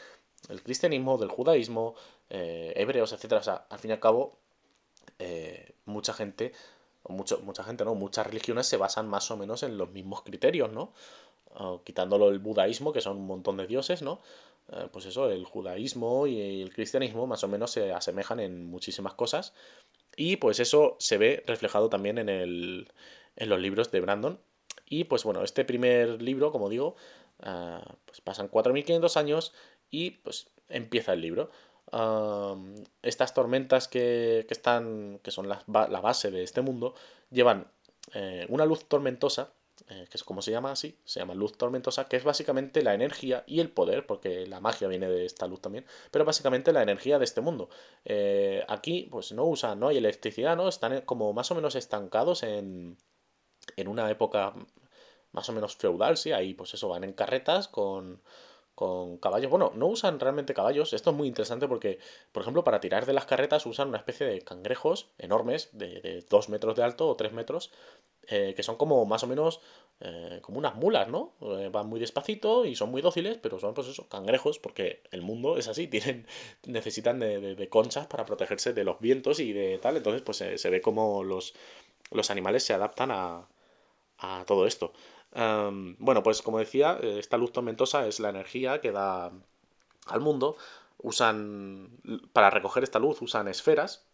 el 0.50 0.64
cristianismo, 0.64 1.20
del 1.20 1.30
judaísmo, 1.30 1.94
eh, 2.30 2.74
hebreos, 2.76 3.14
etcétera. 3.14 3.42
O 3.42 3.44
sea, 3.44 3.66
al 3.70 3.78
fin 3.78 3.92
y 3.92 3.94
al 3.94 4.00
cabo, 4.00 4.40
mucha 5.86 6.14
gente, 6.14 6.54
mucho, 7.08 7.42
mucha 7.42 7.64
gente, 7.64 7.86
¿no? 7.86 7.94
Muchas 7.94 8.26
religiones 8.26 8.66
se 8.66 8.78
basan 8.78 9.08
más 9.08 9.30
o 9.30 9.38
menos 9.38 9.62
en 9.62 9.78
los 9.78 9.92
mismos 9.92 10.24
criterios, 10.24 10.72
¿no? 10.72 10.94
quitándolo 11.84 12.30
el 12.30 12.40
budaísmo, 12.40 12.94
que 12.94 13.02
son 13.02 13.18
un 13.18 13.28
montón 13.28 13.58
de 13.58 13.68
dioses, 13.68 14.02
¿no? 14.02 14.22
Eh, 14.72 14.88
pues 14.92 15.06
eso, 15.06 15.30
el 15.30 15.44
judaísmo 15.46 16.28
y 16.28 16.62
el 16.62 16.74
cristianismo 16.74 17.28
más 17.28 17.44
o 17.44 17.48
menos 17.48 17.72
se 17.72 17.92
asemejan 17.92 18.40
en 18.40 18.66
muchísimas 18.66 19.14
cosas. 19.16 19.54
Y 20.16 20.38
pues 20.38 20.60
eso 20.60 20.96
se 21.00 21.18
ve 21.18 21.44
reflejado 21.46 21.90
también 21.90 22.18
en, 22.18 22.30
el, 22.30 22.92
en 23.42 23.50
los 23.50 23.60
libros 23.60 23.92
de 23.92 24.00
Brandon. 24.00 24.40
Y 24.86 25.06
pues 25.06 25.24
bueno, 25.24 25.44
este 25.44 25.66
primer 25.66 26.22
libro, 26.22 26.52
como 26.52 26.70
digo, 26.70 26.96
eh, 27.44 27.82
pues 28.06 28.22
pasan 28.22 28.50
4.500 28.50 29.18
años 29.18 29.54
y 29.90 30.12
pues 30.12 30.48
empieza 30.70 31.14
el 31.14 31.22
libro. 31.22 31.50
estas 33.02 33.34
tormentas 33.34 33.88
que, 33.88 34.46
que, 34.48 34.54
están, 34.54 35.20
que 35.24 35.32
son 35.32 35.50
la, 35.50 35.64
la, 35.68 36.02
base 36.02 36.30
de 36.32 36.44
este 36.44 36.62
mundo, 36.62 36.94
llevan 37.32 37.68
eh, 38.14 38.46
una 38.50 38.66
luz 38.66 38.86
tormentosa 38.86 39.52
eh, 39.90 40.08
que 40.10 40.18
es 40.18 40.24
como 40.24 40.42
se 40.42 40.52
llama 40.52 40.72
así, 40.72 40.98
se 41.06 41.20
llama 41.20 41.34
luz 41.34 41.58
tormentosa, 41.58 42.08
que 42.08 42.16
es 42.16 42.24
básicamente 42.24 42.82
la 42.82 42.94
energía 42.94 43.44
y 43.48 43.60
el 43.60 43.70
poder, 43.70 44.06
porque 44.06 44.46
la 44.48 44.60
magia 44.60 44.88
viene 44.88 45.10
de 45.10 45.26
esta 45.26 45.48
luz 45.48 45.60
también, 45.60 45.86
pero 46.12 46.24
básicamente 46.24 46.72
la 46.72 46.82
energía 46.82 47.20
de 47.20 47.26
este 47.26 47.42
mundo. 47.42 47.70
Eh, 48.06 48.64
aquí, 48.68 49.10
pues 49.12 49.32
no 49.32 49.44
usan, 49.46 49.80
no 49.80 49.88
hay 49.88 49.98
electricidad, 49.98 50.56
¿no? 50.56 50.70
Están 50.70 51.02
como 51.02 51.34
más 51.34 51.52
o 51.52 51.56
menos 51.56 51.76
estancados 51.76 52.44
en, 52.44 52.98
en 53.78 53.88
una 53.88 54.10
época 54.10 54.54
más 55.32 55.50
o 55.50 55.54
menos 55.54 55.76
feudal, 55.76 56.18
sí, 56.18 56.32
ahí 56.32 56.54
pues 56.54 56.74
eso, 56.74 56.90
van 56.90 57.04
en 57.04 57.14
carretas 57.14 57.68
con, 57.68 58.22
con 58.76 59.18
caballos. 59.18 59.50
Bueno, 59.50 59.72
no 59.76 59.88
usan 59.88 60.20
realmente 60.20 60.54
caballos. 60.54 60.94
Esto 60.94 61.12
es 61.12 61.16
muy 61.16 61.28
interesante 61.28 61.68
porque, 61.68 62.00
por 62.32 62.42
ejemplo, 62.42 62.64
para 62.64 62.80
tirar 62.80 63.06
de 63.06 63.14
las 63.14 63.26
carretas 63.26 63.66
usan 63.66 63.90
una 63.90 63.98
especie 63.98 64.26
de 64.26 64.42
cangrejos 64.42 65.10
enormes, 65.18 65.70
de, 65.74 66.26
dos 66.30 66.50
metros 66.50 66.76
de 66.76 66.84
alto 66.84 67.08
o 67.08 67.16
tres 67.16 67.32
metros, 67.32 67.72
eh, 68.28 68.54
que 68.56 68.64
son 68.64 68.78
como 68.78 69.06
más 69.06 69.24
o 69.24 69.28
menos 69.28 69.62
eh, 70.00 70.40
como 70.42 70.58
unas 70.58 70.76
mulas, 70.76 71.08
¿no? 71.08 71.34
Eh, 71.42 71.70
van 71.72 71.88
muy 71.88 72.00
despacito 72.00 72.66
y 72.66 72.76
son 72.76 72.92
muy 72.92 73.02
dóciles, 73.02 73.38
pero 73.38 73.60
son 73.60 73.74
pues 73.74 73.88
eso, 73.88 74.08
cangrejos, 74.10 74.60
porque 74.60 75.02
el 75.12 75.22
mundo 75.22 75.58
es 75.58 75.68
así, 75.68 75.88
tienen, 75.88 76.28
necesitan 76.66 77.20
de, 77.20 77.68
conchas 77.70 78.08
para 78.08 78.26
protegerse 78.26 78.74
de 78.74 78.84
los 78.84 79.00
vientos 79.00 79.40
y 79.40 79.54
de 79.54 79.78
tal, 79.78 79.98
entonces 79.98 80.22
pues 80.24 80.38
se 80.38 80.70
ve 80.70 80.82
como 80.82 81.24
los, 81.24 81.54
los 82.12 82.32
animales 82.32 82.64
se 82.64 82.74
adaptan 82.74 83.12
a, 83.12 83.48
a 84.22 84.46
todo 84.46 84.66
esto. 84.66 84.94
bueno, 85.34 86.24
pues 86.24 86.42
como 86.42 86.60
decía, 86.60 86.98
esta 87.02 87.38
luz 87.38 87.52
tormentosa 87.52 88.08
es 88.08 88.20
la 88.20 88.30
energía 88.30 88.82
que 88.82 88.92
da 88.92 89.32
al 90.08 90.22
mundo. 90.22 90.58
Usan, 91.04 91.90
para 92.34 92.50
recoger 92.52 92.84
esta 92.84 93.00
luz, 93.00 93.22
usan 93.22 93.48
esferas, 93.48 94.06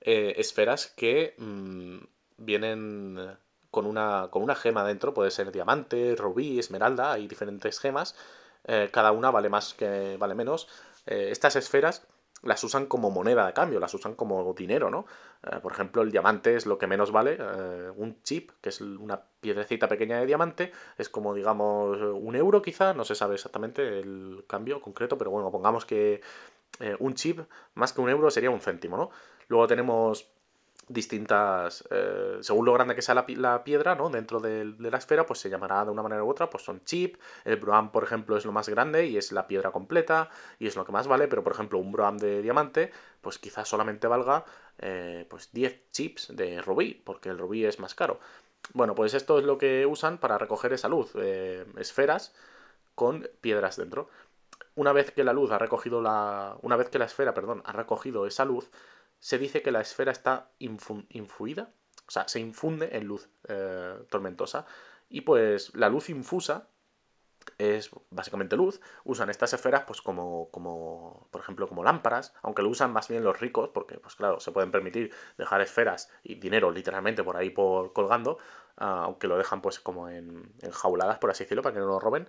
esferas 0.00 0.86
que 0.96 1.34
mm, 1.38 1.98
vienen 2.38 3.36
con 3.72 3.86
una, 3.86 4.28
con 4.30 4.42
una 4.42 4.54
gema 4.54 4.84
dentro, 4.84 5.14
puede 5.14 5.30
ser 5.30 5.50
diamante, 5.50 6.14
rubí, 6.14 6.58
esmeralda, 6.58 7.12
hay 7.12 7.26
diferentes 7.26 7.80
gemas, 7.80 8.14
eh, 8.64 8.90
cada 8.92 9.12
una 9.12 9.30
vale 9.30 9.48
más 9.48 9.74
que 9.74 10.16
vale 10.18 10.34
menos. 10.34 10.68
Eh, 11.06 11.28
estas 11.30 11.56
esferas 11.56 12.06
las 12.42 12.62
usan 12.64 12.86
como 12.86 13.10
moneda 13.10 13.46
de 13.46 13.52
cambio, 13.52 13.78
las 13.78 13.94
usan 13.94 14.14
como 14.14 14.52
dinero, 14.54 14.90
¿no? 14.90 15.06
Eh, 15.44 15.60
por 15.62 15.72
ejemplo, 15.72 16.02
el 16.02 16.10
diamante 16.10 16.56
es 16.56 16.66
lo 16.66 16.78
que 16.78 16.86
menos 16.86 17.12
vale, 17.12 17.38
eh, 17.38 17.90
un 17.96 18.22
chip, 18.22 18.50
que 18.60 18.70
es 18.70 18.80
una 18.80 19.20
piedrecita 19.40 19.88
pequeña 19.88 20.18
de 20.18 20.26
diamante, 20.26 20.72
es 20.98 21.08
como, 21.08 21.34
digamos, 21.34 21.98
un 22.00 22.34
euro 22.36 22.60
quizá, 22.60 22.94
no 22.94 23.04
se 23.04 23.14
sabe 23.14 23.34
exactamente 23.34 24.00
el 24.00 24.44
cambio 24.46 24.80
concreto, 24.80 25.16
pero 25.16 25.30
bueno, 25.30 25.50
pongamos 25.50 25.84
que 25.84 26.20
eh, 26.80 26.96
un 26.98 27.14
chip 27.14 27.40
más 27.74 27.92
que 27.92 28.00
un 28.00 28.10
euro 28.10 28.30
sería 28.30 28.50
un 28.50 28.60
céntimo, 28.60 28.96
¿no? 28.96 29.10
Luego 29.48 29.66
tenemos 29.66 30.32
distintas, 30.92 31.84
eh, 31.90 32.38
según 32.40 32.66
lo 32.66 32.72
grande 32.72 32.94
que 32.94 33.02
sea 33.02 33.14
la, 33.14 33.64
piedra, 33.64 33.94
¿no? 33.94 34.10
Dentro 34.10 34.40
de, 34.40 34.64
la 34.78 34.98
esfera, 34.98 35.26
pues 35.26 35.40
se 35.40 35.50
llamará 35.50 35.84
de 35.84 35.90
una 35.90 36.02
manera 36.02 36.24
u 36.24 36.30
otra, 36.30 36.50
pues 36.50 36.64
son 36.64 36.84
chip, 36.84 37.16
el 37.44 37.56
broam, 37.56 37.90
por 37.92 38.04
ejemplo, 38.04 38.36
es 38.36 38.44
lo 38.44 38.52
más 38.52 38.68
grande 38.68 39.06
y 39.06 39.16
es 39.16 39.32
la 39.32 39.46
piedra 39.46 39.70
completa 39.70 40.30
y 40.58 40.66
es 40.66 40.76
lo 40.76 40.84
que 40.84 40.92
más 40.92 41.06
vale, 41.08 41.28
pero 41.28 41.42
por 41.42 41.52
ejemplo 41.52 41.78
un 41.78 41.92
broam 41.92 42.18
de 42.18 42.42
diamante, 42.42 42.92
pues 43.20 43.38
quizás 43.38 43.68
solamente 43.68 44.06
valga 44.06 44.44
eh, 44.78 45.26
pues 45.28 45.50
10 45.52 45.90
chips 45.92 46.36
de 46.36 46.60
rubí, 46.62 46.94
porque 47.04 47.28
el 47.30 47.38
rubí 47.38 47.64
es 47.64 47.78
más 47.78 47.94
caro. 47.94 48.20
Bueno, 48.74 48.94
pues 48.94 49.14
esto 49.14 49.38
es 49.38 49.44
lo 49.44 49.58
que 49.58 49.86
usan 49.86 50.18
para 50.18 50.38
recoger 50.38 50.72
esa 50.72 50.88
luz, 50.88 51.12
eh, 51.16 51.66
esferas 51.76 52.34
con 52.94 53.28
piedras 53.40 53.76
dentro. 53.76 54.08
Una 54.74 54.92
vez 54.92 55.10
que 55.10 55.24
la 55.24 55.32
luz 55.32 55.50
ha 55.50 55.58
recogido 55.58 56.00
la. 56.00 56.56
Una 56.62 56.76
vez 56.76 56.88
que 56.88 56.98
la 56.98 57.04
esfera, 57.04 57.34
perdón, 57.34 57.62
ha 57.66 57.72
recogido 57.72 58.26
esa 58.26 58.44
luz, 58.44 58.70
se 59.22 59.38
dice 59.38 59.62
que 59.62 59.70
la 59.70 59.80
esfera 59.80 60.10
está 60.10 60.50
infuida, 60.58 61.72
o 62.08 62.10
sea, 62.10 62.26
se 62.26 62.40
infunde 62.40 62.96
en 62.96 63.04
luz 63.04 63.28
eh, 63.46 63.94
tormentosa. 64.10 64.66
Y 65.08 65.20
pues 65.20 65.72
la 65.76 65.88
luz 65.88 66.10
infusa 66.10 66.66
es 67.56 67.90
básicamente 68.10 68.56
luz. 68.56 68.80
Usan 69.04 69.30
estas 69.30 69.52
esferas 69.52 69.84
pues 69.84 70.02
como, 70.02 70.50
como, 70.50 71.28
por 71.30 71.40
ejemplo, 71.40 71.68
como 71.68 71.84
lámparas, 71.84 72.34
aunque 72.42 72.62
lo 72.62 72.68
usan 72.68 72.92
más 72.92 73.06
bien 73.06 73.22
los 73.22 73.38
ricos, 73.38 73.70
porque 73.72 73.96
pues 73.98 74.16
claro, 74.16 74.40
se 74.40 74.50
pueden 74.50 74.72
permitir 74.72 75.14
dejar 75.38 75.60
esferas 75.60 76.10
y 76.24 76.34
dinero 76.34 76.72
literalmente 76.72 77.22
por 77.22 77.36
ahí 77.36 77.50
por 77.50 77.92
colgando, 77.92 78.38
ah, 78.76 79.02
aunque 79.04 79.28
lo 79.28 79.38
dejan 79.38 79.62
pues 79.62 79.78
como 79.78 80.08
en, 80.08 80.52
enjauladas, 80.62 81.18
por 81.18 81.30
así 81.30 81.44
decirlo, 81.44 81.62
para 81.62 81.74
que 81.74 81.80
no 81.80 81.86
lo 81.86 82.00
roben. 82.00 82.28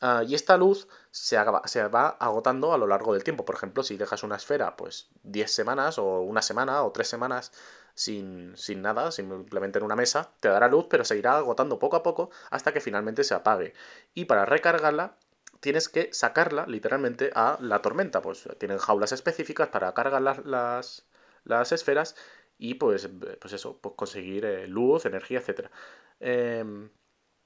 Ah, 0.00 0.22
y 0.26 0.34
esta 0.34 0.56
luz 0.56 0.88
se, 1.10 1.36
se, 1.66 1.88
va 1.88 2.08
agotando 2.08 2.72
a 2.72 2.78
lo 2.78 2.86
largo 2.86 3.12
del 3.12 3.24
tiempo. 3.24 3.44
Por 3.44 3.54
ejemplo, 3.54 3.82
si 3.82 3.96
dejas 3.96 4.22
una 4.22 4.36
esfera, 4.36 4.76
pues 4.76 5.10
10 5.24 5.52
semanas 5.52 5.98
o 5.98 6.20
una 6.22 6.42
semana 6.42 6.82
o 6.82 6.92
3 6.92 7.06
semanas 7.06 7.52
sin, 7.94 8.56
sin, 8.56 8.80
nada, 8.82 9.10
simplemente 9.12 9.78
en 9.78 9.84
una 9.84 9.96
mesa, 9.96 10.32
te 10.40 10.48
dará 10.48 10.68
luz, 10.68 10.86
pero 10.88 11.04
se 11.04 11.18
irá 11.18 11.36
agotando 11.36 11.78
poco 11.78 11.96
a 11.96 12.02
poco 12.02 12.30
hasta 12.50 12.72
que 12.72 12.80
finalmente 12.80 13.24
se 13.24 13.34
apague. 13.34 13.74
Y 14.14 14.24
para 14.24 14.46
recargarla, 14.46 15.16
tienes 15.60 15.88
que 15.88 16.12
sacarla 16.12 16.66
literalmente 16.66 17.30
a 17.34 17.58
la 17.60 17.82
tormenta. 17.82 18.22
Pues 18.22 18.48
tienen 18.58 18.78
jaulas 18.78 19.12
específicas 19.12 19.68
para 19.68 19.92
cargar 19.94 20.22
las, 20.22 20.44
las, 20.46 21.06
las 21.44 21.72
esferas 21.72 22.16
y 22.58 22.74
pues, 22.74 23.08
pues 23.40 23.52
eso, 23.54 23.78
pues 23.80 23.94
conseguir 23.96 24.44
eh, 24.44 24.66
luz, 24.66 25.06
energía, 25.06 25.40
etc. 25.40 25.70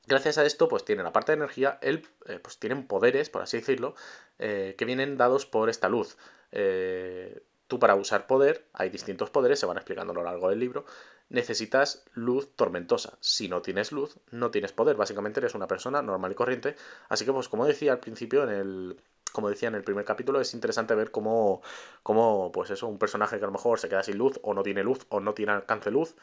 Gracias 0.06 0.36
a 0.38 0.44
esto, 0.44 0.68
pues 0.68 0.84
tienen, 0.84 1.06
aparte 1.06 1.32
de 1.32 1.36
energía, 1.36 1.78
el, 1.80 2.06
eh, 2.26 2.38
pues 2.38 2.58
tienen 2.58 2.86
poderes, 2.86 3.30
por 3.30 3.42
así 3.42 3.56
decirlo, 3.58 3.94
eh, 4.38 4.74
que 4.76 4.84
vienen 4.84 5.16
dados 5.16 5.46
por 5.46 5.70
esta 5.70 5.88
luz. 5.88 6.18
Eh, 6.52 7.42
tú 7.68 7.78
para 7.78 7.94
usar 7.94 8.26
poder, 8.26 8.66
hay 8.74 8.90
distintos 8.90 9.30
poderes, 9.30 9.58
se 9.58 9.66
van 9.66 9.78
explicando 9.78 10.12
a 10.12 10.16
lo 10.16 10.22
largo 10.22 10.50
del 10.50 10.58
libro, 10.58 10.84
necesitas 11.30 12.04
luz 12.12 12.54
tormentosa. 12.54 13.16
Si 13.20 13.48
no 13.48 13.62
tienes 13.62 13.92
luz, 13.92 14.18
no 14.30 14.50
tienes 14.50 14.72
poder. 14.72 14.96
Básicamente 14.96 15.40
eres 15.40 15.54
una 15.54 15.66
persona 15.66 16.02
normal 16.02 16.32
y 16.32 16.34
corriente. 16.34 16.76
Así 17.08 17.24
que, 17.24 17.32
pues 17.32 17.48
como 17.48 17.64
decía 17.66 17.92
al 17.92 18.00
principio, 18.00 18.44
en 18.44 18.50
el, 18.50 19.00
como 19.32 19.48
decía 19.48 19.68
en 19.68 19.74
el 19.74 19.84
primer 19.84 20.04
capítulo, 20.04 20.40
es 20.40 20.52
interesante 20.54 20.94
ver 20.94 21.10
cómo, 21.10 21.62
cómo, 22.02 22.52
pues 22.52 22.70
eso, 22.70 22.86
un 22.88 22.98
personaje 22.98 23.38
que 23.38 23.44
a 23.44 23.48
lo 23.48 23.52
mejor 23.52 23.78
se 23.80 23.88
queda 23.88 24.02
sin 24.02 24.18
luz, 24.18 24.38
o 24.42 24.52
no 24.54 24.62
tiene 24.62 24.84
luz, 24.84 25.06
o 25.08 25.20
no 25.20 25.32
tiene 25.34 25.52
alcance 25.52 25.90
luz, 25.90 26.14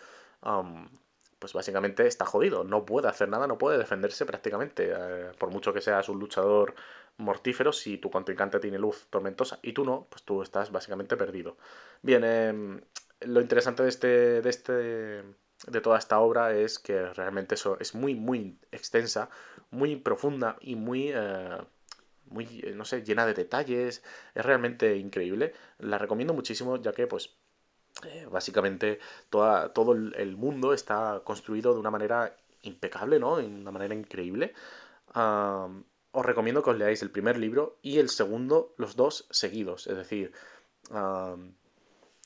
pues 1.41 1.54
básicamente 1.54 2.06
está 2.06 2.23
jodido, 2.23 2.63
no 2.63 2.86
puede 2.86 3.08
hacer 3.08 3.27
nada, 3.27 3.47
no 3.47 3.58
puede 3.58 3.80
defenderse 3.80 4.27
prácticamente, 4.27 4.93
eh, 4.95 5.32
por 5.39 5.49
mucho 5.49 5.73
que 5.73 5.82
seas 5.82 6.08
un 6.08 6.19
luchador 6.19 6.75
mortífero, 7.17 7.73
si 7.73 7.97
tu 7.97 8.12
contrincante 8.12 8.60
tiene 8.60 8.77
luz 8.77 9.08
tormentosa 9.10 9.58
y 9.63 9.73
tú 9.73 9.84
no, 9.84 10.06
pues 10.08 10.21
tú 10.21 10.43
estás 10.43 10.71
básicamente 10.71 11.17
perdido. 11.17 11.58
Bien, 12.04 12.23
em, 12.23 12.82
lo 13.21 13.41
interesante 13.41 13.82
de 13.82 13.89
este, 13.89 14.08
de 14.41 14.49
este, 14.51 14.73
de 14.73 15.82
toda 15.82 15.97
esta 15.97 16.19
obra 16.19 16.54
es 16.54 16.77
que 16.77 17.08
realmente 17.08 17.56
eso 17.56 17.75
es 17.80 17.95
muy, 17.95 18.13
muy 18.13 18.60
extensa, 18.71 19.30
muy 19.71 19.95
profunda 19.95 20.58
y 20.62 20.75
muy... 20.75 21.12
Eh, 21.12 21.58
muy, 22.32 22.63
no 22.75 22.86
sé, 22.86 23.04
llena 23.04 23.25
de 23.25 23.34
detalles, 23.34 24.04
es 24.36 24.45
realmente 24.45 24.95
increíble. 24.95 25.54
La 25.80 25.97
recomiendo 25.97 26.34
muchísimo 26.34 26.77
ya 26.82 26.93
que 26.93 27.06
pues 27.06 27.36
eh, 28.06 28.28
básicamente 28.30 29.00
toda, 29.30 29.74
todo 29.74 29.94
el 29.94 30.38
mundo 30.38 30.74
está 30.74 31.22
construido 31.24 31.74
de 31.74 31.80
una 31.80 31.92
manera 31.92 32.36
impecable, 32.64 33.20
¿no? 33.20 33.38
De 33.38 33.46
una 33.46 33.72
manera 33.72 33.96
increíble. 33.96 34.54
os 35.14 36.26
recomiendo 36.26 36.64
que 36.64 36.70
os 36.72 36.78
leáis 36.78 37.02
el 37.02 37.12
primer 37.12 37.38
libro 37.38 37.78
y 37.82 38.00
el 38.00 38.10
segundo, 38.10 38.74
los 38.78 38.96
dos 38.96 39.28
seguidos. 39.32 39.88
Es 39.88 39.98
decir, 39.98 40.34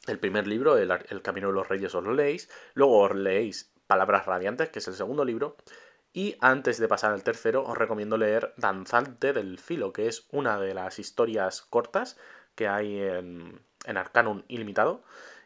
el 0.07 0.19
primer 0.19 0.47
libro, 0.47 0.77
el, 0.77 0.91
el, 0.91 1.21
Camino 1.21 1.47
de 1.47 1.53
los 1.53 1.67
Reyes, 1.67 1.93
os 1.95 2.03
lo 2.03 2.13
leéis. 2.13 2.49
Luego 2.73 2.99
os 2.99 3.15
leéis 3.15 3.71
Palabras 3.87 4.25
Radiantes, 4.25 4.69
que 4.69 4.79
es 4.79 4.87
el 4.87 4.95
segundo 4.95 5.25
libro. 5.25 5.55
Y 6.13 6.37
antes 6.39 6.79
de 6.79 6.87
pasar 6.87 7.11
al 7.11 7.23
tercero, 7.23 7.63
os 7.63 7.77
recomiendo 7.77 8.17
leer 8.17 8.53
Danzante 8.57 9.33
del 9.33 9.59
Filo, 9.59 9.91
que 9.91 10.07
es 10.07 10.27
una 10.31 10.59
de 10.59 10.73
las 10.73 10.97
historias 10.97 11.61
cortas 11.61 12.17
que 12.55 12.67
hay 12.69 13.01
en, 13.01 13.59
en 13.85 13.97
Arcanum 13.97 14.43
Ilimitado 14.47 15.03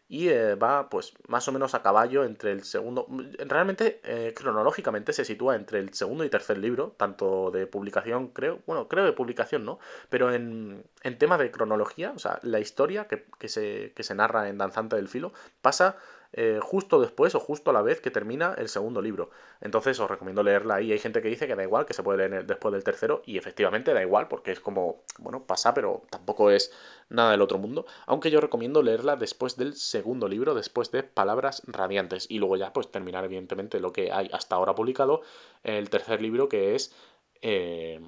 y 0.10 0.30
eh, 0.30 0.56
va 0.56 0.90
pues 0.90 1.14
más 1.28 1.48
o 1.48 1.52
menos 1.52 1.76
a 1.76 1.84
caballo 1.84 2.26
entre 2.26 2.52
el 2.52 2.64
segundo 2.64 3.06
realmente 3.38 4.02
eh, 4.04 4.34
cronológicamente 4.36 5.14
se 5.14 5.24
sitúa 5.24 5.56
entre 5.56 5.80
el 5.80 5.94
segundo 5.94 6.26
y 6.26 6.30
tercer 6.30 6.58
libro 6.58 6.96
tanto 6.98 7.52
de 7.52 7.68
publicación 7.68 8.30
creo 8.30 8.60
bueno 8.66 8.88
creo 8.88 9.06
de 9.06 9.14
publicación 9.14 9.66
no 9.66 9.78
pero 10.10 10.34
en, 10.34 10.84
en 11.04 11.18
tema 11.20 11.38
de 11.38 11.52
cronología 11.52 12.12
o 12.16 12.20
sea 12.20 12.40
la 12.42 12.60
historia 12.60 13.06
que, 13.06 13.24
que, 13.38 13.48
se, 13.48 13.94
que 13.96 14.02
se 14.02 14.16
narra 14.16 14.50
en 14.50 14.58
Danzante 14.58 14.96
del 14.96 15.08
Filo 15.08 15.32
pasa 15.62 15.96
eh, 16.32 16.60
justo 16.62 17.02
después 17.02 17.34
o 17.34 17.40
justo 17.40 17.72
a 17.72 17.74
la 17.74 17.82
vez 17.82 18.02
que 18.02 18.12
termina 18.12 18.54
el 18.58 18.70
segundo 18.70 19.02
libro. 19.02 19.32
Entonces 19.62 20.00
os 20.00 20.10
recomiendo 20.10 20.44
leerla 20.44 20.76
ahí. 20.76 20.92
Hay 20.92 21.00
gente 21.00 21.22
que 21.22 21.28
dice 21.28 21.48
que 21.48 21.56
da 21.56 21.64
igual, 21.64 21.86
que 21.86 21.94
se 21.94 22.04
puede 22.04 22.30
leer 22.30 22.46
después 22.46 22.72
del 22.72 22.84
tercero, 22.84 23.24
y 23.26 23.38
efectivamente 23.38 23.94
da 23.94 24.02
igual, 24.02 24.28
porque 24.28 24.52
es 24.52 24.60
como, 24.60 25.04
bueno, 25.18 25.46
pasa, 25.46 25.74
pero 25.74 26.04
tampoco 26.12 26.52
es 26.52 26.72
nada 27.10 27.32
del 27.32 27.42
otro 27.42 27.58
mundo. 27.58 27.86
Aunque 28.06 28.30
yo 28.30 28.42
recomiendo 28.42 28.84
leerla 28.84 29.16
después 29.16 29.58
del 29.58 29.76
segundo 29.76 30.28
libro, 30.28 30.54
después 30.54 30.92
de 30.92 31.04
Palabras 31.04 31.64
Radiantes, 31.66 32.28
y 32.30 32.38
luego 32.38 32.58
ya, 32.58 32.74
pues 32.74 32.92
terminar, 32.92 33.26
evidentemente, 33.26 33.80
lo 33.80 33.92
que 33.92 34.12
hay 34.12 34.30
hasta 34.32 34.56
ahora 34.56 34.76
publicado, 34.76 35.22
el 35.64 35.90
tercer 35.90 36.22
libro 36.22 36.48
que 36.50 36.76
es. 36.76 36.94
Eh, 37.42 38.00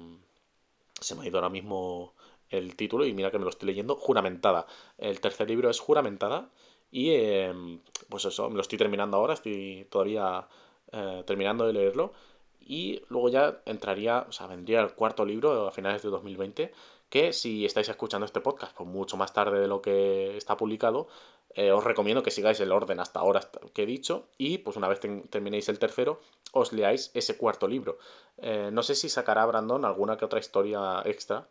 se 1.00 1.14
me 1.16 1.22
ha 1.22 1.26
ido 1.26 1.38
ahora 1.38 1.48
mismo 1.48 2.14
el 2.50 2.76
título 2.76 3.04
y 3.06 3.14
mira 3.14 3.30
que 3.30 3.38
me 3.38 3.44
lo 3.44 3.50
estoy 3.50 3.66
leyendo, 3.68 3.96
Juramentada. 3.96 4.66
El 4.98 5.20
tercer 5.20 5.48
libro 5.48 5.70
es 5.70 5.80
Juramentada 5.80 6.50
y 6.92 7.10
em, 7.14 7.80
pues 8.08 8.26
eso, 8.26 8.50
lo 8.50 8.60
estoy 8.60 8.78
terminando 8.78 9.16
ahora, 9.16 9.34
estoy 9.34 9.86
todavía 9.90 10.46
eh, 10.92 11.24
terminando 11.26 11.66
de 11.66 11.72
leerlo. 11.72 12.12
Y 12.60 13.02
luego 13.08 13.28
ya 13.30 13.60
entraría, 13.66 14.26
o 14.28 14.32
sea, 14.32 14.46
vendría 14.46 14.80
el 14.82 14.92
cuarto 14.94 15.24
libro 15.24 15.66
a 15.66 15.72
finales 15.72 16.02
de 16.02 16.10
2020, 16.10 16.72
que 17.08 17.32
si 17.32 17.64
estáis 17.64 17.88
escuchando 17.88 18.26
este 18.26 18.40
podcast 18.40 18.76
pues 18.76 18.88
mucho 18.88 19.16
más 19.16 19.32
tarde 19.32 19.58
de 19.60 19.66
lo 19.68 19.82
que 19.82 20.36
está 20.36 20.56
publicado, 20.56 21.08
eh, 21.54 21.72
os 21.72 21.84
recomiendo 21.84 22.22
que 22.22 22.30
sigáis 22.30 22.60
el 22.60 22.72
orden 22.72 23.00
hasta 23.00 23.20
ahora 23.20 23.40
que 23.74 23.82
he 23.82 23.86
dicho 23.86 24.28
y 24.38 24.58
pues 24.58 24.76
una 24.76 24.88
vez 24.88 25.00
terminéis 25.30 25.68
el 25.68 25.78
tercero, 25.78 26.20
os 26.52 26.72
leáis 26.72 27.10
ese 27.14 27.36
cuarto 27.36 27.68
libro. 27.68 27.98
Eh, 28.38 28.70
no 28.72 28.82
sé 28.82 28.94
si 28.94 29.08
sacará 29.08 29.44
Brandon 29.46 29.84
alguna 29.84 30.16
que 30.16 30.24
otra 30.24 30.40
historia 30.40 31.02
extra 31.04 31.48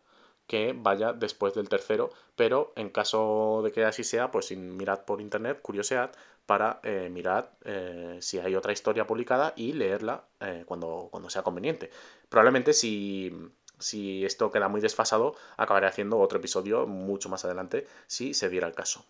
que 0.51 0.75
vaya 0.75 1.13
después 1.13 1.53
del 1.53 1.69
tercero, 1.69 2.09
pero 2.35 2.73
en 2.75 2.89
caso 2.89 3.61
de 3.63 3.71
que 3.71 3.85
así 3.85 4.03
sea, 4.03 4.31
pues 4.31 4.51
mirad 4.51 5.05
por 5.05 5.21
internet, 5.21 5.61
curiosead, 5.61 6.09
para 6.45 6.81
eh, 6.83 7.07
mirar 7.09 7.53
eh, 7.63 8.17
si 8.19 8.37
hay 8.37 8.53
otra 8.55 8.73
historia 8.73 9.07
publicada 9.07 9.53
y 9.55 9.71
leerla 9.71 10.25
eh, 10.41 10.63
cuando, 10.65 11.07
cuando 11.09 11.29
sea 11.29 11.41
conveniente. 11.41 11.89
Probablemente 12.27 12.73
si, 12.73 13.31
si 13.79 14.25
esto 14.25 14.51
queda 14.51 14.67
muy 14.67 14.81
desfasado, 14.81 15.35
acabaré 15.55 15.87
haciendo 15.87 16.19
otro 16.19 16.39
episodio 16.39 16.85
mucho 16.85 17.29
más 17.29 17.45
adelante 17.45 17.87
si 18.07 18.33
se 18.33 18.49
diera 18.49 18.67
el 18.67 18.73
caso. 18.73 19.05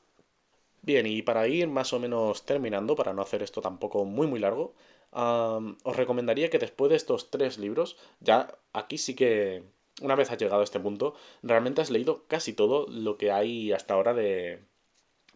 Bien, 0.84 1.08
y 1.08 1.24
para 1.24 1.48
ir 1.48 1.68
más 1.68 1.92
o 1.92 2.00
menos 2.00 2.46
terminando, 2.46 2.96
para 2.96 3.14
no 3.14 3.24
hacer 3.24 3.42
esto 3.42 3.62
tampoco 3.62 4.06
muy 4.06 4.28
muy 4.28 4.40
largo, 4.40 4.76
os 5.12 5.96
recomendaría 5.96 6.52
que 6.52 6.60
después 6.60 6.92
de 6.92 6.98
estos 6.98 7.32
tres 7.32 7.58
libros, 7.58 7.98
ya 8.20 8.56
aquí 8.74 9.00
sí 9.00 9.16
que 9.16 9.64
una 10.02 10.16
vez 10.16 10.32
has 10.32 10.38
llegado 10.38 10.62
a 10.62 10.64
este 10.64 10.80
punto, 10.80 11.16
realmente 11.44 11.82
has 11.82 11.92
leído 11.92 12.26
casi 12.28 12.54
todo 12.54 12.88
lo 12.88 13.18
que 13.18 13.32
hay 13.32 13.72
hasta 13.72 13.94
ahora 13.94 14.14
de, 14.14 14.64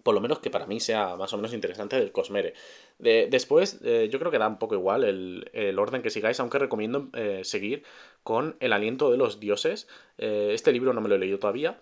por 0.06 0.14
lo 0.14 0.22
menos 0.22 0.38
que 0.38 0.52
para 0.52 0.68
mí 0.68 0.80
sea 0.80 1.16
más 1.16 1.34
o 1.34 1.38
menos 1.38 1.52
interesante 1.52 1.96
del 1.96 2.12
Cosmere. 2.12 2.54
después, 3.00 3.80
eh, 3.84 4.08
yo 4.12 4.20
creo 4.20 4.30
que 4.30 4.38
da 4.38 4.48
un 4.48 4.60
poco 4.60 4.76
igual 4.76 5.04
el, 5.04 5.80
orden 5.80 6.04
que 6.04 6.12
sigáis, 6.12 6.40
aunque 6.40 6.60
recomiendo 6.60 7.10
eh, 7.14 7.42
seguir 7.44 7.84
con 8.22 8.56
El 8.60 8.74
aliento 8.74 9.10
de 9.10 9.18
los 9.18 9.40
dioses. 9.40 9.88
Eh, 10.20 10.52
este 10.54 10.72
libro 10.72 10.94
no 10.94 11.02
me 11.02 11.10
lo 11.10 11.16
he 11.16 11.18
leído 11.18 11.40
todavía. 11.40 11.80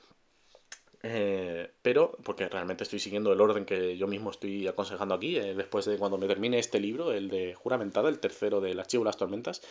Eh, 1.05 1.69
pero, 1.81 2.17
porque 2.23 2.47
realmente 2.47 2.83
estoy 2.83 2.99
siguiendo 2.99 3.33
el 3.33 3.41
orden 3.41 3.65
que 3.65 3.97
yo 3.97 4.07
mismo 4.07 4.31
estoy 4.31 4.67
aconsejando 4.67 5.13
aquí, 5.15 5.35
eh, 5.35 5.53
después 5.53 5.83
de 5.85 5.97
cuando 5.97 6.17
me 6.17 6.27
termine 6.27 6.59
este 6.59 6.79
libro, 6.79 7.11
el 7.11 7.27
de 7.29 7.55
Juramentada, 7.55 8.07
el 8.07 8.19
tercero 8.19 8.61
del 8.61 8.79
Archivo 8.79 9.03
de 9.03 9.09
las 9.09 9.17
Tormentas, 9.17 9.61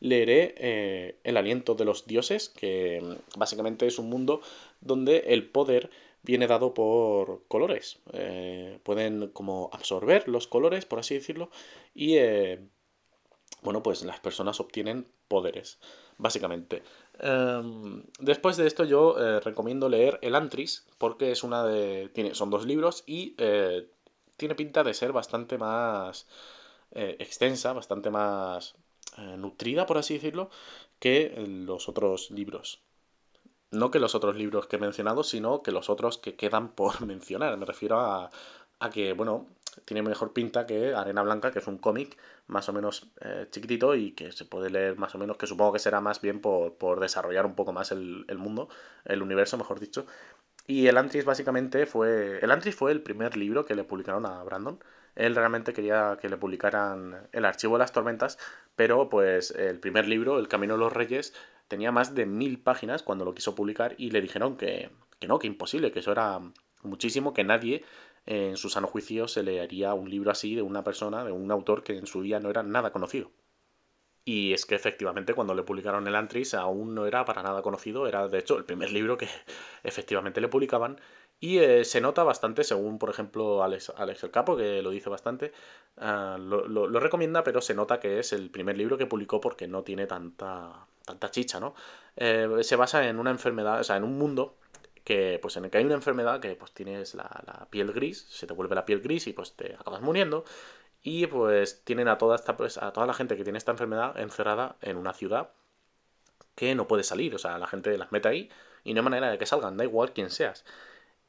leeré 0.00 0.54
eh, 0.56 1.18
El 1.24 1.36
aliento 1.36 1.74
de 1.74 1.84
los 1.84 2.06
dioses, 2.06 2.48
que 2.48 3.02
mm, 3.02 3.38
básicamente 3.38 3.86
es 3.86 3.98
un 3.98 4.08
mundo 4.08 4.40
donde 4.80 5.18
el 5.28 5.50
poder 5.50 5.90
viene 6.22 6.46
dado 6.46 6.72
por 6.74 7.46
colores. 7.48 7.98
pueden 8.82 9.28
como 9.28 9.70
absorber 9.72 10.26
los 10.28 10.46
colores, 10.48 10.84
por 10.86 10.98
así 11.00 11.14
decirlo, 11.14 11.50
y 11.94 12.16
bueno, 13.62 13.82
pues 13.82 14.02
las 14.04 14.20
personas 14.20 14.60
obtienen 14.60 15.06
poderes, 15.28 15.78
básicamente. 16.16 16.82
Em, 17.18 18.04
después 18.20 18.56
de 18.56 18.66
esto 18.66 18.84
yo 18.84 19.18
eh, 19.18 19.40
recomiendo 19.40 19.88
leer 19.88 20.18
El 20.22 20.34
Antris, 20.34 20.86
porque 20.98 21.32
es 21.32 21.42
una 21.42 21.64
de... 21.64 22.08
Tiene, 22.14 22.34
son 22.34 22.50
dos 22.50 22.66
libros 22.66 23.02
y 23.06 23.34
eh, 23.38 23.88
tiene 24.36 24.54
pinta 24.54 24.84
de 24.84 24.94
ser 24.94 25.12
bastante 25.12 25.58
más 25.58 26.26
eh, 26.92 27.16
extensa, 27.18 27.72
bastante 27.72 28.10
más 28.10 28.74
nutrida, 29.36 29.84
por 29.84 29.98
así 29.98 30.14
decirlo, 30.14 30.48
que 31.00 31.34
los 31.48 31.88
otros 31.88 32.30
libros. 32.30 32.82
No 33.72 33.90
que 33.90 33.98
los 33.98 34.14
otros 34.14 34.36
libros 34.36 34.68
que 34.68 34.76
he 34.76 34.78
mencionado, 34.78 35.24
sino 35.24 35.62
que 35.62 35.72
los 35.72 35.90
otros 35.90 36.18
que 36.18 36.36
quedan 36.36 36.68
por 36.68 37.00
mencionar. 37.06 37.56
Me 37.56 37.66
refiero 37.66 37.98
a, 37.98 38.30
a 38.78 38.90
que, 38.90 39.12
bueno, 39.14 39.46
tiene 39.84 40.02
mejor 40.02 40.32
pinta 40.32 40.66
que 40.66 40.94
Arena 40.94 41.22
Blanca, 41.22 41.50
que 41.50 41.58
es 41.58 41.66
un 41.66 41.78
cómic 41.78 42.16
más 42.46 42.68
o 42.68 42.72
menos 42.72 43.10
eh, 43.20 43.46
chiquitito 43.50 43.94
y 43.94 44.12
que 44.12 44.32
se 44.32 44.44
puede 44.44 44.70
leer 44.70 44.96
más 44.96 45.14
o 45.14 45.18
menos, 45.18 45.36
que 45.36 45.46
supongo 45.46 45.72
que 45.72 45.78
será 45.78 46.00
más 46.00 46.20
bien 46.20 46.40
por, 46.40 47.00
desarrollar 47.00 47.46
un 47.46 47.54
poco 47.54 47.72
más 47.72 47.92
el, 47.92 48.26
mundo, 48.36 48.68
el 49.04 49.22
universo, 49.22 49.56
mejor 49.58 49.80
dicho. 49.80 50.06
Y 50.66 50.86
el 50.86 50.98
Antris 50.98 51.24
básicamente 51.24 51.86
fue... 51.86 52.38
El 52.42 52.50
Antris 52.50 52.74
fue 52.74 52.92
el 52.92 53.02
primer 53.02 53.36
libro 53.36 53.64
que 53.64 53.74
le 53.74 53.84
publicaron 53.84 54.26
a 54.26 54.42
Brandon. 54.44 54.78
Él 55.16 55.34
realmente 55.34 55.72
quería 55.72 56.18
que 56.20 56.28
le 56.28 56.36
publicaran 56.36 57.28
el 57.32 57.44
archivo 57.44 57.74
de 57.74 57.80
las 57.80 57.92
tormentas, 57.92 58.38
pero 58.76 59.08
pues 59.08 59.50
el 59.50 59.78
primer 59.80 60.06
libro, 60.06 60.38
El 60.38 60.48
Camino 60.48 60.74
de 60.74 60.80
los 60.80 60.92
Reyes, 60.92 61.34
tenía 61.68 61.92
más 61.92 62.14
de 62.14 62.26
mil 62.26 62.60
páginas 62.60 63.02
cuando 63.02 63.24
lo 63.24 63.34
quiso 63.34 63.54
publicar 63.54 63.94
y 63.98 64.10
le 64.10 64.20
dijeron 64.20 64.56
que, 64.56 64.90
que 65.18 65.26
no, 65.26 65.38
que 65.38 65.46
imposible, 65.46 65.92
que 65.92 66.00
eso 66.00 66.12
era 66.12 66.40
muchísimo, 66.82 67.34
que 67.34 67.44
nadie 67.44 67.84
en 68.28 68.58
su 68.58 68.68
sano 68.68 68.86
juicio 68.86 69.26
se 69.26 69.42
leería 69.42 69.94
un 69.94 70.10
libro 70.10 70.30
así 70.30 70.54
de 70.54 70.60
una 70.60 70.84
persona, 70.84 71.24
de 71.24 71.32
un 71.32 71.50
autor 71.50 71.82
que 71.82 71.96
en 71.96 72.06
su 72.06 72.20
día 72.20 72.40
no 72.40 72.50
era 72.50 72.62
nada 72.62 72.92
conocido. 72.92 73.30
Y 74.24 74.52
es 74.52 74.66
que 74.66 74.74
efectivamente 74.74 75.32
cuando 75.32 75.54
le 75.54 75.62
publicaron 75.62 76.06
el 76.06 76.14
Antris 76.14 76.52
aún 76.52 76.94
no 76.94 77.06
era 77.06 77.24
para 77.24 77.42
nada 77.42 77.62
conocido, 77.62 78.06
era 78.06 78.28
de 78.28 78.38
hecho 78.38 78.58
el 78.58 78.66
primer 78.66 78.92
libro 78.92 79.16
que 79.16 79.28
efectivamente 79.82 80.42
le 80.42 80.48
publicaban 80.48 81.00
y 81.40 81.58
eh, 81.58 81.86
se 81.86 82.02
nota 82.02 82.22
bastante, 82.22 82.64
según 82.64 82.98
por 82.98 83.08
ejemplo 83.08 83.62
Alex, 83.62 83.92
el 84.22 84.30
Capo, 84.30 84.58
que 84.58 84.82
lo 84.82 84.90
dice 84.90 85.08
bastante, 85.08 85.52
ah, 85.96 86.36
lo, 86.38 87.00
recomienda, 87.00 87.42
pero 87.44 87.62
se 87.62 87.74
nota 87.74 87.98
que 87.98 88.18
es 88.18 88.34
el 88.34 88.50
primer 88.50 88.76
libro 88.76 88.98
que 88.98 89.06
publicó 89.06 89.40
porque 89.40 89.66
no 89.66 89.84
tiene 89.84 90.06
tanta, 90.06 90.86
tanta 91.06 91.30
chicha, 91.30 91.60
¿no? 91.60 91.74
Eh, 92.16 92.46
se 92.60 92.76
basa 92.76 93.08
en 93.08 93.18
una 93.18 93.30
enfermedad, 93.30 93.80
o 93.80 93.84
sea, 93.84 93.96
en 93.96 94.04
un 94.04 94.18
mundo 94.18 94.56
que 95.08 95.38
pues 95.40 95.56
en 95.56 95.64
el 95.64 95.70
que 95.70 95.78
hay 95.78 95.86
una 95.86 95.94
enfermedad 95.94 96.38
que 96.38 96.54
pues 96.54 96.72
tienes 96.72 97.14
la, 97.14 97.66
piel 97.70 97.92
gris, 97.92 98.26
se 98.28 98.46
te 98.46 98.52
vuelve 98.52 98.74
la 98.74 98.84
piel 98.84 99.00
gris 99.00 99.26
y 99.26 99.32
pues 99.32 99.54
te 99.54 99.74
acabas 99.74 100.02
muriendo. 100.02 100.44
Y 101.02 101.26
pues 101.28 101.82
tienen 101.84 102.08
a 102.08 102.18
toda 102.18 102.36
esta 102.36 102.58
pues, 102.58 102.76
a 102.76 102.92
toda 102.92 103.06
la 103.06 103.14
gente 103.14 103.34
que 103.34 103.42
tiene 103.42 103.56
esta 103.56 103.72
enfermedad 103.72 104.18
encerrada 104.20 104.76
en 104.82 104.98
una 104.98 105.14
ciudad 105.14 105.48
que 106.54 106.74
no 106.74 106.86
puede 106.86 107.04
salir. 107.04 107.34
O 107.34 107.38
sea, 107.38 107.56
la 107.58 107.66
gente 107.66 107.96
las 107.96 108.12
mete 108.12 108.28
ahí 108.28 108.50
y 108.84 108.92
no 108.92 109.00
hay 109.00 109.04
manera 109.04 109.30
de 109.30 109.38
que 109.38 109.46
salgan, 109.46 109.78
da 109.78 109.84
igual 109.84 110.12
quién 110.12 110.28
seas. 110.28 110.66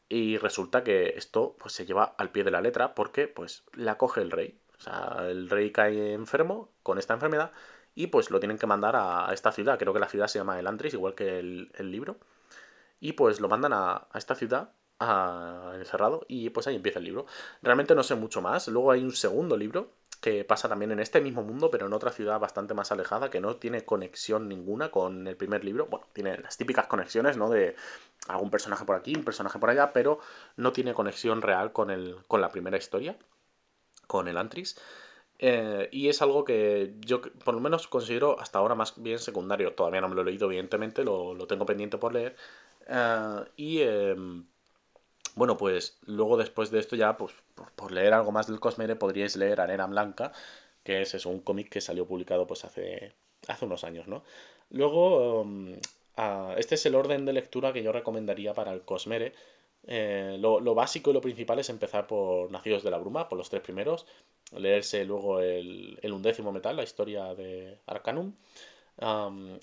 Y 0.09 0.37
resulta 0.37 0.83
que 0.83 1.13
esto 1.15 1.55
pues 1.59 1.73
se 1.73 1.85
lleva 1.85 2.03
al 2.17 2.31
pie 2.31 2.43
de 2.43 2.51
la 2.51 2.59
letra 2.61 2.95
porque 2.95 3.29
pues 3.29 3.63
la 3.73 3.97
coge 3.97 4.21
el 4.21 4.31
rey. 4.31 4.59
O 4.77 4.81
sea, 4.81 5.19
el 5.29 5.49
rey 5.49 5.71
cae 5.71 6.13
enfermo 6.13 6.69
con 6.83 6.97
esta 6.99 7.13
enfermedad 7.13 7.53
y 7.95 8.07
pues 8.07 8.29
lo 8.29 8.41
tienen 8.41 8.57
que 8.57 8.67
mandar 8.67 8.95
a, 8.97 9.29
esta 9.33 9.53
ciudad. 9.53 9.79
Creo 9.79 9.93
que 9.93 9.99
la 9.99 10.09
ciudad 10.09 10.27
se 10.27 10.39
llama 10.39 10.59
Elantris, 10.59 10.93
igual 10.95 11.15
que 11.15 11.39
el, 11.39 11.71
el 11.77 11.91
libro 11.91 12.17
y 12.99 13.13
pues 13.13 13.39
lo 13.39 13.49
mandan 13.49 13.73
a, 13.73 14.07
esta 14.15 14.35
ciudad 14.35 14.73
a, 14.99 15.73
encerrado 15.75 16.25
y 16.27 16.49
pues 16.49 16.67
ahí 16.67 16.75
empieza 16.75 16.99
el 16.99 17.05
libro. 17.05 17.25
Realmente 17.61 17.95
no 17.95 18.03
sé 18.03 18.15
mucho 18.15 18.41
más. 18.41 18.67
Luego 18.67 18.91
hay 18.91 19.03
un 19.03 19.13
segundo 19.13 19.57
libro 19.57 19.93
que 20.21 20.43
pasa 20.43 20.67
también 20.67 20.91
en 20.91 20.99
este 20.99 21.21
mismo 21.21 21.43
mundo, 21.43 21.71
pero 21.71 21.87
en 21.87 21.93
otra 21.93 22.11
ciudad 22.11 22.39
bastante 22.39 22.73
más 22.73 22.91
alejada, 22.91 23.29
que 23.29 23.39
no 23.39 23.55
tiene 23.55 23.85
conexión 23.85 24.49
ninguna 24.49 24.91
con 24.91 25.27
el 25.27 25.37
primer 25.37 25.63
libro. 25.63 25.87
Bueno, 25.87 26.07
tiene 26.13 26.37
las 26.37 26.57
típicas 26.57 26.87
conexiones, 26.87 27.37
¿no? 27.37 27.49
De 27.49 27.75
algún 28.27 28.51
personaje 28.51 28.85
por 28.85 28.97
aquí, 28.97 29.15
un 29.15 29.23
personaje 29.23 29.59
por 29.59 29.69
allá, 29.69 29.93
pero 29.93 30.19
no 30.57 30.73
tiene 30.73 30.93
conexión 30.93 31.41
real 31.41 31.71
con, 31.71 31.89
el, 31.89 32.17
con 32.27 32.41
la 32.41 32.49
primera 32.49 32.77
historia, 32.77 33.17
con 34.07 34.27
el 34.27 34.37
Antris. 34.37 34.77
Eh, 35.41 35.87
y 35.93 36.09
es 36.09 36.21
algo 36.21 36.43
que 36.43 36.95
yo 36.99 37.21
por 37.21 37.53
lo 37.53 37.61
menos 37.61 37.87
considero 37.87 38.37
hasta 38.41 38.59
ahora 38.59 38.75
más 38.75 39.01
bien 39.01 39.19
secundario. 39.19 39.73
Todavía 39.73 40.01
no 40.01 40.09
me 40.09 40.15
lo 40.15 40.21
he 40.21 40.25
leído, 40.25 40.47
evidentemente, 40.47 41.03
lo, 41.05 41.33
lo 41.33 41.47
tengo 41.47 41.65
pendiente 41.65 41.97
por 41.97 42.13
leer. 42.13 42.35
Ah, 42.89 43.45
y 43.55 43.81
em, 43.81 44.45
bueno, 45.35 45.57
pues 45.57 45.99
luego 46.05 46.37
después 46.37 46.71
de 46.71 46.79
esto 46.79 46.95
ya, 46.95 47.17
pues 47.17 47.33
por, 47.75 47.91
leer 47.91 48.13
algo 48.13 48.31
más 48.31 48.47
del 48.47 48.59
Cosmere, 48.59 48.95
podríais 48.95 49.35
leer 49.37 49.61
Arena 49.61 49.87
Blanca, 49.87 50.31
que 50.83 51.01
es 51.01 51.25
un 51.25 51.41
cómic 51.41 51.69
que 51.69 51.81
salió 51.81 52.07
publicado 52.07 52.47
pues 52.47 52.65
hace, 52.65 53.13
hace 53.47 53.65
unos 53.65 53.83
años, 53.83 54.07
¿no? 54.07 54.23
Luego, 54.71 55.43
em, 55.43 55.79
este 56.57 56.75
es 56.75 56.85
el 56.85 56.95
orden 56.95 57.25
de 57.25 57.33
lectura 57.33 57.73
que 57.73 57.83
yo 57.83 57.91
recomendaría 57.91 58.53
para 58.53 58.73
el 58.73 58.81
Cosmere. 58.81 59.33
Eh, 59.87 60.37
lo, 60.39 60.75
básico 60.75 61.11
y 61.11 61.13
lo 61.13 61.21
principal 61.21 61.59
es 61.59 61.69
empezar 61.69 62.07
por 62.07 62.51
Nacidos 62.51 62.83
de 62.83 62.91
la 62.91 62.97
Bruma, 62.97 63.29
por 63.29 63.37
los 63.37 63.49
tres 63.49 63.61
primeros, 63.61 64.05
leerse 64.55 65.05
luego 65.05 65.39
el, 65.41 65.99
el 66.01 66.11
undécimo 66.11 66.51
metal, 66.51 66.75
la 66.75 66.83
historia 66.83 67.33
de 67.35 67.77
Arcanum. 67.87 68.33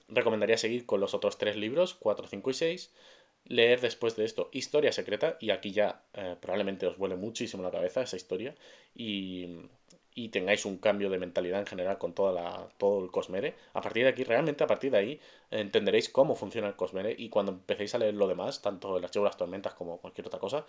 recomendaría 0.08 0.58
seguir 0.58 0.86
con 0.86 1.00
los 1.00 1.14
otros 1.14 1.38
tres 1.38 1.56
libros, 1.56 1.94
4, 1.94 2.26
5 2.28 2.50
y 2.50 2.54
6 2.54 2.90
leer 3.48 3.80
después 3.80 4.16
de 4.16 4.24
esto 4.24 4.48
Historia 4.52 4.92
Secreta, 4.92 5.36
y 5.40 5.50
aquí 5.50 5.72
ya 5.72 6.02
eh, 6.14 6.36
probablemente 6.40 6.86
os 6.86 6.96
vuele 6.96 7.16
muchísimo 7.16 7.62
la 7.62 7.70
cabeza 7.70 8.02
esa 8.02 8.16
historia, 8.16 8.54
y, 8.94 9.46
y, 10.14 10.28
tengáis 10.30 10.64
un 10.64 10.78
cambio 10.78 11.10
de 11.10 11.18
mentalidad 11.18 11.60
en 11.60 11.66
general 11.66 11.98
con 11.98 12.14
toda 12.14 12.32
la, 12.32 12.68
todo 12.78 13.04
el 13.04 13.10
Cosmere. 13.10 13.54
A 13.74 13.80
partir 13.80 14.04
de 14.04 14.10
aquí, 14.10 14.24
realmente 14.24 14.64
a 14.64 14.66
partir 14.66 14.90
de 14.90 14.98
ahí, 14.98 15.20
entenderéis 15.50 16.08
cómo 16.08 16.34
funciona 16.34 16.68
el 16.68 16.76
Cosmere, 16.76 17.14
y 17.16 17.28
cuando 17.28 17.52
empecéis 17.52 17.94
a 17.94 17.98
leer 17.98 18.14
lo 18.14 18.26
demás, 18.28 18.62
tanto 18.62 18.96
el 18.98 19.04
archivo 19.04 19.24
de 19.24 19.30
las 19.30 19.36
tormentas 19.36 19.74
como 19.74 19.98
cualquier 19.98 20.26
otra 20.26 20.40
cosa, 20.40 20.66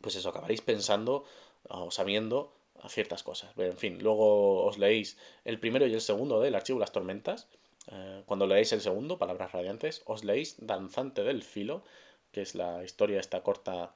pues 0.00 0.16
eso, 0.16 0.28
acabaréis 0.30 0.60
pensando 0.60 1.24
o 1.68 1.90
sabiendo 1.90 2.52
ciertas 2.88 3.22
cosas. 3.22 3.52
En 3.56 3.76
fin, 3.76 4.02
luego 4.02 4.64
os 4.64 4.78
leéis 4.78 5.16
el 5.44 5.58
primero 5.58 5.86
y 5.86 5.94
el 5.94 6.00
segundo 6.00 6.40
del 6.40 6.54
archivo 6.54 6.78
de 6.78 6.82
las 6.82 6.92
tormentas 6.92 7.48
eh, 7.88 8.22
cuando 8.26 8.46
leéis 8.46 8.72
el 8.72 8.80
segundo, 8.80 9.18
Palabras 9.18 9.52
Radiantes, 9.52 10.02
os 10.06 10.24
leéis 10.24 10.56
Danzante 10.58 11.22
del 11.22 11.42
Filo, 11.42 11.84
que 12.30 12.42
es 12.42 12.54
la 12.54 12.84
historia 12.84 13.20
esta 13.20 13.42
corta 13.42 13.94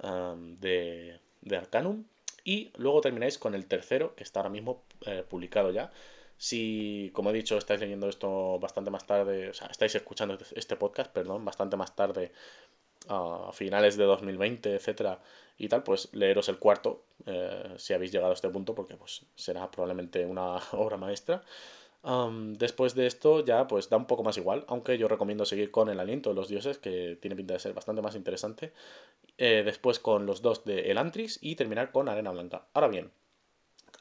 de, 0.00 1.18
de, 1.40 1.56
Arcanum. 1.56 2.04
Y 2.44 2.72
luego 2.76 3.00
termináis 3.00 3.38
con 3.38 3.54
el 3.54 3.66
tercero, 3.66 4.14
que 4.14 4.24
está 4.24 4.40
ahora 4.40 4.50
mismo 4.50 4.84
eh, 5.06 5.24
publicado 5.28 5.70
ya. 5.70 5.90
Si, 6.36 7.10
como 7.14 7.30
he 7.30 7.32
dicho, 7.32 7.58
estáis 7.58 7.80
leyendo 7.80 8.08
esto 8.08 8.58
bastante 8.60 8.90
más 8.90 9.06
tarde, 9.06 9.50
o 9.50 9.54
sea, 9.54 9.66
estáis 9.68 9.94
escuchando 9.94 10.34
este, 10.34 10.58
este 10.58 10.76
podcast, 10.76 11.12
perdón, 11.12 11.44
bastante 11.44 11.76
más 11.76 11.96
tarde, 11.96 12.32
a 13.08 13.50
finales 13.52 13.96
de 13.96 14.04
2020, 14.04 14.74
etcétera, 14.74 15.20
y 15.56 15.68
tal, 15.68 15.82
pues 15.82 16.08
leeros 16.12 16.48
el 16.48 16.58
cuarto, 16.58 17.04
eh, 17.26 17.74
si 17.76 17.92
habéis 17.92 18.12
llegado 18.12 18.30
a 18.32 18.34
este 18.34 18.48
punto, 18.48 18.74
porque 18.74 18.96
pues 18.96 19.26
será 19.34 19.70
probablemente 19.70 20.24
una 20.26 20.56
obra 20.72 20.96
maestra 20.96 21.42
después 22.02 22.94
de 22.94 23.06
esto 23.06 23.44
ya 23.44 23.66
pues 23.66 23.90
da 23.90 23.96
un 23.96 24.06
poco 24.06 24.22
más 24.22 24.36
igual, 24.38 24.64
aunque 24.68 24.98
yo 24.98 25.08
recomiendo 25.08 25.44
seguir 25.44 25.70
con 25.70 25.88
el 25.88 26.00
aliento 26.00 26.30
de 26.30 26.36
los 26.36 26.48
dioses, 26.48 26.78
que 26.78 27.18
tiene 27.20 27.36
pinta 27.36 27.54
de 27.54 27.60
ser 27.60 27.74
bastante 27.74 28.02
más 28.02 28.14
interesante. 28.14 28.72
Eh, 29.36 29.62
después 29.64 30.00
con 30.00 30.26
los 30.26 30.42
dos 30.42 30.64
de 30.64 30.90
El 30.90 30.98
Antris 30.98 31.38
y 31.40 31.54
terminar 31.54 31.92
con 31.92 32.08
Arena 32.08 32.32
Blanca. 32.32 32.66
Ahora 32.74 32.88
bien, 32.88 33.12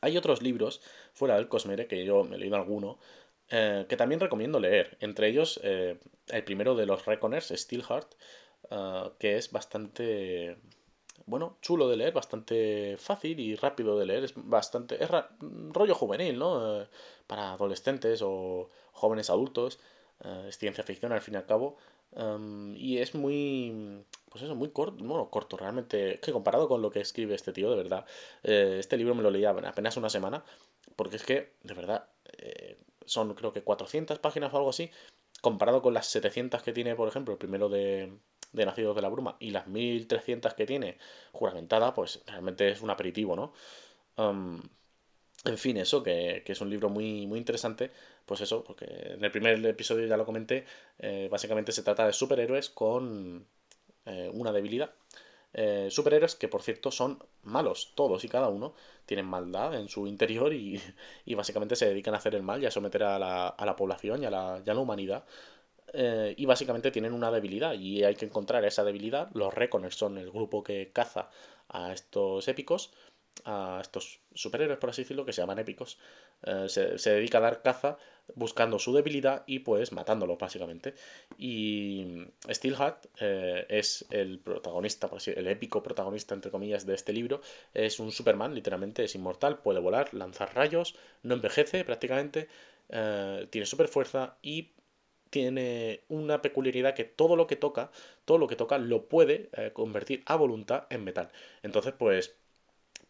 hay 0.02 0.18
otros 0.18 0.42
libros 0.42 0.82
fuera 1.14 1.36
del 1.36 1.48
Cosmere, 1.48 1.88
que 1.88 2.04
yo 2.06 2.24
me 2.24 2.38
he 2.38 2.40
leído 2.40 2.56
alguno, 2.56 2.98
eh, 3.50 3.86
que 3.88 3.98
también 3.98 4.20
recomiendo 4.20 4.60
leer. 4.60 4.98
Entre 5.00 5.28
ellos, 5.30 5.60
eh, 5.64 6.00
el 6.30 6.44
primero 6.44 6.76
de 6.76 6.88
los 6.88 7.06
Reconers, 7.06 7.54
Steelheart, 7.56 8.14
que 9.20 9.38
es 9.38 9.52
bastante 9.52 10.58
bueno, 11.26 11.58
chulo 11.62 11.90
de 11.90 11.98
leer, 11.98 12.14
bastante 12.14 12.96
fácil 12.98 13.40
y 13.40 13.56
rápido 13.56 13.98
de 13.98 14.06
leer, 14.06 14.24
es 14.24 14.34
bastante, 14.36 15.02
es 15.04 15.10
rollo 15.40 15.96
juvenil, 15.96 16.38
¿no? 16.38 16.82
Eh, 16.82 16.88
para 17.28 17.54
adolescentes 17.54 18.22
o 18.24 18.70
jóvenes 18.94 19.30
adultos, 19.30 19.80
eh, 20.24 20.46
es 20.50 20.58
ciencia 20.58 20.84
ficción 20.84 21.12
al 21.12 21.22
fin 21.22 21.34
y 21.36 21.38
al 21.38 21.46
cabo, 21.46 21.78
em, 22.16 22.76
y 22.78 23.00
es 23.00 23.16
muy, 23.16 24.06
pues 24.30 24.44
eso, 24.44 24.56
muy 24.56 24.70
corto, 24.70 25.04
bueno, 25.04 25.30
corto 25.30 25.58
realmente, 25.58 26.20
que 26.22 26.32
comparado 26.32 26.68
con 26.68 26.82
lo 26.82 26.92
que 26.92 27.02
escribe 27.02 27.36
este 27.36 27.52
tío, 27.54 27.70
de 27.72 27.78
verdad, 27.78 28.06
eh, 28.44 28.78
este 28.80 28.98
libro 28.98 29.16
me 29.16 29.24
lo 29.24 29.32
leía 29.32 29.50
apenas 29.52 29.98
una 29.98 30.10
semana, 30.10 30.44
porque 30.96 31.18
es 31.18 31.24
que, 31.24 31.54
de 31.64 31.74
verdad, 31.74 32.08
son 33.06 33.34
creo 33.36 33.54
que 33.54 33.64
400 33.64 34.20
páginas 34.20 34.54
o 34.54 34.58
algo 34.58 34.70
así, 34.70 34.92
comparado 35.42 35.82
con 35.82 35.94
las 35.94 36.08
700 36.08 36.64
que 36.64 36.74
tiene, 36.74 36.96
por 36.96 37.08
ejemplo, 37.08 37.34
el 37.34 37.38
primero 37.40 37.70
de, 37.70 38.12
de 38.58 38.66
Nacidos 38.66 38.96
de 38.96 39.02
la 39.02 39.10
Bruma 39.10 39.38
y 39.40 39.52
las 39.52 39.68
1300 39.68 40.54
que 40.54 40.66
tiene 40.66 40.98
juramentada, 41.32 41.94
pues 41.94 42.22
realmente 42.28 42.70
es 42.70 42.82
un 42.82 42.90
aperitivo, 42.90 43.36
¿no? 43.36 43.54
en 45.46 45.58
fin, 45.58 45.78
eso, 45.78 46.04
que, 46.04 46.44
es 46.46 46.62
un 46.62 46.70
libro 46.70 46.90
muy, 46.90 47.28
muy 47.28 47.40
interesante, 47.40 47.92
pues 48.26 48.42
eso, 48.42 48.64
porque 48.64 48.86
en 48.86 49.24
el 49.24 49.32
primer 49.32 49.64
episodio 49.66 50.08
ya 50.08 50.18
lo 50.18 50.26
comenté, 50.26 50.66
eh, 51.00 51.28
básicamente 51.32 51.72
se 51.72 51.84
trata 51.84 52.06
de 52.06 52.14
superhéroes 52.14 52.70
con 52.70 53.46
eh, 54.06 54.30
una 54.34 54.52
debilidad. 54.52 54.94
Eh, 55.54 55.88
superhéroes 55.90 56.36
que, 56.36 56.48
por 56.48 56.62
cierto, 56.62 56.92
son 56.92 57.24
malos, 57.44 57.94
todos 57.96 58.24
y 58.24 58.30
cada 58.30 58.50
uno, 58.50 58.74
tienen 59.06 59.26
maldad 59.26 59.74
en 59.76 59.88
su 59.90 60.08
interior 60.08 60.54
y, 60.54 60.82
básicamente 61.36 61.76
se 61.76 61.88
dedican 61.88 62.14
a 62.14 62.18
hacer 62.18 62.36
el 62.36 62.44
mal 62.44 62.62
y 62.62 62.66
a 62.66 62.72
someter 62.72 63.04
a 63.04 63.20
la, 63.20 63.48
a 63.48 63.66
la 63.66 63.76
población 63.76 64.24
y 64.24 64.26
a 64.26 64.32
la, 64.32 64.62
la 64.66 64.80
humanidad. 64.80 65.26
Y 65.94 66.46
básicamente 66.46 66.92
tienen 66.92 67.14
una 67.14 67.32
debilidad 67.32 67.74
y 67.74 68.04
hay 68.04 68.16
que 68.16 68.26
encontrar 68.26 68.66
esa 68.66 68.84
debilidad. 68.84 69.30
Los 69.34 69.54
Reckoners 69.54 69.96
son 69.96 70.18
el 70.18 70.32
grupo 70.32 70.64
que 70.64 70.92
caza 70.92 71.30
a 71.70 71.94
estos 71.94 72.48
épicos 72.48 72.92
a 73.46 73.80
estos 73.82 74.20
superhéroes, 74.34 74.80
por 74.80 74.90
así 74.90 75.04
decirlo, 75.04 75.26
que 75.26 75.34
se 75.34 75.42
llaman 75.42 75.60
épicos, 75.60 75.98
eh, 76.44 76.68
se, 76.70 77.10
dedica 77.10 77.38
a 77.40 77.42
dar 77.42 77.62
caza 77.62 77.98
buscando 78.36 78.78
su 78.78 78.94
debilidad 78.94 79.44
y 79.48 79.60
pues 79.60 79.92
matándolo, 79.92 80.38
básicamente. 80.38 80.94
Y 81.38 82.26
Steelheart 82.50 83.06
eh, 83.20 83.66
es 83.70 84.06
el 84.10 84.40
protagonista, 84.40 85.08
por 85.08 85.18
así, 85.18 85.32
el 85.36 85.48
épico 85.48 85.82
protagonista, 85.82 86.36
entre 86.36 86.52
comillas, 86.52 86.86
de 86.86 86.96
este 86.96 87.14
libro. 87.14 87.42
Es 87.74 88.00
un 88.00 88.12
Superman, 88.12 88.54
literalmente, 88.54 89.04
es 89.04 89.16
inmortal, 89.16 89.60
puede 89.60 89.80
volar, 89.80 90.14
lanzar 90.14 90.54
rayos, 90.56 90.96
no 91.24 91.36
envejece 91.36 91.84
prácticamente, 91.86 92.48
eh, 92.90 93.48
tiene 93.50 93.66
super 93.66 93.88
fuerza 93.88 94.38
y 94.42 94.72
tiene 95.30 96.02
una 96.10 96.42
peculiaridad 96.42 96.96
que 96.96 97.04
todo 97.04 97.36
lo 97.36 97.48
que 97.48 97.56
toca, 97.56 97.92
todo 98.26 98.38
lo 98.38 98.48
que 98.48 98.56
toca 98.56 98.78
lo 98.78 99.08
puede 99.08 99.50
convertir 99.74 100.24
a 100.26 100.36
voluntad 100.36 100.88
en 100.90 101.04
metal. 101.04 101.30
Entonces, 101.64 101.94
pues 101.98 102.36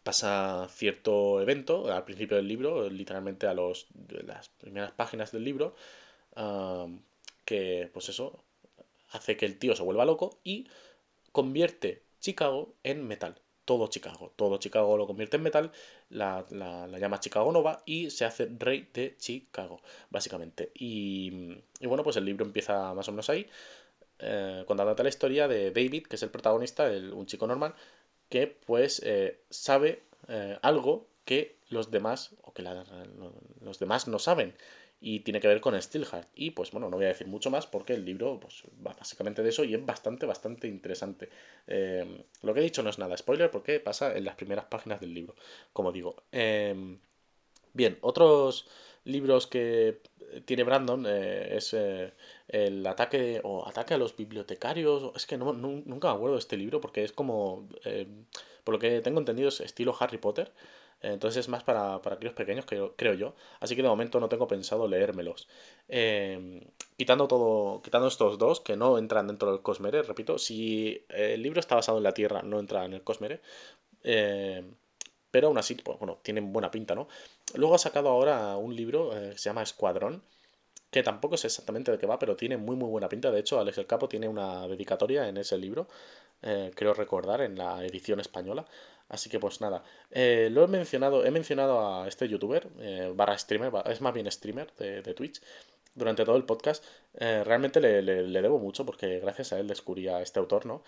pasa 0.02 0.68
cierto 0.70 1.40
evento 1.40 1.92
al 1.92 2.04
principio 2.04 2.36
del 2.36 2.48
libro, 2.48 2.88
literalmente 2.88 3.46
a 3.46 3.54
los, 3.54 3.88
las 4.24 4.48
primeras 4.48 4.92
páginas 4.92 5.32
del 5.32 5.44
libro, 5.44 5.74
que 7.44 7.90
pues 7.92 8.08
eso 8.08 8.44
hace 9.10 9.36
que 9.36 9.46
el 9.46 9.58
tío 9.58 9.74
se 9.74 9.82
vuelva 9.82 10.04
loco 10.04 10.38
y 10.44 10.66
convierte 11.32 12.02
Chicago 12.20 12.74
en 12.82 13.06
metal. 13.06 13.34
Todo 13.68 13.88
Chicago, 13.88 14.32
todo 14.34 14.56
Chicago 14.56 14.96
lo 14.96 15.06
convierte 15.06 15.36
en 15.36 15.42
metal, 15.42 15.70
la, 16.08 16.46
llama 16.98 17.20
Chicago 17.20 17.52
Nova 17.52 17.82
y 17.84 18.08
se 18.08 18.24
hace 18.24 18.48
rey 18.58 18.88
de 18.94 19.14
Chicago, 19.18 19.82
básicamente. 20.08 20.72
Y, 20.74 21.30
bueno, 21.82 22.02
pues 22.02 22.16
el 22.16 22.24
libro 22.24 22.46
empieza 22.46 22.94
más 22.94 23.06
o 23.08 23.12
menos 23.12 23.28
ahí, 23.28 23.46
eh, 24.20 24.64
contándote 24.66 25.02
la 25.02 25.10
historia 25.10 25.48
de 25.48 25.70
David, 25.70 26.06
que 26.06 26.16
es 26.16 26.22
el 26.22 26.30
protagonista, 26.30 26.90
un 27.12 27.26
chico 27.26 27.46
normal, 27.46 27.74
que 28.30 28.46
pues 28.46 29.02
eh, 29.04 29.42
sabe 29.50 30.02
eh, 30.28 30.58
algo 30.62 31.06
que 31.26 31.56
los 31.68 31.90
demás 31.90 32.30
o 32.44 32.54
que 32.54 32.62
los 33.60 33.78
demás 33.78 34.08
no 34.08 34.18
saben 34.18 34.54
y 35.00 35.20
tiene 35.20 35.40
que 35.40 35.48
ver 35.48 35.60
con 35.60 35.80
Steelheart 35.80 36.28
y 36.34 36.50
pues 36.50 36.72
bueno 36.72 36.88
no 36.90 36.96
voy 36.96 37.06
a 37.06 37.08
decir 37.08 37.26
mucho 37.26 37.50
más 37.50 37.66
porque 37.66 37.94
el 37.94 38.04
libro 38.04 38.40
pues 38.40 38.64
va 38.84 38.94
básicamente 38.94 39.42
de 39.42 39.50
eso 39.50 39.64
y 39.64 39.74
es 39.74 39.84
bastante 39.84 40.26
bastante 40.26 40.66
interesante 40.66 41.28
em, 41.66 42.22
lo 42.42 42.52
que 42.52 42.60
he 42.60 42.62
dicho 42.64 42.82
no 42.82 42.90
es 42.90 42.98
nada 42.98 43.16
spoiler 43.16 43.50
porque 43.50 43.80
pasa 43.80 44.16
en 44.16 44.24
las 44.24 44.34
primeras 44.34 44.64
páginas 44.66 45.00
del 45.00 45.14
libro 45.14 45.34
como 45.72 45.92
digo 45.92 46.16
em, 46.32 46.98
bien 47.72 47.98
otros 48.00 48.66
libros 49.04 49.46
que 49.46 50.00
tiene 50.44 50.64
Brandon 50.64 51.04
eh, 51.06 51.56
es 51.56 51.74
el 52.48 52.86
ataque 52.86 53.40
o 53.44 53.66
ataque 53.66 53.94
a 53.94 53.98
los 53.98 54.16
bibliotecarios. 54.16 55.12
Es 55.16 55.26
que 55.26 55.36
no, 55.36 55.52
nunca 55.52 56.08
me 56.08 56.14
acuerdo 56.14 56.34
de 56.34 56.40
este 56.40 56.56
libro 56.56 56.80
porque 56.80 57.04
es 57.04 57.12
como, 57.12 57.68
eh, 57.84 58.06
por 58.64 58.74
lo 58.74 58.78
que 58.78 59.00
tengo 59.00 59.18
entendido, 59.18 59.48
es 59.48 59.60
estilo 59.60 59.94
Harry 59.98 60.18
Potter. 60.18 60.52
Entonces 61.00 61.40
es 61.40 61.48
más 61.48 61.62
para, 61.64 62.02
para 62.02 62.16
aquellos 62.16 62.34
pequeños, 62.34 62.64
creo, 62.66 62.94
creo 62.96 63.14
yo. 63.14 63.34
Así 63.60 63.76
que 63.76 63.82
de 63.82 63.88
momento 63.88 64.20
no 64.20 64.28
tengo 64.28 64.48
pensado 64.48 64.88
leérmelos. 64.88 65.48
Em, 65.88 66.60
quitando 66.96 67.28
todo, 67.28 67.82
quitando 67.82 68.08
estos 68.08 68.38
dos 68.38 68.60
que 68.60 68.76
no 68.76 68.98
entran 68.98 69.26
dentro 69.28 69.50
del 69.52 69.62
Cosmere, 69.62 70.02
repito, 70.02 70.38
si 70.38 71.04
el 71.08 71.42
libro 71.42 71.60
está 71.60 71.76
basado 71.76 71.98
en 71.98 72.04
la 72.04 72.14
Tierra, 72.14 72.42
no 72.42 72.58
entra 72.60 72.84
en 72.84 72.94
el 72.94 73.02
Cosmere. 73.04 73.40
Em, 74.02 74.74
pero 75.30 75.48
aún 75.48 75.58
así, 75.58 75.76
bueno, 76.00 76.18
tienen 76.22 76.52
buena 76.52 76.70
pinta, 76.70 76.94
¿no? 76.94 77.08
Luego 77.54 77.74
ha 77.74 77.78
sacado 77.78 78.08
ahora 78.08 78.56
un 78.56 78.74
libro 78.74 79.16
eh, 79.16 79.30
que 79.32 79.38
se 79.38 79.50
llama 79.50 79.62
Escuadrón 79.62 80.22
que 80.90 81.02
tampoco 81.02 81.36
sé 81.36 81.48
exactamente 81.48 81.90
de 81.92 81.98
qué 81.98 82.06
va, 82.06 82.18
pero 82.18 82.36
tiene 82.36 82.56
muy 82.56 82.76
muy 82.76 82.88
buena 82.88 83.08
pinta. 83.08 83.30
De 83.30 83.40
hecho, 83.40 83.60
Alex 83.60 83.78
el 83.78 83.86
Capo 83.86 84.08
tiene 84.08 84.28
una 84.28 84.66
dedicatoria 84.68 85.28
en 85.28 85.36
ese 85.36 85.58
libro, 85.58 85.88
eh, 86.42 86.70
creo 86.74 86.94
recordar, 86.94 87.40
en 87.42 87.56
la 87.58 87.84
edición 87.84 88.20
española. 88.20 88.64
Así 89.08 89.30
que 89.30 89.40
pues 89.40 89.60
nada, 89.60 89.82
eh, 90.10 90.48
lo 90.50 90.64
he 90.64 90.66
mencionado, 90.66 91.24
he 91.24 91.30
mencionado 91.30 92.02
a 92.02 92.08
este 92.08 92.28
youtuber, 92.28 92.68
eh, 92.78 93.12
barra 93.14 93.38
streamer, 93.38 93.72
es 93.86 94.00
más 94.00 94.12
bien 94.12 94.30
streamer 94.30 94.72
de, 94.74 95.14
Twitch, 95.14 95.40
durante 95.94 96.24
todo 96.24 96.36
el 96.36 96.44
podcast. 96.44 96.84
realmente 97.14 97.80
le, 97.80 98.02
debo 98.02 98.58
mucho 98.58 98.84
porque 98.84 99.20
gracias 99.20 99.52
a 99.52 99.58
él 99.58 99.66
descubrí 99.66 100.08
a 100.08 100.20
este 100.20 100.38
autor, 100.38 100.66
¿no? 100.66 100.82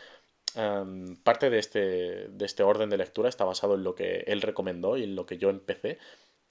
Parte 1.23 1.49
de 1.49 1.59
este, 1.59 2.29
de 2.29 2.45
este 2.45 2.62
orden 2.62 2.91
de 2.91 2.99
lectura 2.99 3.29
está 3.29 3.45
basado 3.45 3.75
en 3.75 3.85
lo 3.85 3.95
que 3.95 4.25
él 4.27 4.43
recomendó 4.43 4.97
y 4.97 5.05
en 5.05 5.16
lo 5.16 5.25
que 5.27 5.39
yo 5.39 5.49
empecé. 5.51 5.99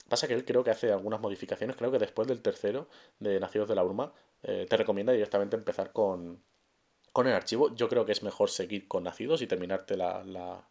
Pasa 0.10 0.28
que 0.28 0.34
él 0.34 0.44
creo 0.44 0.64
que 0.64 0.72
hace 0.72 0.92
algunas 0.92 1.22
modificaciones. 1.22 1.76
Creo 1.76 1.92
que 1.92 2.00
después 2.00 2.28
del 2.28 2.42
tercero 2.42 2.88
de 3.20 3.40
Nacidos 3.40 3.70
de 3.70 3.76
la 3.76 3.84
Bruma, 3.84 4.12
eh, 4.44 4.66
te 4.68 4.76
recomienda 4.76 5.14
directamente 5.14 5.56
empezar 5.56 5.92
con, 5.94 6.44
con 7.14 7.28
el 7.28 7.34
archivo. 7.34 7.74
Yo 7.76 7.88
creo 7.90 8.06
que 8.06 8.12
es 8.14 8.24
mejor 8.24 8.50
seguir 8.50 8.88
con 8.88 9.04
Nacidos 9.04 9.42
y 9.42 9.48
terminarte 9.48 9.96
la, 9.96 10.68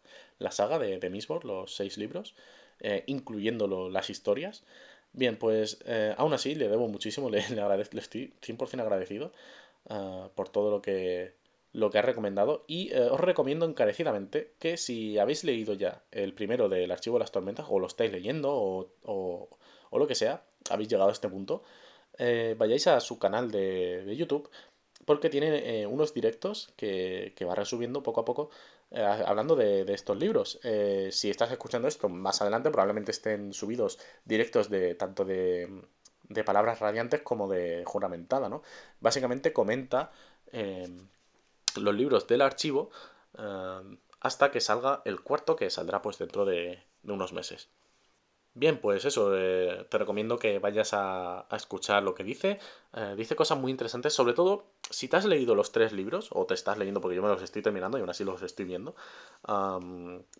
saga 0.51 0.79
de, 0.79 0.99
de 0.99 1.25
los 1.43 1.75
seis 1.75 1.97
libros, 1.97 2.35
eh, 2.79 3.03
incluyendo 3.07 3.89
las 3.89 4.09
historias. 4.09 4.63
Bien, 5.13 5.37
pues 5.37 5.79
eh, 5.85 6.13
aún 6.17 6.33
así 6.33 6.55
le 6.55 6.69
debo 6.69 6.87
muchísimo, 6.87 7.29
le, 7.29 7.47
le, 7.49 7.61
agradezco, 7.61 7.95
le 7.95 8.01
estoy 8.01 8.33
100% 8.41 8.81
agradecido 8.81 9.31
por 10.35 10.49
todo 10.49 10.69
lo 10.69 10.81
que, 10.83 11.33
lo 11.73 11.89
que 11.89 11.99
ha 11.99 12.01
recomendado 12.01 12.63
y 12.67 12.91
eh, 12.93 13.01
os 13.11 13.19
recomiendo 13.19 13.65
encarecidamente 13.65 14.53
que 14.59 14.77
si 14.77 15.17
habéis 15.19 15.43
leído 15.43 15.73
ya 15.73 16.03
el 16.11 16.33
primero 16.33 16.69
del 16.69 16.91
archivo 16.91 17.17
de 17.17 17.21
las 17.21 17.31
tormentas 17.31 17.67
o 17.69 17.79
lo 17.79 17.87
estáis 17.87 18.11
leyendo 18.11 18.53
o, 18.53 18.89
o, 19.03 19.99
lo 19.99 20.07
que 20.07 20.15
sea, 20.15 20.43
habéis 20.69 20.89
llegado 20.89 21.09
a 21.09 21.13
este 21.13 21.29
punto, 21.29 21.63
eh, 22.17 22.55
vayáis 22.57 22.87
a 22.87 22.99
su 22.99 23.19
canal 23.19 23.51
de, 23.51 24.15
YouTube 24.17 24.49
porque 25.05 25.29
tiene 25.29 25.87
unos 25.87 26.13
directos 26.13 26.71
que, 26.75 27.33
que, 27.35 27.45
va 27.45 27.55
resubiendo 27.55 28.03
poco 28.03 28.21
a 28.21 28.25
poco 28.25 28.49
hablando 28.91 29.55
de, 29.55 29.85
de, 29.85 29.93
estos 29.93 30.17
libros. 30.17 30.59
si 31.11 31.29
estás 31.29 31.51
escuchando 31.51 31.87
esto 31.87 32.09
más 32.09 32.41
adelante 32.41 32.71
probablemente 32.71 33.11
estén 33.11 33.53
subidos 33.53 33.99
directos 34.25 34.69
de 34.69 34.95
tanto 34.95 35.25
de, 35.25 35.83
de 36.23 36.43
palabras 36.43 36.79
radiantes 36.79 37.21
como 37.21 37.47
de 37.47 37.83
juramentada, 37.85 38.49
¿no? 38.49 38.63
Básicamente 38.99 39.53
comenta 39.53 40.11
los 41.75 41.95
libros 41.95 42.27
del 42.27 42.41
archivo 42.41 42.89
eh, 43.37 43.97
hasta 44.21 44.51
que 44.51 44.61
salga 44.61 45.01
el 45.05 45.21
cuarto 45.21 45.55
que 45.55 45.69
saldrá 45.69 46.01
pues 46.01 46.17
dentro 46.17 46.45
de, 46.45 46.83
unos 47.03 47.33
meses. 47.33 47.69
Bien, 48.59 48.77
pues 48.81 49.05
eso, 49.05 49.37
eh, 49.37 49.85
te 49.89 49.97
recomiendo 49.97 50.37
que 50.37 50.59
vayas 50.59 50.89
a, 50.93 51.47
escuchar 51.53 52.03
lo 52.03 52.13
que 52.13 52.25
dice. 52.25 52.59
Eh, 52.93 53.13
dice 53.15 53.37
cosas 53.37 53.57
muy 53.57 53.71
interesantes, 53.71 54.13
sobre 54.13 54.33
todo 54.33 54.65
si 54.89 55.07
te 55.07 55.15
has 55.15 55.23
leído 55.23 55.55
los 55.55 55.71
tres 55.71 55.93
libros, 55.93 56.27
o 56.33 56.45
te 56.45 56.55
estás 56.55 56.77
leyendo 56.77 56.99
porque 56.99 57.15
yo 57.15 57.21
me 57.21 57.29
los 57.29 57.41
estoy 57.41 57.61
terminando 57.61 57.97
y 57.97 58.01
aún 58.01 58.09
así 58.09 58.25
los 58.25 58.41
estoy 58.41 58.65
viendo. 58.65 58.95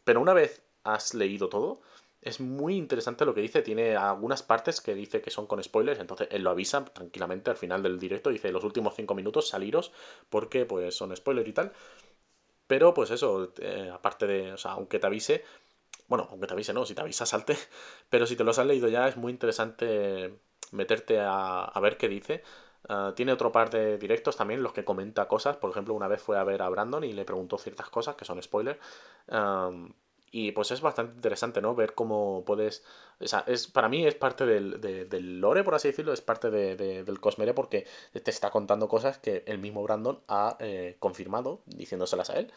pero 0.04 0.20
una 0.20 0.34
vez 0.34 0.62
has 0.84 1.14
leído 1.14 1.48
todo, 1.48 1.80
es 2.22 2.42
muy 2.42 2.76
interesante 2.76 3.24
lo 3.24 3.34
que 3.34 3.42
dice. 3.42 3.62
Tiene 3.62 3.96
algunas 3.96 4.44
partes 4.44 4.82
que 4.82 4.96
dice 4.96 5.22
que 5.22 5.32
son 5.32 5.48
con 5.48 5.64
spoilers. 5.64 6.02
Entonces 6.02 6.28
él 6.32 6.44
lo 6.44 6.50
avisa 6.50 6.84
tranquilamente 6.84 7.50
al 7.52 7.58
final 7.58 7.82
del 7.84 8.00
directo. 8.00 8.32
Dice 8.32 8.52
los 8.52 8.66
últimos 8.66 8.96
cinco 8.96 9.16
minutos 9.16 9.48
saliros 9.48 9.94
porque 10.30 10.66
pues 10.66 10.94
son 10.96 11.16
spoilers 11.16 11.48
y 11.48 11.54
tal. 11.54 11.72
Pero 12.68 12.94
pues 12.94 13.12
eso, 13.12 13.52
eh, 13.60 13.90
aparte 13.92 14.28
de, 14.28 14.54
o 14.54 14.58
sea, 14.58 14.74
aunque 14.74 15.00
te 15.00 15.08
avise, 15.08 15.44
bueno, 16.10 16.28
aunque 16.32 16.48
te 16.48 16.54
avise, 16.54 16.74
no, 16.74 16.86
si 16.86 16.96
te 16.96 17.02
avisa 17.02 17.26
salte. 17.26 17.56
Pero 18.10 18.26
si 18.26 18.36
te 18.36 18.44
los 18.44 18.60
has 18.60 18.66
leído 18.66 18.90
ya 18.90 19.08
es 19.08 19.16
muy 19.18 19.32
interesante 19.32 20.34
meterte 20.72 21.20
a, 21.22 21.72
ver 21.82 21.98
qué 21.98 22.10
dice. 22.10 22.44
Ah, 22.90 23.14
tiene 23.16 23.34
otro 23.34 23.52
par 23.52 23.70
de 23.70 23.98
directos 23.98 24.36
también, 24.36 24.64
los 24.64 24.74
que 24.74 24.84
comenta 24.84 25.28
cosas. 25.28 25.58
Por 25.58 25.72
ejemplo, 25.72 25.94
una 25.94 26.08
vez 26.08 26.22
fue 26.22 26.38
a 26.38 26.44
ver 26.44 26.62
a 26.62 26.70
Brandon 26.70 27.04
y 27.04 27.14
le 27.14 27.26
preguntó 27.26 27.58
ciertas 27.58 27.90
cosas 27.90 28.16
que 28.16 28.26
son 28.26 28.42
spoilers. 28.42 28.80
Y 30.32 30.52
pues 30.52 30.72
es 30.72 30.82
bastante 30.82 31.16
interesante, 31.16 31.62
¿no? 31.62 31.74
Ver 31.76 31.94
cómo 31.96 32.44
puedes... 32.46 32.84
Es, 33.20 33.68
para 33.68 33.90
mí 33.90 34.06
es 34.06 34.16
parte 34.16 34.46
del, 34.46 34.80
del 34.80 35.42
lore, 35.42 35.64
por 35.64 35.76
así 35.76 35.88
decirlo, 35.88 36.14
es 36.14 36.22
parte 36.22 36.52
de, 36.52 36.76
del 37.04 37.20
Cosmere 37.20 37.54
porque 37.54 37.88
te 38.12 38.30
está 38.30 38.52
contando 38.52 38.88
cosas 38.88 39.18
que 39.18 39.44
el 39.48 39.58
mismo 39.58 39.82
Brandon 39.84 40.20
ha 40.28 40.56
eh, 40.60 40.98
confirmado, 41.00 41.62
diciéndoselas 41.66 42.30
a 42.30 42.40
él. 42.40 42.52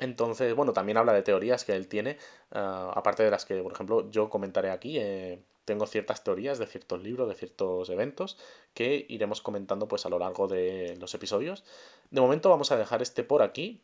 Entonces, 0.00 0.54
bueno, 0.54 0.72
también 0.72 0.98
habla 0.98 1.12
de 1.12 1.22
teorías 1.22 1.64
que 1.64 1.72
él 1.74 1.88
tiene, 1.88 2.18
ah, 2.52 2.92
aparte 2.94 3.22
de 3.22 3.30
las 3.30 3.44
que, 3.44 3.62
por 3.62 3.72
ejemplo, 3.72 4.10
yo 4.10 4.28
comentaré 4.28 4.70
aquí. 4.70 4.98
Eh, 4.98 5.42
tengo 5.64 5.86
ciertas 5.86 6.24
teorías 6.24 6.58
de 6.58 6.66
ciertos 6.66 7.02
libros, 7.02 7.28
de 7.28 7.34
ciertos 7.34 7.88
eventos 7.88 8.38
que 8.74 9.06
iremos 9.08 9.40
comentando 9.40 9.88
pues 9.88 10.04
a 10.06 10.08
lo 10.08 10.18
largo 10.18 10.46
de 10.48 10.96
los 11.00 11.14
episodios. 11.14 11.64
De 12.10 12.20
momento 12.20 12.50
vamos 12.50 12.70
a 12.72 12.76
dejar 12.76 13.02
este 13.02 13.24
por 13.24 13.42
aquí. 13.42 13.80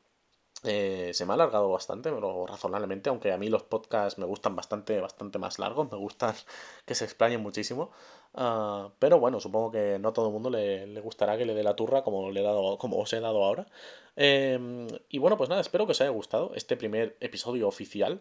Eh, 0.63 1.13
se 1.15 1.25
me 1.25 1.33
ha 1.33 1.35
alargado 1.35 1.71
bastante, 1.71 2.11
pero 2.13 2.47
razonablemente, 2.47 3.09
aunque 3.09 3.33
a 3.33 3.39
mí 3.39 3.49
los 3.49 3.63
podcasts 3.63 4.19
me 4.19 4.27
gustan 4.27 4.55
bastante, 4.57 5.01
bastante 5.01 5.39
más 5.39 5.59
largos, 5.59 5.91
me 5.91 5.97
gustan 5.97 6.35
que 6.85 6.95
se 6.95 7.05
explayen 7.05 7.41
muchísimo. 7.43 7.91
Ah, 8.35 8.91
pero 8.99 9.19
bueno, 9.19 9.41
supongo 9.41 9.71
que 9.73 9.99
no 9.99 10.11
a 10.11 10.13
todo 10.13 10.27
el 10.27 10.33
mundo 10.33 10.51
le, 10.51 11.01
gustará 11.01 11.39
que 11.39 11.47
le 11.47 11.55
dé 11.55 11.63
la 11.63 11.77
turra 11.77 12.03
como, 12.03 12.31
le 12.31 12.41
he 12.41 12.43
dado, 12.43 12.77
como 12.79 12.99
os 12.99 13.13
he 13.13 13.21
dado 13.21 13.43
ahora. 13.45 13.67
Em, 14.17 14.87
y 15.09 15.19
bueno, 15.19 15.37
pues 15.39 15.49
nada, 15.49 15.61
espero 15.63 15.87
que 15.87 15.93
os 15.93 16.01
haya 16.01 16.11
gustado 16.11 16.53
este 16.55 16.77
primer 16.77 17.17
episodio 17.21 17.67
oficial. 17.69 18.21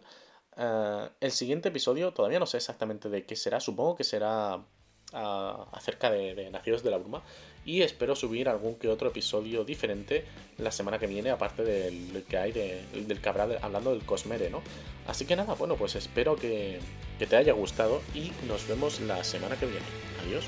Ah, 0.56 1.10
el 1.20 1.32
siguiente 1.32 1.68
episodio 1.68 2.12
todavía 2.12 2.38
no 2.38 2.46
sé 2.46 2.56
exactamente 2.56 3.08
de 3.10 3.26
qué 3.26 3.36
será, 3.36 3.60
supongo 3.60 3.96
que 3.96 4.04
será 4.04 4.64
acerca 5.12 6.10
de, 6.10 6.34
de, 6.34 6.50
Nacidos 6.50 6.82
de 6.82 6.90
la 6.90 6.98
Bruma 6.98 7.22
y 7.64 7.82
espero 7.82 8.16
subir 8.16 8.48
algún 8.48 8.74
que 8.76 8.88
otro 8.88 9.08
episodio 9.08 9.64
diferente 9.64 10.24
la 10.58 10.72
semana 10.72 10.98
que 10.98 11.06
viene, 11.06 11.30
aparte 11.30 11.62
del 11.62 12.24
que 12.28 12.38
hay 12.38 12.52
del 12.52 13.20
que 13.20 13.28
habrá 13.28 13.48
hablando 13.60 13.90
del 13.90 14.02
Cosmere, 14.02 14.50
¿no? 14.50 14.62
Así 15.06 15.24
que 15.26 15.36
nada, 15.36 15.54
bueno, 15.54 15.76
pues 15.76 15.94
espero 15.94 16.36
que 16.36 16.80
te 17.18 17.36
haya 17.36 17.52
gustado 17.52 18.00
y 18.14 18.32
nos 18.48 18.66
vemos 18.66 19.00
la 19.00 19.22
semana 19.24 19.56
que 19.56 19.66
viene. 19.66 19.86
Adiós. 20.24 20.44